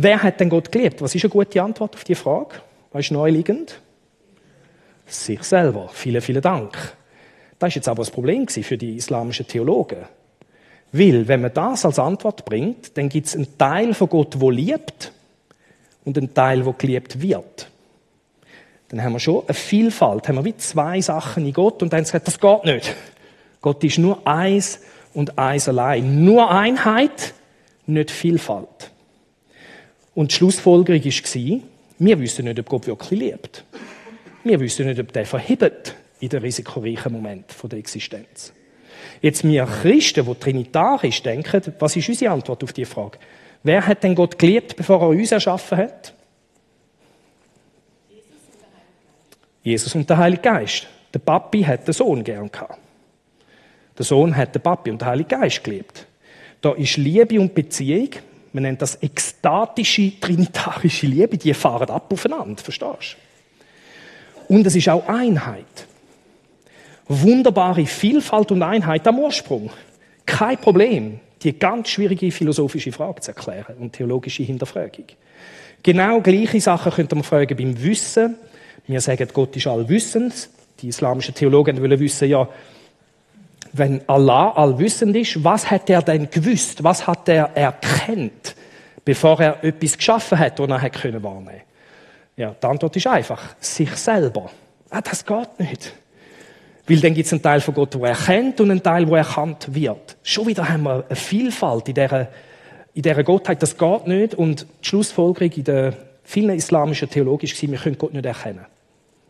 Wer 0.00 0.22
hat 0.22 0.38
denn 0.38 0.48
Gott 0.48 0.70
geliebt? 0.70 1.02
Was 1.02 1.16
ist 1.16 1.24
eine 1.24 1.30
gute 1.30 1.60
Antwort 1.60 1.96
auf 1.96 2.04
die 2.04 2.14
Frage? 2.14 2.54
Was 2.92 3.06
ist 3.06 3.10
neuliegend? 3.10 3.80
Sich 5.06 5.42
selber. 5.42 5.90
Vielen, 5.92 6.20
vielen 6.20 6.40
Dank. 6.40 6.96
Das 7.58 7.70
ist 7.70 7.74
jetzt 7.74 7.88
aber 7.88 8.02
das 8.02 8.12
Problem 8.12 8.46
für 8.46 8.78
die 8.78 8.94
islamischen 8.94 9.48
Theologen. 9.48 10.04
Weil, 10.92 11.26
wenn 11.26 11.40
man 11.40 11.52
das 11.52 11.84
als 11.84 11.98
Antwort 11.98 12.44
bringt, 12.44 12.96
dann 12.96 13.08
gibt 13.08 13.26
es 13.26 13.34
einen 13.34 13.58
Teil 13.58 13.92
von 13.92 14.08
Gott, 14.08 14.40
der 14.40 14.52
liebt 14.52 15.10
und 16.04 16.16
einen 16.16 16.32
Teil, 16.32 16.62
der 16.62 16.72
geliebt 16.74 17.20
wird. 17.20 17.68
Dann 18.90 19.02
haben 19.02 19.14
wir 19.14 19.20
schon 19.20 19.42
eine 19.48 19.54
Vielfalt, 19.54 20.28
haben 20.28 20.36
wir 20.36 20.44
wie 20.44 20.56
zwei 20.58 21.00
Sachen 21.00 21.44
in 21.44 21.52
Gott 21.52 21.82
und 21.82 21.92
dann 21.92 22.04
sagt, 22.04 22.28
das 22.28 22.38
geht 22.38 22.64
nicht. 22.64 22.94
Gott 23.60 23.82
ist 23.82 23.98
nur 23.98 24.24
eins 24.24 24.80
und 25.12 25.36
eins 25.40 25.68
allein. 25.68 26.24
Nur 26.24 26.52
Einheit, 26.52 27.34
nicht 27.86 28.12
Vielfalt. 28.12 28.92
Und 30.18 30.32
die 30.32 30.34
Schlussfolgerung 30.34 31.04
war, 31.04 31.60
wir 32.00 32.18
wissen 32.18 32.44
nicht, 32.46 32.58
ob 32.58 32.68
Gott 32.68 32.88
wirklich 32.88 33.20
liebt. 33.20 33.64
Wir 34.42 34.58
wissen 34.58 34.88
nicht, 34.88 34.98
ob 34.98 35.12
der 35.12 35.24
verhebt 35.24 35.94
in 36.18 36.28
den 36.28 36.42
risikoreichen 36.42 37.12
Moment 37.12 37.54
der 37.62 37.78
Existenz. 37.78 38.52
Jetzt 39.22 39.44
wir 39.44 39.64
Christen, 39.64 40.26
die 40.26 40.34
trinitarisch 40.34 41.22
denken, 41.22 41.72
was 41.78 41.94
ist 41.94 42.08
unsere 42.08 42.32
Antwort 42.32 42.64
auf 42.64 42.72
diese 42.72 42.90
Frage? 42.90 43.16
Wer 43.62 43.86
hat 43.86 44.02
denn 44.02 44.16
Gott 44.16 44.36
geliebt, 44.36 44.74
bevor 44.74 45.02
er 45.02 45.08
uns 45.10 45.30
erschaffen 45.30 45.78
hat? 45.78 46.12
Jesus 49.62 49.94
und 49.94 50.10
der 50.10 50.16
Heilige 50.16 50.42
Geist. 50.42 50.88
Der 51.14 51.20
Papi 51.20 51.62
hat 51.62 51.86
den 51.86 51.94
Sohn 51.94 52.24
gern 52.24 52.50
gehabt. 52.50 52.80
Der 53.96 54.04
Sohn 54.04 54.36
hat 54.36 54.52
den 54.52 54.62
Papi 54.62 54.90
und 54.90 55.00
den 55.00 55.06
Heiligen 55.06 55.28
Geist 55.28 55.62
geliebt. 55.62 56.08
Da 56.60 56.72
ist 56.72 56.96
Liebe 56.96 57.38
und 57.38 57.54
Beziehung 57.54 58.10
man 58.52 58.62
nennt 58.62 58.82
das 58.82 59.02
ekstatische, 59.02 60.18
trinitarische 60.20 61.06
Liebe, 61.06 61.36
die 61.36 61.54
fahren 61.54 61.90
ab 61.90 62.12
aufeinander, 62.12 62.62
verstehst 62.62 63.16
du? 64.48 64.54
Und 64.54 64.66
es 64.66 64.74
ist 64.74 64.88
auch 64.88 65.06
Einheit. 65.08 65.86
Wunderbare 67.06 67.86
Vielfalt 67.86 68.50
und 68.50 68.62
Einheit 68.62 69.06
am 69.06 69.18
Ursprung. 69.18 69.70
Kein 70.24 70.58
Problem, 70.58 71.20
die 71.42 71.58
ganz 71.58 71.88
schwierige 71.88 72.30
philosophische 72.30 72.92
Frage 72.92 73.20
zu 73.20 73.30
erklären 73.30 73.76
und 73.78 73.92
theologische 73.92 74.42
Hinterfragung. 74.42 75.06
Genau 75.82 76.20
gleiche 76.20 76.60
Sachen 76.60 76.92
könnte 76.92 77.14
man 77.14 77.24
fragen 77.24 77.56
beim 77.56 77.82
Wissen. 77.82 78.36
Wir 78.86 79.00
sagen, 79.00 79.28
Gott 79.32 79.56
ist 79.56 79.66
allwissend. 79.66 80.50
Die 80.80 80.88
islamischen 80.88 81.34
Theologen 81.34 81.80
wollen 81.80 81.98
wissen, 82.00 82.28
ja, 82.28 82.48
wenn 83.72 84.00
Allah 84.08 84.50
allwissend 84.50 85.16
ist, 85.16 85.42
was 85.42 85.70
hat 85.70 85.88
er 85.90 86.02
denn 86.02 86.30
gewusst? 86.30 86.82
Was 86.82 87.06
hat 87.06 87.28
er 87.28 87.50
erkennt, 87.54 88.54
bevor 89.04 89.40
er 89.40 89.62
etwas 89.64 89.96
geschaffen 89.96 90.38
hat 90.38 90.60
und 90.60 90.70
er 90.70 90.82
hat 90.82 90.92
können 90.92 91.22
wahrnehmen? 91.22 91.62
Ja, 92.36 92.54
die 92.60 92.66
Antwort 92.66 92.94
ist 92.96 93.06
einfach, 93.06 93.56
sich 93.60 93.90
selber. 93.96 94.50
Ah, 94.90 95.00
das 95.00 95.24
geht 95.24 95.58
nicht. 95.58 95.92
Weil 96.86 97.00
dann 97.00 97.12
gibt 97.12 97.26
es 97.26 97.32
einen 97.32 97.42
Teil 97.42 97.60
von 97.60 97.74
Gott, 97.74 97.94
der 97.94 98.00
erkennt 98.02 98.60
und 98.60 98.70
einen 98.70 98.82
Teil, 98.82 99.04
der 99.04 99.18
erkannt 99.18 99.74
wird. 99.74 100.16
Schon 100.22 100.46
wieder 100.46 100.68
haben 100.68 100.84
wir 100.84 101.04
eine 101.06 101.16
Vielfalt 101.16 101.88
in 101.88 101.94
dieser, 101.94 102.28
in 102.94 103.02
dieser 103.02 103.24
Gottheit. 103.24 103.62
Das 103.62 103.76
geht 103.76 104.06
nicht. 104.06 104.34
Und 104.34 104.66
die 104.82 104.88
Schlussfolgerung 104.88 105.50
in 105.52 105.64
den 105.64 105.92
vielen 106.24 106.56
islamischen 106.56 107.10
Theologen 107.10 107.48
war, 107.48 107.70
wir 107.70 107.78
können 107.78 107.98
Gott 107.98 108.14
nicht 108.14 108.24
erkennen. 108.24 108.64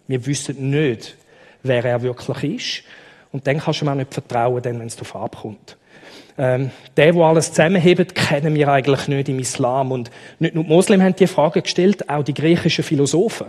Wir 0.07 0.24
wissen 0.24 0.70
nicht, 0.70 1.16
wer 1.62 1.85
er 1.85 2.03
wirklich 2.03 2.44
ist. 2.57 2.85
Und 3.33 3.47
dann 3.47 3.59
kannst 3.59 3.81
du 3.81 3.85
mir 3.85 3.93
auch 3.93 3.97
nicht 3.97 4.14
vertrauen, 4.14 4.62
wenn 4.64 4.81
es 4.81 4.97
darauf 4.97 5.17
abkommt. 5.17 5.77
Ähm, 6.38 6.71
der, 6.97 7.12
der 7.12 7.23
alles 7.23 7.53
zusammenhebt, 7.53 8.14
kennen 8.14 8.55
wir 8.55 8.69
eigentlich 8.69 9.09
nicht 9.09 9.29
im 9.29 9.38
Islam. 9.41 9.93
Und 9.93 10.11
nicht 10.38 10.55
nur 10.55 10.64
die 10.64 10.71
Muslimen 10.71 11.05
haben 11.05 11.17
die 11.17 11.27
Frage 11.27 11.62
gestellt, 11.62 12.09
auch 12.09 12.23
die 12.23 12.35
griechischen 12.35 12.85
Philosophen. 12.85 13.49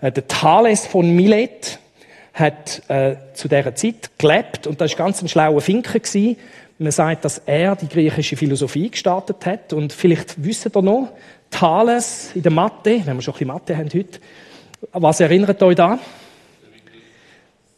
Äh, 0.00 0.10
der 0.10 0.26
Thales 0.26 0.86
von 0.86 1.10
Milet 1.14 1.78
hat 2.32 2.82
äh, 2.88 3.16
zu 3.34 3.48
dieser 3.48 3.74
Zeit 3.74 4.10
gelebt 4.16 4.66
und 4.66 4.80
das 4.80 4.92
war 4.92 5.04
ganz 5.04 5.20
ein 5.20 5.28
schlauer 5.28 5.60
Finker. 5.60 5.98
Gewesen. 5.98 6.36
Man 6.78 6.90
sagt, 6.90 7.24
dass 7.24 7.42
er 7.44 7.76
die 7.76 7.88
griechische 7.88 8.36
Philosophie 8.36 8.90
gestartet 8.90 9.44
hat. 9.46 9.72
Und 9.72 9.92
vielleicht 9.92 10.42
wisst 10.42 10.66
ihr 10.66 10.82
noch, 10.82 11.12
Thales 11.50 12.30
in 12.34 12.42
der 12.42 12.50
Mathe, 12.50 13.02
wenn 13.04 13.16
wir 13.16 13.22
schon 13.22 13.34
ein 13.34 13.38
bisschen 13.38 13.48
Mathe 13.48 13.76
haben 13.76 13.90
heute, 13.94 14.18
was 14.92 15.20
erinnert 15.20 15.62
euch 15.62 15.76
da? 15.76 15.98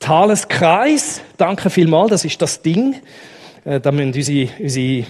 Thales 0.05 0.49
Kreis, 0.49 1.23
danke 1.39 1.71
vielmals, 1.71 2.11
das 2.11 2.27
ist 2.27 2.43
das 2.43 2.61
Ding. 2.61 2.97
Äh, 3.65 3.81
da 3.81 3.91
müssen 3.91 4.13
unsere, 4.13 4.51
unsere 4.61 5.07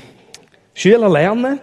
Schüler 0.73 1.09
lernen. 1.09 1.59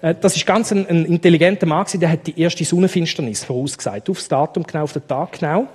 Äh, 0.00 0.14
das 0.20 0.36
ist 0.36 0.46
ganz 0.46 0.70
ein, 0.70 0.86
ein 0.88 1.04
intelligenter 1.04 1.66
Mann 1.66 1.84
der 1.94 2.08
hat 2.08 2.28
die 2.28 2.40
erste 2.40 2.64
Sonnenfinsternis 2.64 3.42
vorausgesagt. 3.42 4.08
Aufs 4.08 4.28
Datum 4.28 4.62
genau, 4.62 4.84
auf 4.84 4.92
den 4.92 5.04
Tag 5.04 5.32
genau. 5.32 5.66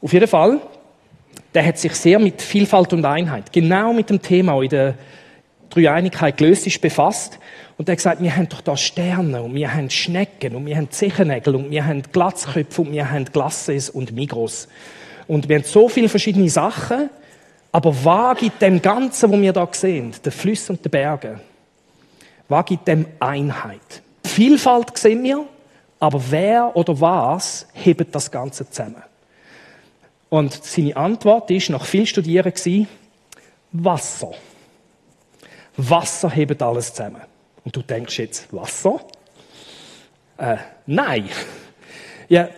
Auf 0.00 0.14
jeden 0.14 0.26
Fall, 0.26 0.62
der 1.52 1.66
hat 1.66 1.76
sich 1.76 1.92
sehr 1.92 2.18
mit 2.18 2.40
Vielfalt 2.40 2.94
und 2.94 3.04
Einheit, 3.04 3.52
genau 3.52 3.92
mit 3.92 4.08
dem 4.08 4.22
Thema 4.22 4.62
in 4.62 4.70
der 4.70 4.94
Dreieinigkeit 5.68 6.38
gelöst 6.38 6.66
ist, 6.66 6.80
befasst. 6.80 7.38
Und 7.76 7.86
er 7.86 7.92
hat 7.92 7.98
gesagt, 7.98 8.22
wir 8.22 8.34
haben 8.34 8.48
doch 8.48 8.62
da 8.62 8.78
Sterne 8.78 9.42
und 9.42 9.54
wir 9.54 9.74
haben 9.74 9.90
Schnecken 9.90 10.56
und 10.56 10.64
wir 10.64 10.78
haben 10.78 10.90
Zechennägel 10.90 11.54
und 11.54 11.70
wir 11.70 11.84
haben 11.84 12.00
Glatzköpfe 12.10 12.80
und 12.80 12.92
wir 12.92 13.10
haben 13.10 13.26
Glasses 13.26 13.90
und 13.90 14.12
Migros. 14.12 14.68
Und 15.30 15.48
wir 15.48 15.58
haben 15.58 15.64
so 15.64 15.88
viele 15.88 16.08
verschiedene 16.08 16.50
Sachen, 16.50 17.08
aber 17.70 18.04
was 18.04 18.36
gibt 18.38 18.60
dem 18.60 18.82
Ganzen, 18.82 19.30
was 19.30 19.40
wir 19.40 19.52
da 19.52 19.68
sehen, 19.70 20.12
den 20.24 20.32
Flüssen 20.32 20.74
und 20.74 20.84
den 20.84 20.90
Bergen, 20.90 21.38
was 22.48 22.64
gibt 22.64 22.88
dem 22.88 23.06
Einheit? 23.20 24.02
Vielfalt 24.24 24.98
sehen 24.98 25.22
wir, 25.22 25.46
aber 26.00 26.20
wer 26.30 26.74
oder 26.74 27.00
was 27.00 27.68
hebt 27.74 28.12
das 28.12 28.28
Ganze 28.28 28.68
zusammen? 28.68 29.04
Und 30.30 30.64
seine 30.64 30.96
Antwort 30.96 31.48
ist 31.52 31.70
nach 31.70 31.84
viel 31.84 32.06
Studieren 32.06 32.52
gewesen, 32.52 32.88
Wasser. 33.70 34.32
Wasser 35.76 36.28
hebt 36.28 36.60
alles 36.60 36.92
zusammen. 36.92 37.22
Und 37.64 37.76
du 37.76 37.82
denkst 37.82 38.18
jetzt, 38.18 38.52
Wasser? 38.52 38.98
Äh, 40.38 40.56
nein. 40.86 41.28
Ja, 42.28 42.48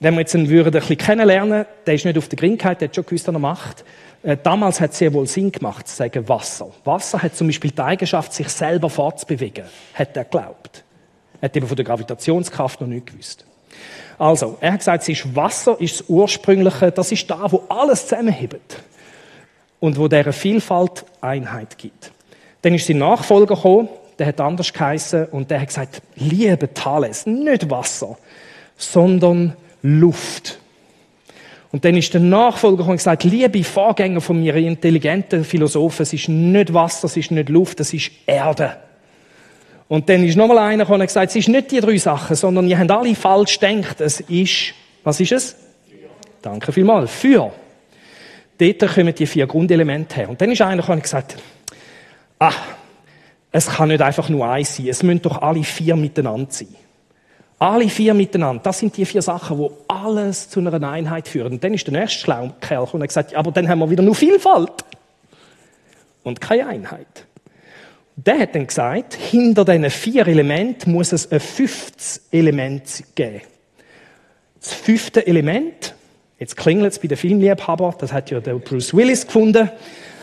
wenn 0.00 0.14
wir 0.14 0.20
jetzt 0.20 0.34
einen 0.34 0.48
würden 0.48 0.74
ein 0.74 0.80
bisschen 0.80 0.98
kennenlernen, 0.98 1.66
der 1.86 1.94
ist 1.94 2.04
nicht 2.04 2.18
auf 2.18 2.28
der 2.28 2.38
Grinkheit, 2.38 2.80
der 2.80 2.88
hat 2.88 2.94
schon 2.94 3.06
gewusst, 3.06 3.26
was 3.26 3.34
er 3.34 3.38
macht. 3.38 3.84
Äh, 4.22 4.36
damals 4.42 4.80
hat 4.80 4.92
es 4.92 4.98
sehr 4.98 5.12
wohl 5.12 5.26
Sinn 5.26 5.52
gemacht, 5.52 5.88
zu 5.88 5.96
sagen 5.96 6.28
Wasser. 6.28 6.68
Wasser 6.84 7.22
hat 7.22 7.36
zum 7.36 7.46
Beispiel 7.46 7.70
die 7.70 7.80
Eigenschaft, 7.80 8.32
sich 8.32 8.48
selber 8.48 8.90
fortzubewegen, 8.90 9.64
hat 9.94 10.16
er 10.16 10.24
geglaubt. 10.24 10.84
Er 11.40 11.46
hat 11.46 11.56
eben 11.56 11.66
von 11.66 11.76
der 11.76 11.84
Gravitationskraft 11.84 12.80
noch 12.80 12.88
nicht 12.88 13.06
gewusst. 13.06 13.44
Also, 14.18 14.56
er 14.60 14.72
hat 14.72 14.78
gesagt, 14.80 15.02
es 15.02 15.08
ist 15.10 15.36
Wasser, 15.36 15.78
ist 15.80 16.00
das 16.00 16.08
Ursprüngliche, 16.08 16.90
das 16.90 17.12
ist 17.12 17.30
da, 17.30 17.50
wo 17.50 17.64
alles 17.68 18.06
zusammenhebt. 18.06 18.82
Und 19.78 19.98
wo 19.98 20.08
dieser 20.08 20.32
Vielfalt 20.32 21.04
Einheit 21.20 21.76
gibt. 21.76 22.10
Dann 22.62 22.74
ist 22.74 22.86
sein 22.86 22.98
Nachfolger 22.98 23.54
gekommen, 23.54 23.90
der 24.18 24.26
hat 24.28 24.40
anders 24.40 24.72
geheißen 24.72 25.26
und 25.26 25.50
der 25.50 25.60
hat 25.60 25.68
gesagt, 25.68 26.02
liebe 26.14 26.72
Thales, 26.72 27.26
nicht 27.26 27.70
Wasser, 27.70 28.16
sondern 28.78 29.54
Luft. 29.82 30.58
Und 31.72 31.84
dann 31.84 31.96
ist 31.96 32.14
der 32.14 32.20
Nachfolger 32.20 32.86
und 32.86 32.96
gesagt, 32.96 33.24
liebe 33.24 33.62
Vorgänger 33.62 34.20
von 34.20 34.40
mir, 34.40 34.54
intelligenten 34.54 35.44
Philosophen, 35.44 36.02
es 36.02 36.12
ist 36.12 36.28
nicht 36.28 36.72
Wasser, 36.72 37.06
es 37.06 37.16
ist 37.16 37.30
nicht 37.30 37.48
Luft, 37.48 37.80
es 37.80 37.92
ist 37.92 38.10
Erde. 38.26 38.76
Und 39.88 40.08
dann 40.08 40.24
ist 40.24 40.36
nochmal 40.36 40.58
einer 40.58 40.88
und 40.88 41.00
gesagt, 41.00 41.30
es 41.30 41.36
ist 41.36 41.48
nicht 41.48 41.70
die 41.70 41.80
drei 41.80 41.96
Sachen, 41.98 42.34
sondern 42.34 42.66
ihr 42.68 42.78
habt 42.78 42.90
alle 42.90 43.14
falsch 43.14 43.60
gedacht. 43.60 44.00
Es 44.00 44.20
ist, 44.20 44.74
was 45.04 45.20
ist 45.20 45.32
es? 45.32 45.56
Danke 46.42 46.72
vielmals. 46.72 47.10
Für. 47.10 47.52
Dort 48.58 48.94
kommen 48.94 49.14
die 49.14 49.26
vier 49.26 49.46
Grundelemente 49.46 50.16
her. 50.16 50.30
Und 50.30 50.40
dann 50.40 50.50
ist 50.50 50.62
einer 50.62 50.88
und 50.88 51.02
gesagt, 51.02 51.36
ah, 52.38 52.52
es 53.52 53.66
kann 53.68 53.88
nicht 53.88 54.02
einfach 54.02 54.28
nur 54.28 54.48
eins 54.48 54.76
sein, 54.76 54.88
es 54.88 55.02
müssen 55.02 55.22
doch 55.22 55.40
alle 55.40 55.62
vier 55.62 55.96
miteinander 55.96 56.50
sein. 56.50 56.68
Alle 57.58 57.88
vier 57.88 58.12
miteinander, 58.12 58.62
das 58.62 58.80
sind 58.80 58.96
die 58.96 59.06
vier 59.06 59.22
Sachen, 59.22 59.56
wo 59.56 59.78
alles 59.88 60.50
zu 60.50 60.60
einer 60.60 60.88
Einheit 60.88 61.26
führen. 61.26 61.54
Und 61.54 61.64
dann 61.64 61.72
ist 61.72 61.86
der 61.86 61.98
nächste 61.98 62.20
schlaue 62.20 62.52
Kerl 62.60 62.86
und 62.92 63.00
hat 63.00 63.08
gesagt, 63.08 63.34
aber 63.34 63.50
dann 63.50 63.66
haben 63.68 63.78
wir 63.78 63.88
wieder 63.88 64.02
nur 64.02 64.14
Vielfalt 64.14 64.84
und 66.22 66.40
keine 66.40 66.66
Einheit. 66.66 67.26
Der 68.16 68.38
hat 68.40 68.54
dann 68.54 68.66
gesagt, 68.66 69.14
hinter 69.14 69.64
diesen 69.64 69.88
vier 69.90 70.26
Elementen 70.26 70.92
muss 70.92 71.12
es 71.12 71.30
ein 71.32 71.40
fünftes 71.40 72.22
Element 72.30 73.04
geben. 73.14 73.40
Das 74.60 74.74
fünfte 74.74 75.26
Element, 75.26 75.94
jetzt 76.38 76.56
klingelt 76.56 76.92
es 76.92 76.98
bei 76.98 77.08
den 77.08 77.16
Filmliebhabern, 77.16 77.94
das 77.98 78.12
hat 78.12 78.30
ja 78.30 78.40
Bruce 78.40 78.94
Willis 78.94 79.26
gefunden, 79.26 79.70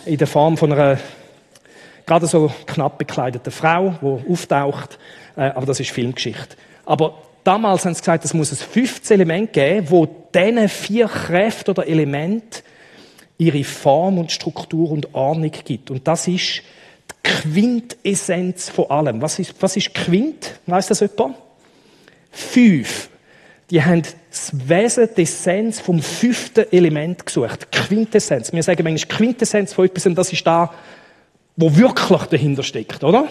in 0.05 0.17
der 0.17 0.27
Form 0.27 0.57
von 0.57 0.71
einer 0.71 0.99
gerade 2.05 2.27
so 2.27 2.51
knapp 2.67 2.97
bekleideten 2.97 3.51
Frau, 3.51 3.95
die 4.01 4.31
auftaucht, 4.31 4.99
äh, 5.37 5.43
aber 5.43 5.65
das 5.65 5.79
ist 5.79 5.91
Filmgeschichte. 5.91 6.57
Aber 6.85 7.21
damals 7.43 7.85
haben 7.85 7.93
sie 7.93 8.01
gesagt, 8.01 8.25
es 8.25 8.33
muss 8.33 8.51
ein 8.51 8.57
fünftes 8.57 9.11
Element 9.11 9.53
geben, 9.53 9.89
wo 9.89 10.07
diesen 10.33 10.69
vier 10.69 11.07
Kräfte 11.07 11.71
oder 11.71 11.87
Elemente 11.87 12.63
ihre 13.37 13.63
Form 13.63 14.19
und 14.19 14.31
Struktur 14.31 14.91
und 14.91 15.13
Ordnung 15.13 15.51
gibt. 15.51 15.91
Und 15.91 16.07
das 16.07 16.27
ist 16.27 16.61
die 17.09 17.29
Quintessenz 17.29 18.69
von 18.69 18.89
allem. 18.89 19.21
Was 19.21 19.39
ist, 19.39 19.55
was 19.59 19.75
ist 19.75 19.93
Quint? 19.93 20.59
Weiss 20.65 20.87
das 20.87 20.99
jemand? 20.99 21.35
Fünf. 22.31 23.09
Die 23.69 23.83
haben 23.83 24.03
das 24.29 24.51
Wesen, 24.67 25.09
die 25.15 25.21
Essenz 25.23 25.79
vom 25.79 26.01
fünften 26.01 26.71
Element 26.71 27.25
gesucht. 27.25 27.71
Quintessenz. 27.71 28.51
Wir 28.51 28.63
sagen 28.63 28.83
manchmal 28.83 29.17
Quintessenz 29.17 29.73
von 29.73 29.85
etwas, 29.85 30.05
und 30.05 30.15
das 30.15 30.31
ist 30.31 30.45
da, 30.45 30.73
wo 31.55 31.75
wirklich 31.75 32.21
dahinter 32.23 32.63
steckt, 32.63 33.03
oder? 33.03 33.27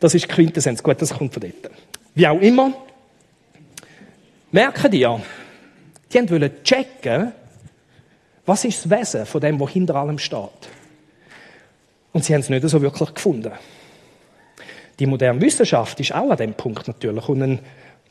Das 0.00 0.14
ist 0.14 0.28
Quintessenz. 0.28 0.82
Gut, 0.82 1.00
das 1.00 1.14
kommt 1.14 1.34
von 1.34 1.42
dort. 1.42 1.72
Wie 2.14 2.26
auch 2.26 2.40
immer, 2.40 2.72
merken 4.50 4.92
ja, 4.92 5.20
die 6.12 6.30
wollen 6.30 6.62
checken, 6.62 7.32
was 8.44 8.64
ist 8.64 8.84
das 8.84 8.90
Wesen 8.90 9.26
von 9.26 9.40
dem, 9.40 9.58
was 9.58 9.70
hinter 9.70 9.96
allem 9.96 10.18
steht. 10.18 10.68
Und 12.12 12.24
sie 12.24 12.34
haben 12.34 12.40
es 12.40 12.50
nicht 12.50 12.68
so 12.68 12.82
wirklich 12.82 13.14
gefunden. 13.14 13.52
Die 14.98 15.06
moderne 15.06 15.40
Wissenschaft 15.40 15.98
ist 16.00 16.14
auch 16.14 16.30
an 16.30 16.36
dem 16.36 16.54
Punkt 16.54 16.86
natürlich. 16.86 17.28
Und 17.28 17.42
ein 17.42 17.58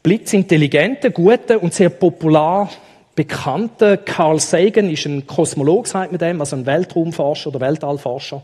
blitzintelligenter, 0.02 1.12
guter 1.12 1.62
und 1.62 1.74
sehr 1.74 1.90
popular 1.90 2.70
bekannter 3.14 3.98
Carl 3.98 4.40
Sagan 4.40 4.90
ist 4.90 5.06
ein 5.06 5.28
Kosmolog, 5.28 5.86
sagt 5.86 6.12
man 6.12 6.20
dem, 6.20 6.40
also 6.40 6.56
ein 6.56 6.66
Weltraumforscher 6.66 7.50
oder 7.50 7.60
Weltallforscher 7.60 8.42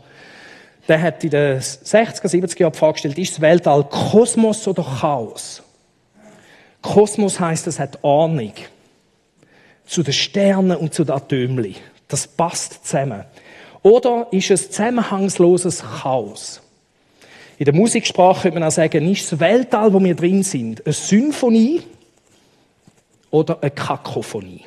der 0.88 1.02
hat 1.02 1.22
in 1.22 1.30
den 1.30 1.60
60er, 1.60 2.26
70er 2.26 2.60
Jahren 2.60 2.74
vorgestellt, 2.74 3.18
ist 3.18 3.34
das 3.34 3.40
Weltall 3.40 3.84
Kosmos 3.84 4.66
oder 4.66 4.82
Chaos? 4.82 5.62
Kosmos 6.80 7.38
heißt, 7.38 7.66
es 7.66 7.78
hat 7.78 7.98
Ordnung. 8.02 8.54
Zu 9.84 10.02
den 10.02 10.14
Sternen 10.14 10.76
und 10.76 10.94
zu 10.94 11.04
den 11.04 11.14
Atömli. 11.14 11.76
Das 12.08 12.26
passt 12.26 12.86
zusammen. 12.86 13.24
Oder 13.82 14.28
ist 14.30 14.50
es 14.50 14.70
zusammenhangsloses 14.70 15.82
Chaos? 16.02 16.62
In 17.58 17.64
der 17.64 17.74
Musiksprache 17.74 18.42
könnte 18.42 18.60
man 18.60 18.68
auch 18.68 18.72
sagen, 18.72 19.10
ist 19.10 19.30
das 19.32 19.40
Weltall, 19.40 19.92
wo 19.92 20.02
wir 20.02 20.14
drin 20.14 20.42
sind, 20.42 20.84
eine 20.86 20.92
Symphonie 20.92 21.82
oder 23.30 23.58
eine 23.60 23.70
Kakophonie? 23.70 24.64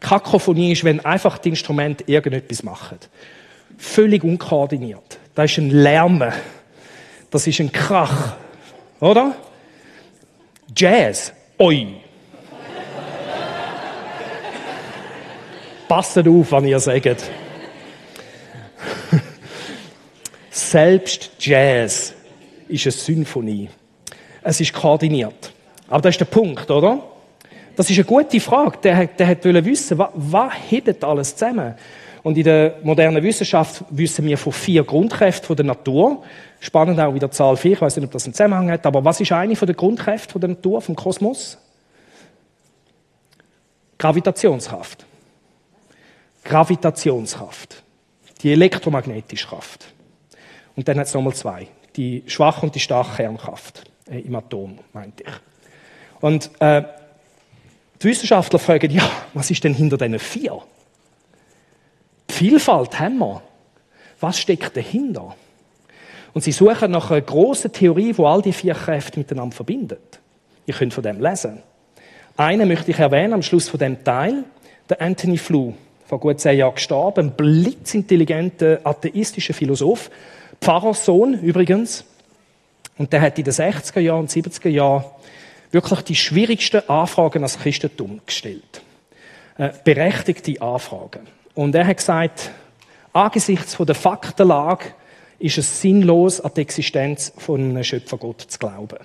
Kakophonie 0.00 0.72
ist, 0.72 0.84
wenn 0.84 1.00
einfach 1.00 1.38
die 1.38 1.50
Instrumente 1.50 2.04
irgendetwas 2.06 2.62
machen 2.62 2.98
völlig 3.78 4.24
unkoordiniert. 4.24 5.18
Da 5.34 5.44
ist 5.44 5.58
ein 5.58 5.70
Lärm. 5.70 6.24
Das 7.30 7.46
ist 7.46 7.60
ein 7.60 7.72
Krach. 7.72 8.36
Oder? 9.00 9.34
Jazz. 10.76 11.32
Oi. 11.58 11.86
Passt 15.88 16.18
auf, 16.18 16.52
was 16.52 16.64
ihr 16.64 16.80
sagt. 16.80 17.30
Selbst 20.50 21.30
Jazz 21.38 22.14
ist 22.68 22.86
eine 22.86 22.92
Symphonie. 22.92 23.68
Es 24.42 24.60
ist 24.60 24.72
koordiniert. 24.72 25.52
Aber 25.88 26.02
das 26.02 26.14
ist 26.14 26.20
der 26.20 26.26
Punkt, 26.26 26.70
oder? 26.70 27.02
Das 27.76 27.90
ist 27.90 27.96
eine 27.96 28.04
gute 28.04 28.40
Frage. 28.40 28.78
Der, 28.82 29.06
der 29.06 29.26
hat 29.26 29.44
wissen, 29.44 29.98
was, 29.98 30.10
was 30.14 30.52
hebt 30.70 31.02
alles 31.02 31.34
zusammen? 31.36 31.74
Und 32.24 32.38
in 32.38 32.44
der 32.44 32.76
modernen 32.82 33.22
Wissenschaft 33.22 33.84
wissen 33.90 34.24
wir 34.24 34.38
von 34.38 34.50
vier 34.50 34.82
Grundkräften 34.82 35.54
der 35.56 35.66
Natur. 35.66 36.22
Spannend 36.58 36.98
auch 36.98 37.12
wieder 37.12 37.30
Zahl 37.30 37.54
4, 37.54 37.72
ich 37.72 37.80
weiß 37.82 37.96
nicht, 37.96 38.06
ob 38.06 38.12
das 38.12 38.24
einen 38.24 38.32
Zusammenhang 38.32 38.70
hat, 38.70 38.86
aber 38.86 39.04
was 39.04 39.20
ist 39.20 39.30
eine 39.30 39.54
von 39.54 39.66
den 39.66 39.76
Grundkräften 39.76 40.40
der 40.40 40.48
Natur, 40.48 40.80
vom 40.80 40.96
Kosmos? 40.96 41.58
Gravitationskraft. 43.98 45.04
Gravitationskraft. 46.44 47.82
Die 48.40 48.52
elektromagnetische 48.52 49.46
Kraft. 49.46 49.84
Und 50.76 50.88
dann 50.88 50.98
hat 50.98 51.08
es 51.08 51.12
nochmal 51.12 51.34
zwei. 51.34 51.68
Die 51.96 52.24
schwache 52.26 52.64
und 52.64 52.74
die 52.74 52.80
starke 52.80 53.16
Kernkraft 53.16 53.84
äh, 54.10 54.20
im 54.20 54.34
Atom, 54.34 54.78
meinte 54.94 55.24
ich. 55.24 56.22
Und 56.22 56.50
äh, 56.58 56.84
die 58.02 58.08
Wissenschaftler 58.08 58.58
fragen, 58.58 58.90
ja, 58.90 59.10
was 59.34 59.50
ist 59.50 59.62
denn 59.62 59.74
hinter 59.74 59.98
diesen 59.98 60.18
vier? 60.18 60.62
Vielfalt 62.28 62.98
haben 62.98 63.18
wir. 63.18 63.42
Was 64.20 64.38
steckt 64.38 64.76
dahinter? 64.76 65.34
Und 66.32 66.42
sie 66.42 66.52
suchen 66.52 66.90
nach 66.90 67.10
einer 67.10 67.20
grossen 67.20 67.72
Theorie, 67.72 68.16
wo 68.16 68.26
all 68.26 68.42
die 68.42 68.52
vier 68.52 68.74
Kräfte 68.74 69.18
miteinander 69.18 69.54
verbindet. 69.54 70.20
Ihr 70.66 70.74
könnt 70.74 70.94
von 70.94 71.04
dem 71.04 71.20
lesen. 71.20 71.62
Einen 72.36 72.66
möchte 72.66 72.90
ich 72.90 72.98
erwähnen 72.98 73.34
am 73.34 73.42
Schluss 73.42 73.68
von 73.68 73.78
dem 73.78 74.02
Teil, 74.02 74.44
der 74.88 75.00
Anthony 75.00 75.38
Flew. 75.38 75.72
vor 76.06 76.20
gut 76.20 76.40
zehn 76.40 76.58
Jahren 76.58 76.74
gestorben, 76.74 77.28
ein 77.28 77.36
blitzintelligenter 77.36 78.80
atheistischer 78.84 79.54
Philosoph, 79.54 80.10
Pfarrerssohn 80.60 81.34
übrigens. 81.40 82.04
Und 82.98 83.12
der 83.12 83.20
hat 83.20 83.38
in 83.38 83.44
den 83.44 83.54
60er 83.54 84.00
Jahren 84.00 84.20
und 84.20 84.30
70er 84.30 84.68
Jahren 84.68 85.04
wirklich 85.70 86.02
die 86.02 86.14
schwierigsten 86.14 86.88
Anfragen 86.88 87.42
als 87.42 87.58
Christentum 87.58 88.20
gestellt. 88.26 88.82
Äh, 89.56 89.70
berechtigte 89.82 90.60
Anfragen. 90.60 91.26
Und 91.54 91.74
er 91.74 91.86
hat 91.86 91.98
gesagt, 91.98 92.50
angesichts 93.12 93.76
der 93.78 93.94
Faktenlage 93.94 94.86
ist 95.38 95.58
es 95.58 95.80
sinnlos, 95.80 96.40
an 96.40 96.50
die 96.56 96.62
Existenz 96.62 97.32
von 97.36 97.60
einem 97.60 97.84
Schöpfergott 97.84 98.40
zu 98.40 98.58
glauben. 98.58 98.98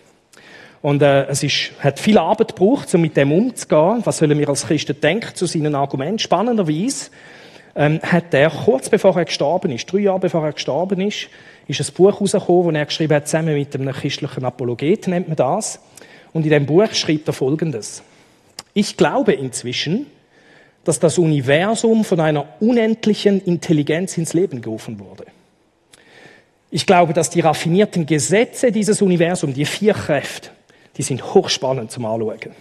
Und 0.82 1.02
äh, 1.02 1.26
es 1.26 1.44
ist, 1.44 1.72
hat 1.80 2.00
viel 2.00 2.18
Arbeit 2.18 2.56
gebraucht, 2.56 2.94
um 2.96 3.02
mit 3.02 3.18
dem 3.18 3.32
umzugehen. 3.32 4.02
Was 4.06 4.20
sollen 4.20 4.38
wir 4.38 4.48
als 4.48 4.66
Christen 4.66 5.00
denken 5.00 5.36
zu 5.36 5.46
seinen 5.46 5.76
Argumenten? 5.76 6.20
Spannenderweise 6.20 7.10
ähm, 7.76 8.00
hat 8.02 8.34
er 8.34 8.50
kurz 8.50 8.90
bevor 8.90 9.16
er 9.18 9.26
gestorben 9.26 9.72
ist, 9.72 9.92
drei 9.92 10.00
Jahre 10.00 10.20
bevor 10.20 10.46
er 10.46 10.54
gestorben 10.54 11.02
ist, 11.02 11.28
ist 11.68 11.82
ein 11.82 11.94
Buch 11.94 12.14
herausgekommen, 12.14 12.74
das 12.74 12.80
er 12.80 12.86
geschrieben 12.86 13.16
hat, 13.16 13.28
zusammen 13.28 13.56
mit 13.56 13.76
einem 13.76 13.94
christlichen 13.94 14.46
Apologet, 14.46 15.08
nennt 15.08 15.28
man 15.28 15.36
das. 15.36 15.80
Und 16.32 16.44
in 16.44 16.52
dem 16.52 16.66
Buch 16.66 16.94
schreibt 16.94 17.28
er 17.28 17.34
Folgendes. 17.34 18.02
Ich 18.74 18.96
glaube 18.96 19.34
inzwischen, 19.34 20.08
dass 20.90 21.00
das 21.00 21.20
Universum 21.20 22.04
von 22.04 22.20
einer 22.20 22.48
unendlichen 22.60 23.40
Intelligenz 23.46 24.18
ins 24.18 24.34
Leben 24.34 24.60
gerufen 24.60 25.00
wurde. 25.00 25.26
Ich 26.72 26.88
glaube, 26.88 27.14
dass 27.14 27.30
die 27.30 27.42
raffinierten 27.42 28.08
Gesetze 28.08 28.72
dieses 28.72 29.00
Universums, 29.00 29.54
die 29.54 29.66
vier 29.66 29.94
Kräfte, 29.94 30.50
die 30.98 31.04
sind 31.04 31.36
hochspannend 31.36 31.92
zum 31.92 32.06
Anschauen. 32.06 32.56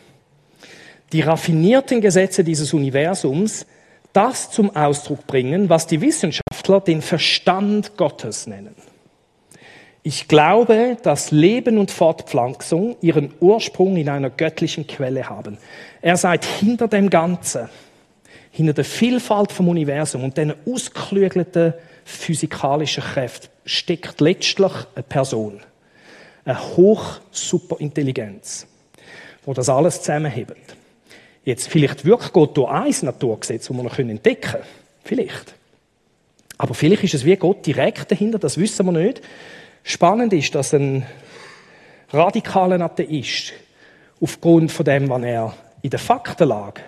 Die 1.15 1.23
raffinierten 1.23 2.03
Gesetze 2.03 2.45
dieses 2.45 2.75
Universums 2.75 3.65
das 4.13 4.51
zum 4.51 4.77
Ausdruck 4.77 5.27
bringen, 5.27 5.71
was 5.71 5.87
die 5.87 6.03
Wissenschaftler 6.03 6.83
den 6.83 7.01
Verstand 7.01 7.97
Gottes 7.97 8.47
nennen. 8.47 8.75
Ich 10.03 10.29
glaube, 10.29 10.99
dass 11.03 11.31
Leben 11.31 11.79
und 11.79 11.91
Fortpflanzung 11.91 12.97
ihren 13.01 13.33
Ursprung 13.41 13.97
in 13.97 14.11
einer 14.11 14.29
göttlichen 14.29 14.87
Quelle 14.87 15.31
haben. 15.31 15.57
Er 16.03 16.19
sagt 16.19 16.45
hinter 16.45 16.89
dem 16.89 17.09
Ganzen, 17.09 17.71
hinter 18.59 18.73
der 18.73 18.85
Vielfalt 18.85 19.53
vom 19.53 19.69
Universum 19.69 20.25
und 20.25 20.37
den 20.37 20.53
ausgeklügelten 20.67 21.75
physikalischen 22.05 23.05
Kräften 23.05 23.49
steckt 23.65 24.21
letztlich 24.21 24.73
eine 24.97 25.05
Person 25.05 25.61
eine 26.45 26.77
Hochsuperintelligenz, 26.77 28.67
wo 29.45 29.55
das 29.55 29.69
alles 29.69 30.01
zusammenhebt. 30.01 30.57
Jetzt 31.45 31.69
vielleicht 31.69 32.05
wirklich 32.05 32.33
Gott 32.33 32.57
durch 32.57 32.69
ein 32.69 32.93
Naturgesetz, 33.03 33.69
das 33.69 33.77
wir 33.77 33.83
noch 33.85 33.97
entdecken 33.97 34.51
können. 34.51 34.65
Vielleicht. 35.05 35.55
Aber 36.57 36.75
vielleicht 36.75 37.05
ist 37.05 37.15
es 37.15 37.25
wie 37.25 37.37
Gott 37.37 37.65
direkt 37.65 38.11
dahinter, 38.11 38.41
das 38.41 38.59
wissen 38.59 38.87
wir 38.87 38.93
nicht. 38.93 39.23
Spannend 39.85 40.33
ist, 40.33 40.53
dass 40.57 40.75
ein 40.75 41.07
radikaler 42.11 42.81
Atheist 42.81 43.53
aufgrund 44.21 44.73
von 44.73 44.85
dem, 44.85 45.09
was 45.09 45.23
er 45.23 45.55
in 45.83 45.91
der 45.91 46.01
Faktenlage 46.01 46.83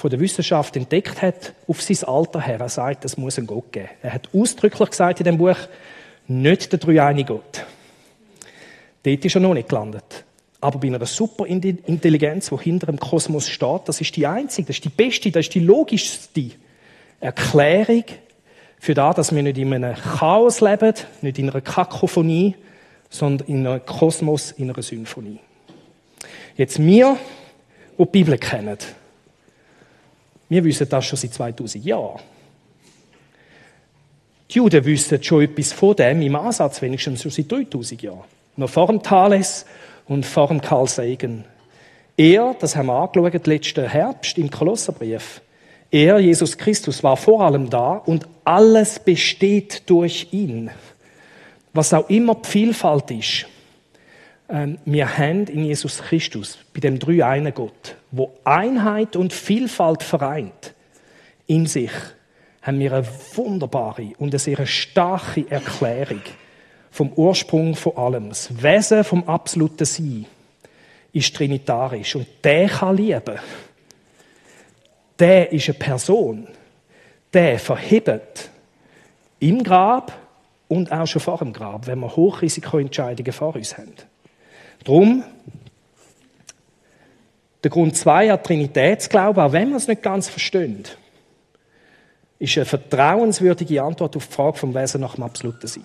von 0.00 0.08
der 0.08 0.18
Wissenschaft 0.18 0.76
entdeckt 0.76 1.20
hat, 1.20 1.52
auf 1.68 1.82
sein 1.82 2.08
Alter 2.08 2.40
her, 2.40 2.58
er 2.58 2.70
sagt, 2.70 3.04
es 3.04 3.18
muss 3.18 3.36
einen 3.36 3.46
Gott 3.46 3.70
geben. 3.70 3.90
Er 4.02 4.14
hat 4.14 4.30
ausdrücklich 4.34 4.88
gesagt 4.88 5.20
in 5.20 5.24
dem 5.24 5.36
Buch, 5.36 5.56
nicht 6.26 6.72
der 6.72 6.78
dreieinige 6.78 7.34
Gott. 7.34 7.66
Dort 9.02 9.24
ist 9.24 9.34
er 9.34 9.40
noch 9.42 9.52
nicht 9.52 9.68
gelandet. 9.68 10.24
Aber 10.58 10.78
bei 10.78 10.88
einer 10.88 11.04
Superintelligenz, 11.04 12.48
die 12.48 12.56
hinter 12.56 12.86
dem 12.86 12.98
Kosmos 12.98 13.46
steht, 13.46 13.82
das 13.84 14.00
ist 14.00 14.16
die 14.16 14.26
einzige, 14.26 14.68
das 14.68 14.76
ist 14.76 14.84
die 14.86 14.88
beste, 14.88 15.30
das 15.30 15.46
ist 15.46 15.54
die 15.54 15.60
logischste 15.60 16.50
Erklärung 17.20 18.04
für 18.78 18.94
das, 18.94 19.16
dass 19.16 19.34
wir 19.34 19.42
nicht 19.42 19.58
in 19.58 19.74
einem 19.74 19.94
Chaos 19.94 20.62
leben, 20.62 20.94
nicht 21.20 21.38
in 21.38 21.50
einer 21.50 21.60
Kakophonie, 21.60 22.54
sondern 23.10 23.48
in 23.48 23.66
einem 23.66 23.84
Kosmos, 23.84 24.52
in 24.52 24.70
einer 24.70 24.82
Symphonie. 24.82 25.40
Jetzt 26.56 26.78
wir, 26.78 27.18
die 27.98 28.04
die 28.04 28.10
Bibel 28.10 28.38
kennen, 28.38 28.78
wir 30.50 30.64
wissen 30.64 30.88
das 30.88 31.06
schon 31.06 31.18
seit 31.18 31.32
2000 31.32 31.84
Jahren. 31.84 32.20
Die 34.50 34.58
Juden 34.58 34.84
wissen 34.84 35.22
schon 35.22 35.42
etwas 35.42 35.72
von 35.72 35.96
dem, 35.96 36.20
im 36.20 36.36
Ansatz 36.36 36.82
wenigstens 36.82 37.22
schon 37.22 37.30
seit 37.30 37.50
3000 37.50 38.02
Jahren. 38.02 38.24
Noch 38.56 38.68
vor 38.68 38.88
dem 38.88 39.02
Thales 39.02 39.64
und 40.06 40.26
vor 40.26 40.48
dem 40.48 40.60
Karl 40.60 40.88
Sagan. 40.88 41.44
Er, 42.16 42.54
das 42.58 42.76
haben 42.76 42.86
wir 42.86 42.94
angeschaut 42.94 43.46
letzten 43.46 43.88
Herbst 43.88 44.36
im 44.36 44.50
Kolosserbrief, 44.50 45.40
er, 45.92 46.20
Jesus 46.20 46.56
Christus, 46.56 47.02
war 47.02 47.16
vor 47.16 47.42
allem 47.42 47.68
da 47.68 47.94
und 47.94 48.26
alles 48.44 48.98
besteht 48.98 49.88
durch 49.90 50.28
ihn. 50.30 50.70
Was 51.72 51.92
auch 51.92 52.08
immer 52.08 52.36
die 52.36 52.48
Vielfalt 52.48 53.10
ist, 53.10 53.46
wir 54.84 55.18
haben 55.18 55.46
in 55.46 55.64
Jesus 55.64 55.98
Christus, 55.98 56.58
bei 56.74 56.80
dem 56.80 56.98
drei 56.98 57.24
einen 57.24 57.54
Gott, 57.54 57.96
wo 58.10 58.32
Einheit 58.44 59.14
und 59.14 59.32
Vielfalt 59.32 60.02
vereint, 60.02 60.74
in 61.46 61.66
sich, 61.66 61.92
haben 62.62 62.78
wir 62.78 62.92
eine 62.92 63.06
wunderbare 63.34 64.12
und 64.18 64.30
eine 64.30 64.38
sehr 64.38 64.66
starke 64.66 65.48
Erklärung 65.50 66.22
vom 66.90 67.12
Ursprung 67.12 67.74
von 67.74 67.96
allem. 67.96 68.28
Das 68.28 68.62
Wesen 68.62 69.04
vom 69.04 69.24
absoluten 69.28 69.84
Sein 69.84 70.26
ist 71.12 71.34
trinitarisch 71.34 72.16
und 72.16 72.26
der 72.42 72.68
kann 72.68 72.96
lieben. 72.96 73.38
Der 75.18 75.52
ist 75.52 75.68
eine 75.68 75.78
Person. 75.78 76.48
Der 77.32 77.58
verhebt 77.58 78.50
im 79.38 79.62
Grab 79.62 80.12
und 80.68 80.90
auch 80.92 81.06
schon 81.06 81.22
vor 81.22 81.38
dem 81.38 81.52
Grab, 81.52 81.86
wenn 81.86 82.00
wir 82.00 82.14
Hochrisikoentscheidungen 82.14 83.32
vor 83.32 83.54
uns 83.54 83.78
haben. 83.78 83.94
Drum 84.84 85.24
der 87.62 87.70
Grund 87.70 87.96
zwei 87.96 88.32
an 88.32 88.42
Trinitätsglauben, 88.42 89.42
auch 89.42 89.52
wenn 89.52 89.68
wir 89.70 89.76
es 89.76 89.86
nicht 89.86 90.02
ganz 90.02 90.28
verstehen, 90.28 90.84
ist 92.38 92.56
eine 92.56 92.64
vertrauenswürdige 92.64 93.82
Antwort 93.82 94.16
auf 94.16 94.26
die 94.26 94.32
Frage 94.32 94.56
vom 94.56 94.74
Wesen 94.74 95.02
nach 95.02 95.14
dem 95.14 95.24
absoluten 95.24 95.66
Sein. 95.66 95.84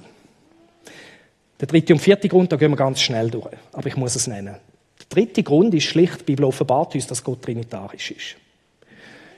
Der 1.59 1.67
dritte 1.67 1.93
und 1.93 1.99
vierte 1.99 2.29
Grund, 2.29 2.51
da 2.51 2.55
gehen 2.55 2.71
wir 2.71 2.77
ganz 2.77 3.01
schnell 3.01 3.29
durch, 3.29 3.55
aber 3.73 3.87
ich 3.87 3.97
muss 3.97 4.15
es 4.15 4.27
nennen. 4.27 4.55
Der 4.99 5.05
dritte 5.09 5.43
Grund 5.43 5.73
ist 5.73 5.83
schlicht, 5.83 6.21
die 6.21 6.23
Bibel 6.23 6.45
offenbart 6.45 6.95
uns, 6.95 7.07
dass 7.07 7.23
Gott 7.23 7.41
trinitarisch 7.41 8.11
ist. 8.11 8.35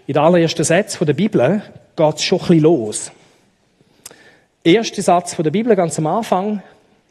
In 0.06 0.14
den 0.14 0.24
allerersten 0.24 0.64
Sätzen 0.64 1.06
der 1.06 1.14
Bibel 1.14 1.62
geht 1.96 2.16
es 2.16 2.24
schon 2.24 2.40
ein 2.40 2.48
bisschen 2.48 2.64
los. 2.64 3.12
Erster 4.64 5.02
Satz 5.02 5.36
der 5.36 5.52
Bibel, 5.52 5.76
ganz 5.76 5.98
am 5.98 6.08
Anfang. 6.08 6.62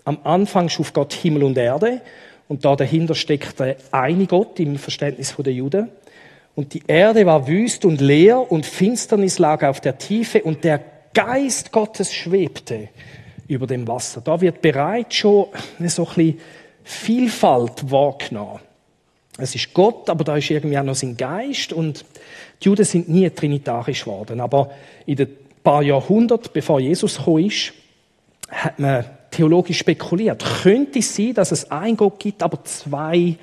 Am 0.05 0.19
Anfang 0.25 0.69
schuf 0.69 0.93
Gott 0.93 1.13
Himmel 1.13 1.43
und 1.43 1.59
Erde. 1.59 2.01
Und 2.49 2.65
da 2.65 2.77
dahinter 2.77 3.15
steckt 3.15 3.59
der 3.59 3.77
eine 3.91 4.27
Gott 4.27 4.61
im 4.61 4.77
Verständnis 4.77 5.35
der 5.37 5.53
Juden. 5.53 5.89
Und 6.55 6.75
die 6.75 6.83
Erde 6.87 7.27
war 7.27 7.47
wüst 7.47 7.85
und 7.85 8.01
leer 8.01 8.51
und 8.51 8.65
Finsternis 8.65 9.39
lag 9.39 9.63
auf 9.63 9.81
der 9.81 9.99
Tiefe 9.99 10.43
und 10.43 10.65
der 10.65 10.81
Geist 11.13 11.73
Gottes 11.73 12.15
schwebte 12.15 12.89
über 13.49 13.67
dem 13.67 13.87
Wasser. 13.87 14.21
Da 14.21 14.41
wird 14.41 14.63
bereits 14.63 15.17
schon 15.17 15.47
so 15.87 16.03
ein 16.03 16.15
bisschen 16.15 16.41
Vielfalt 16.85 17.91
wahrgenommen. 17.91 18.61
Es 19.39 19.55
ist 19.55 19.75
Gott, 19.75 20.09
aber 20.09 20.25
da 20.25 20.37
ist 20.37 20.51
irgendwie 20.51 20.79
auch 20.79 20.85
noch 20.85 20.95
sein 20.95 21.17
Geist 21.17 21.73
und 21.73 22.05
die 22.63 22.67
Juden 22.67 22.85
sind 22.85 23.09
nie 23.09 23.29
trinitarisch 23.29 24.05
geworden. 24.05 24.41
Aber 24.41 24.71
in 25.05 25.17
den 25.17 25.29
paar 25.63 25.83
Jahrhunderten, 25.83 26.51
bevor 26.53 26.81
Jesus 26.81 27.19
gekommen 27.19 27.47
ist, 27.47 27.73
hat 28.49 28.79
man 28.79 29.05
theologisch 29.31 29.79
spekuliert. 29.79 30.45
Könnte 30.63 30.99
es 30.99 31.15
sein, 31.15 31.35
dass 31.35 31.53
es 31.53 31.71
einen 31.71 31.97
Gott 31.97 32.19
gibt, 32.19 32.43
aber 32.43 32.63
zwei 32.65 33.37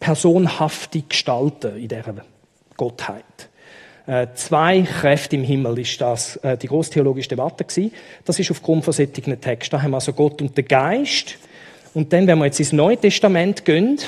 personhafte 0.00 1.02
Gestalten 1.02 1.76
in 1.76 1.88
dieser 1.88 2.14
Gottheit? 2.76 3.24
Äh, 4.06 4.28
zwei 4.34 4.82
Kräfte 4.82 5.36
im 5.36 5.44
Himmel 5.44 5.80
ist 5.80 6.00
das 6.00 6.36
äh, 6.36 6.56
die 6.56 6.66
großtheologische 6.66 7.28
Debatte 7.28 7.64
gewesen. 7.64 7.92
Das 8.24 8.38
ist 8.38 8.50
aufgrund 8.50 8.84
von 8.84 8.94
solchen 8.94 9.38
Texten. 9.40 9.76
Da 9.76 9.82
haben 9.82 9.90
wir 9.90 9.96
also 9.96 10.14
Gott 10.14 10.40
und 10.40 10.56
den 10.56 10.66
Geist. 10.66 11.36
Und 11.92 12.12
dann, 12.12 12.26
wenn 12.26 12.38
wir 12.38 12.46
jetzt 12.46 12.58
ins 12.58 12.72
Neue 12.72 12.96
Testament 12.96 13.66
gehen, 13.66 13.98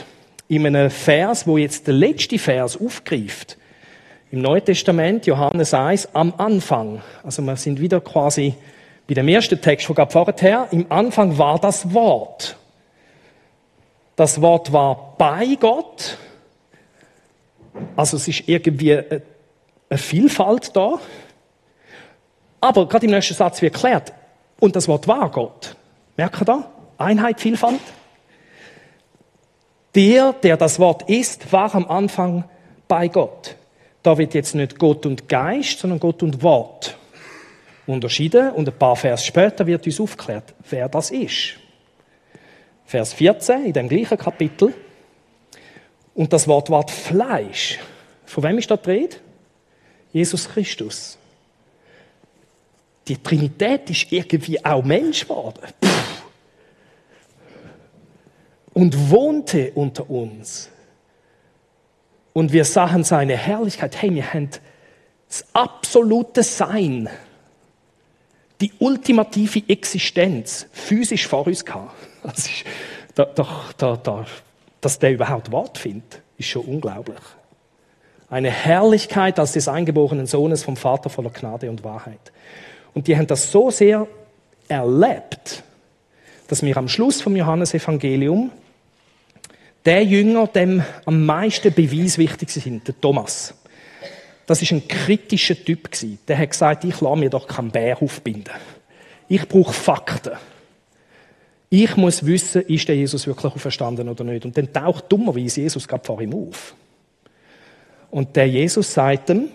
in 0.48 0.66
einem 0.66 0.90
Vers, 0.90 1.46
wo 1.46 1.58
jetzt 1.58 1.86
der 1.86 1.94
letzte 1.94 2.38
Vers 2.38 2.80
aufgreift, 2.80 3.58
im 4.32 4.42
Neuen 4.42 4.64
Testament, 4.64 5.26
Johannes 5.26 5.74
1, 5.74 6.14
am 6.14 6.32
Anfang. 6.38 7.02
Also 7.22 7.42
wir 7.42 7.56
sind 7.56 7.80
wieder 7.80 8.00
quasi 8.00 8.54
bei 9.11 9.14
dem 9.14 9.26
ersten 9.26 9.61
Text 9.61 9.86
von 9.86 9.96
gerade 9.96 10.12
vorher. 10.12 10.68
Im 10.70 10.86
Anfang 10.88 11.36
war 11.36 11.58
das 11.58 11.92
Wort. 11.92 12.56
Das 14.14 14.40
Wort 14.40 14.72
war 14.72 15.16
bei 15.18 15.56
Gott. 15.58 16.16
Also 17.96 18.16
es 18.16 18.28
ist 18.28 18.44
irgendwie 18.46 18.96
eine 18.96 19.98
Vielfalt 19.98 20.76
da. 20.76 21.00
Aber 22.61 22.86
gerade 22.86 23.06
im 23.06 23.11
nächsten 23.11 23.34
Satz 23.34 23.61
wird 23.61 23.74
erklärt, 23.74 24.12
und 24.61 24.76
das 24.76 24.86
Wort 24.86 25.08
war 25.08 25.28
Gott. 25.28 25.74
Merkt 26.16 26.42
ihr 26.42 26.44
da? 26.44 26.70
Einheit, 26.96 27.40
Vielfalt. 27.40 27.80
Der, 29.96 30.34
der 30.34 30.56
das 30.56 30.78
Wort 30.78 31.11
ist, 31.11 31.52
war 31.52 31.74
am 31.74 31.90
Anfang 31.90 32.44
bei 32.86 33.08
Gott. 33.08 33.56
da 34.04 34.16
wird 34.18 34.34
jetzt 34.34 34.54
nicht 34.54 34.78
Gott 34.78 35.04
und 35.04 35.28
Geist, 35.28 35.80
sondern 35.80 35.98
Gott 35.98 36.22
und 36.22 36.44
Wort 36.44 36.96
unterschieden. 37.91 38.53
Und 38.53 38.68
ein 38.68 38.78
paar 38.78 38.97
Vers 38.97 39.24
später 39.24 39.66
wird 39.66 39.86
uns 39.86 40.01
aufgeklärt, 40.01 40.55
wer 40.68 40.88
das 40.88 41.11
ist. 41.11 41.55
Vers 42.86 43.12
14 43.12 43.66
in 43.66 43.72
dem 43.72 43.88
gleichen 43.88 44.18
Kapitel. 44.18 44.74
Und 46.14 46.32
das 46.32 46.49
Wort 46.49 46.70
Wort 46.70 46.91
Fleisch. 46.91 47.78
Von 48.26 48.45
wem 48.45 48.59
ist 48.59 48.70
da 48.70 48.76
die 48.76 48.91
Rede? 48.91 49.16
Jesus 50.12 50.49
Christus. 50.49 51.18
Die 53.09 53.16
Trinität 53.16 53.88
ist 53.91 54.11
irgendwie 54.12 54.64
auch 54.64 54.84
Mensch 54.84 55.22
geworden. 55.22 55.61
Und 58.72 59.11
wohnte 59.11 59.72
unter 59.74 60.09
uns. 60.09 60.70
Und 62.32 62.53
wir 62.53 62.64
sahen 62.64 63.03
seine 63.03 63.36
Herrlichkeit. 63.36 64.01
Hey, 64.01 64.14
wir 64.14 64.32
haben 64.32 64.51
das 65.28 65.45
absolute 65.53 66.43
Sein, 66.43 67.09
die 68.61 68.72
ultimative 68.78 69.62
Existenz 69.68 70.66
physisch 70.72 71.26
vor 71.26 71.46
uns 71.46 71.64
gehabt. 71.64 71.94
Das 72.22 72.38
ist, 72.46 72.64
da, 73.14 73.24
da, 73.24 73.96
da, 73.96 74.26
dass 74.80 74.98
der 74.98 75.12
überhaupt 75.12 75.50
Wort 75.50 75.78
findet, 75.78 76.20
ist 76.36 76.48
schon 76.48 76.64
unglaublich. 76.64 77.20
Eine 78.28 78.50
Herrlichkeit 78.50 79.38
als 79.38 79.52
des 79.52 79.66
eingeborenen 79.66 80.26
Sohnes 80.26 80.62
vom 80.62 80.76
Vater 80.76 81.11
voller 81.11 81.30
Gnade 81.30 81.68
und 81.68 81.82
Wahrheit. 81.82 82.32
Und 82.94 83.08
die 83.08 83.16
haben 83.16 83.26
das 83.26 83.50
so 83.50 83.70
sehr 83.70 84.06
erlebt, 84.68 85.62
dass 86.48 86.62
wir 86.62 86.76
am 86.76 86.88
Schluss 86.88 87.20
vom 87.20 87.36
Johannesevangelium 87.36 88.50
der 89.84 90.04
Jünger, 90.04 90.46
dem 90.46 90.82
am 91.06 91.24
meisten 91.24 91.72
Beweis 91.72 92.18
wichtig 92.18 92.50
sind, 92.50 92.86
der 92.86 93.00
Thomas. 93.00 93.54
Das 94.51 94.61
ist 94.62 94.72
ein 94.72 94.88
kritischer 94.88 95.55
Typ 95.55 95.92
gewesen. 95.92 96.18
Der 96.26 96.36
hat 96.36 96.51
gesagt, 96.51 96.82
ich 96.82 97.01
lasse 97.01 97.20
mir 97.20 97.30
doch 97.30 97.46
keinen 97.46 97.70
Bär 97.70 98.03
aufbinden. 98.03 98.53
Ich 99.28 99.46
brauche 99.46 99.72
Fakten. 99.72 100.32
Ich 101.68 101.96
muss 101.96 102.26
wissen, 102.26 102.62
ist 102.62 102.88
der 102.88 102.96
Jesus 102.96 103.28
wirklich 103.28 103.55
auferstanden 103.55 104.09
oder 104.09 104.24
nicht. 104.24 104.44
Und 104.44 104.59
dann 104.59 104.72
taucht 104.72 105.05
dummerweise 105.09 105.61
Jesus 105.61 105.86
gerade 105.86 106.05
vor 106.05 106.20
ihm 106.20 106.34
auf. 106.34 106.74
Und 108.11 108.34
der 108.34 108.48
Jesus 108.48 108.92
sagt 108.92 109.30
ihm, 109.30 109.51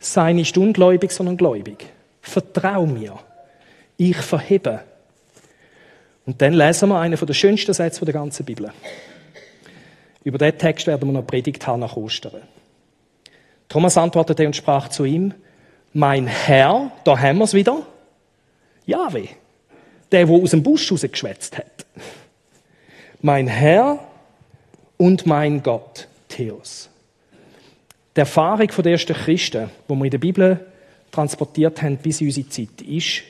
sei 0.00 0.34
nicht 0.34 0.58
ungläubig, 0.58 1.10
sondern 1.10 1.38
gläubig. 1.38 1.86
Vertrau 2.20 2.84
mir. 2.84 3.18
Ich 3.96 4.18
verhebe. 4.18 4.82
Und 6.26 6.42
dann 6.42 6.52
lesen 6.52 6.90
wir 6.90 7.00
einen 7.00 7.18
der 7.18 7.32
schönsten 7.32 7.72
Sätze 7.72 8.04
der 8.04 8.12
ganzen 8.12 8.44
Bibel. 8.44 8.70
Über 10.24 10.36
diesen 10.36 10.58
Text 10.58 10.86
werden 10.86 11.08
wir 11.08 11.12
noch 11.14 11.26
Predigt 11.26 11.66
haben 11.66 11.80
nach 11.80 11.96
Ostern. 11.96 12.42
Thomas 13.76 13.98
antwortete 13.98 14.46
und 14.46 14.56
sprach 14.56 14.88
zu 14.88 15.04
ihm, 15.04 15.34
mein 15.92 16.26
Herr, 16.26 16.92
da 17.04 17.18
haben 17.18 17.36
wir 17.36 17.44
es 17.44 17.52
wieder, 17.52 17.82
Jahwe, 18.86 19.28
der, 20.10 20.26
wo 20.28 20.42
aus 20.42 20.52
dem 20.52 20.62
Busch 20.62 20.90
rausgeschwätzt 20.90 21.58
hat. 21.58 21.84
Mein 23.20 23.46
Herr 23.46 23.98
und 24.96 25.26
mein 25.26 25.62
Gott, 25.62 26.08
Theos. 26.26 26.88
Die 28.16 28.20
Erfahrung 28.20 28.66
der 28.66 28.92
ersten 28.92 29.12
Christen, 29.12 29.68
wo 29.86 29.94
wir 29.94 30.06
in 30.06 30.10
der 30.10 30.18
Bibel 30.20 30.66
transportiert 31.12 31.82
haben 31.82 31.98
bis 31.98 32.22
in 32.22 32.28
unsere 32.28 32.48
Zeit, 32.48 32.80
ist, 32.80 33.24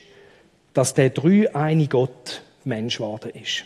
dass 0.73 0.93
der 0.93 1.09
drei 1.09 1.53
eine 1.53 1.87
Gott 1.87 2.41
Mensch 2.63 2.99
geworden 2.99 3.31
ist. 3.31 3.65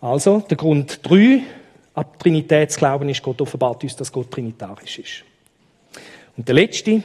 Also, 0.00 0.44
der 0.48 0.56
Grund 0.56 1.00
drei 1.02 1.42
ab 1.94 2.20
Trinitätsglauben 2.20 3.08
ist, 3.08 3.20
Gott 3.20 3.40
offenbart 3.40 3.82
uns, 3.82 3.96
dass 3.96 4.12
Gott 4.12 4.30
trinitarisch 4.30 5.00
ist. 5.00 5.24
Und 6.36 6.48
der 6.48 6.54
letzte 6.54 7.02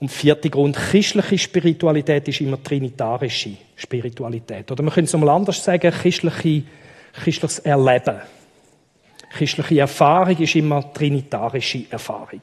und 0.00 0.10
vierte 0.10 0.50
Grund, 0.50 0.76
christliche 0.76 1.38
Spiritualität 1.38 2.26
ist 2.26 2.40
immer 2.40 2.62
trinitarische 2.62 3.56
Spiritualität. 3.76 4.70
Oder 4.70 4.82
man 4.82 4.92
könnte 4.92 5.14
es 5.14 5.20
mal 5.20 5.28
anders 5.28 5.62
sagen, 5.62 5.92
christliche, 5.92 6.64
christliches 7.12 7.60
Erleben. 7.60 8.20
Christliche 9.30 9.80
Erfahrung 9.80 10.36
ist 10.38 10.54
immer 10.56 10.92
trinitarische 10.92 11.84
Erfahrung. 11.90 12.40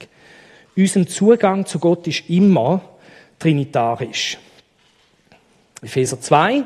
Unser 0.76 1.06
Zugang 1.08 1.66
zu 1.66 1.80
Gott 1.80 2.08
ist 2.08 2.30
immer 2.30 2.82
trinitarisch. 3.38 4.38
Epheser 5.82 6.20
2. 6.20 6.64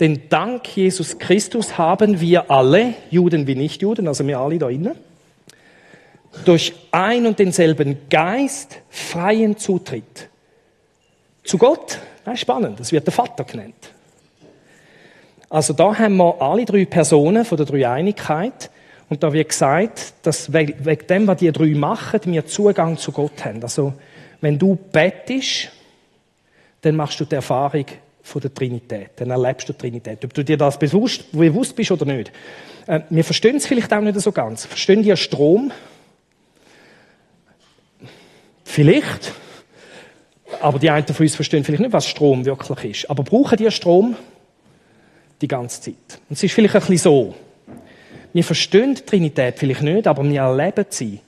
Denn 0.00 0.22
dank 0.28 0.76
Jesus 0.76 1.18
Christus 1.18 1.78
haben 1.78 2.20
wir 2.20 2.50
alle, 2.50 2.94
Juden 3.10 3.46
wie 3.46 3.54
Nichtjuden, 3.54 4.08
also 4.08 4.26
wir 4.26 4.38
alle 4.38 4.58
da 4.58 4.68
innen, 4.68 4.94
durch 6.44 6.72
ein 6.90 7.26
und 7.26 7.38
denselben 7.38 8.08
Geist 8.08 8.80
freien 8.88 9.56
Zutritt 9.56 10.28
zu 11.44 11.58
Gott. 11.58 11.98
Das 12.24 12.40
spannend, 12.40 12.80
das 12.80 12.92
wird 12.92 13.06
der 13.06 13.12
Vater 13.12 13.44
genannt. 13.44 13.92
Also 15.48 15.72
da 15.72 15.96
haben 15.96 16.16
wir 16.16 16.40
alle 16.40 16.64
drei 16.64 16.84
Personen 16.84 17.44
von 17.44 17.56
der 17.56 17.66
Dreieinigkeit 17.66 18.70
und 19.08 19.22
da 19.22 19.32
wird 19.32 19.48
gesagt, 19.50 20.14
dass 20.22 20.52
wegen 20.52 21.06
dem, 21.06 21.26
was 21.26 21.38
die 21.38 21.52
drei 21.52 21.68
machen, 21.68 22.20
wir 22.26 22.44
Zugang 22.46 22.98
zu 22.98 23.12
Gott 23.12 23.44
haben. 23.44 23.62
Also 23.62 23.94
wenn 24.40 24.58
du 24.58 24.74
bettest, 24.74 25.70
dann 26.80 26.96
machst 26.96 27.20
du 27.20 27.24
die 27.24 27.36
Erfahrung 27.36 27.86
von 28.22 28.40
der 28.40 28.52
Trinität, 28.52 29.10
dann 29.16 29.30
erlebst 29.30 29.68
du 29.68 29.72
die 29.72 29.78
Trinität. 29.78 30.24
Ob 30.24 30.34
du 30.34 30.42
dir 30.42 30.56
das 30.56 30.78
bewusst, 30.78 31.30
bewusst 31.30 31.76
bist 31.76 31.92
oder 31.92 32.04
nicht. 32.04 32.32
Äh, 32.86 33.00
wir 33.08 33.22
verstehen 33.22 33.56
es 33.56 33.66
vielleicht 33.66 33.92
auch 33.92 34.00
nicht 34.00 34.18
so 34.20 34.32
ganz. 34.32 34.66
Verstehen 34.66 35.02
die 35.02 35.16
Strom? 35.16 35.70
Vielleicht. 38.76 39.32
Aber 40.60 40.78
die 40.78 40.90
einen 40.90 41.06
von 41.06 41.24
uns 41.24 41.34
verstehen 41.34 41.64
vielleicht 41.64 41.80
nicht, 41.80 41.94
was 41.94 42.06
Strom 42.06 42.44
wirklich 42.44 43.04
ist. 43.04 43.10
Aber 43.10 43.22
brauchen 43.22 43.56
die 43.56 43.70
Strom 43.70 44.14
die 45.40 45.48
ganze 45.48 45.80
Zeit? 45.80 46.20
Und 46.28 46.36
es 46.36 46.42
ist 46.42 46.52
vielleicht 46.52 46.74
ein 46.74 46.80
bisschen 46.82 46.98
so. 46.98 47.34
Wir 48.34 48.44
verstehen 48.44 48.94
die 48.94 49.00
Trinität 49.00 49.58
vielleicht 49.58 49.80
nicht, 49.80 50.06
aber 50.06 50.22
wir 50.22 50.42
erleben 50.42 50.84
sie. 50.90 51.20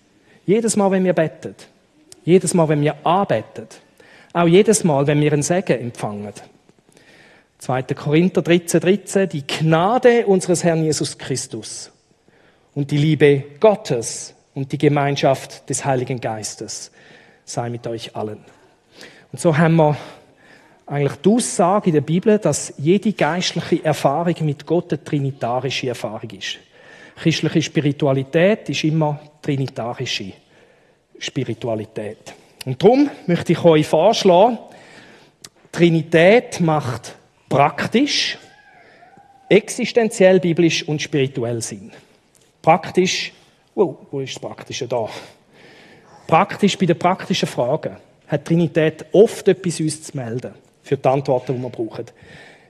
Jedes 0.44 0.76
Mal, 0.76 0.90
wenn 0.90 1.04
wir 1.04 1.14
beten. 1.14 1.54
Jedes 2.22 2.52
Mal, 2.52 2.68
wenn 2.68 2.82
wir 2.82 2.94
anbeten. 3.06 3.68
Auch 4.34 4.46
jedes 4.46 4.84
Mal, 4.84 5.06
wenn 5.06 5.22
wir 5.22 5.32
einen 5.32 5.42
Segen 5.42 5.80
empfangen. 5.80 6.34
2. 7.60 7.82
Korinther 7.94 8.42
13, 8.42 8.78
13. 8.78 9.28
Die 9.30 9.46
Gnade 9.46 10.26
unseres 10.26 10.64
Herrn 10.64 10.84
Jesus 10.84 11.16
Christus 11.16 11.90
und 12.74 12.90
die 12.90 12.98
Liebe 12.98 13.42
Gottes 13.58 14.34
und 14.52 14.70
die 14.70 14.76
Gemeinschaft 14.76 15.66
des 15.70 15.86
Heiligen 15.86 16.20
Geistes 16.20 16.90
sei 17.48 17.70
mit 17.70 17.86
euch 17.86 18.14
allen. 18.14 18.44
Und 19.32 19.40
so 19.40 19.56
haben 19.56 19.76
wir 19.76 19.96
eigentlich 20.86 21.20
die 21.20 21.28
Aussage 21.28 21.88
in 21.88 21.94
der 21.94 22.00
Bibel, 22.00 22.38
dass 22.38 22.74
jede 22.78 23.12
geistliche 23.12 23.84
Erfahrung 23.84 24.34
mit 24.40 24.64
Gott 24.64 24.92
eine 24.92 25.04
trinitarische 25.04 25.88
Erfahrung 25.88 26.30
ist. 26.30 26.58
Christliche 27.16 27.62
Spiritualität 27.62 28.68
ist 28.68 28.84
immer 28.84 29.20
trinitarische 29.42 30.32
Spiritualität. 31.18 32.34
Und 32.64 32.82
darum 32.82 33.10
möchte 33.26 33.52
ich 33.52 33.64
euch 33.64 33.86
vorschlagen, 33.86 34.58
Trinität 35.72 36.60
macht 36.60 37.14
praktisch, 37.48 38.38
existenziell, 39.48 40.40
biblisch 40.40 40.86
und 40.86 41.00
spirituell 41.02 41.60
Sinn. 41.62 41.92
Praktisch, 42.62 43.32
oh, 43.74 43.96
wo 44.10 44.20
ist 44.20 44.34
das 44.34 44.40
Praktische 44.40 44.86
da? 44.86 45.08
Praktisch 46.28 46.76
bei 46.76 46.84
den 46.84 46.98
praktischen 46.98 47.48
Fragen 47.48 47.96
hat 48.26 48.44
Trinität 48.44 49.06
oft 49.12 49.48
etwas 49.48 49.80
uns 49.80 50.02
zu 50.02 50.16
melden 50.16 50.52
für 50.82 50.98
die 50.98 51.08
Antworten, 51.08 51.56
die 51.56 51.62
wir 51.62 51.70
brauchen. 51.70 52.04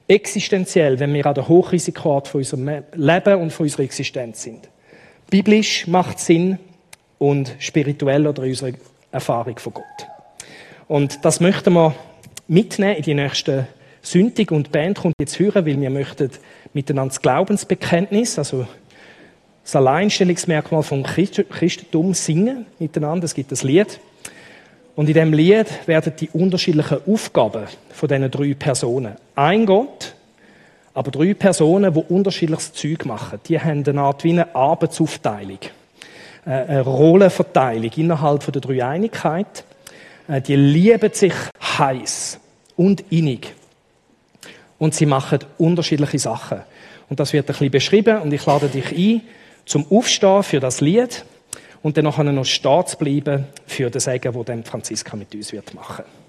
Existenziell, 0.06 1.00
wenn 1.00 1.12
wir 1.12 1.26
an 1.26 1.34
der 1.34 1.48
Hochrisikoart 1.48 2.28
von 2.28 2.38
unserem 2.38 2.84
Leben 2.94 3.40
und 3.40 3.52
von 3.52 3.64
unserer 3.64 3.82
Existenz 3.82 4.44
sind. 4.44 4.68
Biblisch 5.28 5.88
macht 5.88 6.20
Sinn 6.20 6.61
und 7.18 7.56
spirituell 7.59 8.28
oder 8.28 8.44
unsere 8.44 8.74
Erfahrung 9.11 9.59
von 9.59 9.74
Gott. 9.74 10.06
Und 10.86 11.24
das 11.24 11.40
möchten 11.40 11.72
wir 11.72 11.96
mitnehmen 12.46 12.94
in 12.94 13.02
die 13.02 13.14
nächsten 13.14 13.66
Sündig 14.02 14.52
und 14.52 14.68
die 14.68 14.70
Band 14.70 14.98
kommt 14.98 15.14
jetzt 15.18 15.40
hören, 15.40 15.66
weil 15.66 15.80
wir 15.80 15.90
möchten 15.90 16.30
miteinander 16.72 17.09
das 17.09 17.20
Glaubensbekenntnis, 17.20 18.38
also 18.38 18.68
das 19.68 19.76
Alleinstellungsmerkmal 19.76 20.82
vom 20.82 21.02
Christentum 21.02 22.14
singen 22.14 22.64
miteinander. 22.78 23.26
Es 23.26 23.34
gibt 23.34 23.52
ein 23.52 23.66
Lied. 23.66 24.00
Und 24.96 25.08
in 25.08 25.14
dem 25.14 25.34
Lied 25.34 25.66
werden 25.86 26.14
die 26.18 26.30
unterschiedlichen 26.30 27.00
Aufgaben 27.06 27.66
von 27.90 28.08
diesen 28.08 28.30
drei 28.30 28.54
Personen. 28.54 29.16
Ein 29.34 29.66
Gott, 29.66 30.14
aber 30.94 31.10
drei 31.10 31.34
Personen, 31.34 31.92
die 31.92 32.00
unterschiedliches 32.00 32.72
Zeug 32.72 33.04
machen. 33.04 33.40
Die 33.46 33.60
haben 33.60 33.84
eine 33.86 34.00
Art 34.00 34.24
wie 34.24 34.30
eine 34.30 34.54
Arbeitsaufteilung, 34.56 35.58
äh, 36.46 36.50
eine 36.50 36.80
Rollenverteilung 36.80 37.90
innerhalb 37.94 38.50
der 38.50 38.62
Dreieinigkeit. 38.62 39.64
Äh, 40.28 40.40
die 40.40 40.56
lieben 40.56 41.12
sich 41.12 41.34
heiß 41.60 42.40
und 42.74 43.04
innig. 43.10 43.54
Und 44.78 44.94
sie 44.94 45.04
machen 45.04 45.40
unterschiedliche 45.58 46.18
Sachen. 46.18 46.60
Und 47.10 47.20
das 47.20 47.34
wird 47.34 47.44
ein 47.44 47.52
bisschen 47.52 47.70
beschrieben 47.70 48.22
und 48.22 48.32
ich 48.32 48.46
lade 48.46 48.68
dich 48.68 48.96
ein, 48.96 49.20
zum 49.68 49.86
Aufstehen 49.90 50.42
für 50.42 50.60
das 50.60 50.80
Lied. 50.80 51.24
und 51.82 51.96
dann 51.96 52.04
noch 52.06 52.44
stehen 52.44 52.86
zu 52.86 52.96
bleiben 52.98 53.46
für 53.66 53.90
den 53.90 54.00
Segen, 54.00 54.32
den 54.32 54.44
dann 54.44 54.64
Franziska 54.64 55.16
mit 55.16 55.34
uns 55.34 55.52
machen 55.74 56.04
wird. 56.04 56.27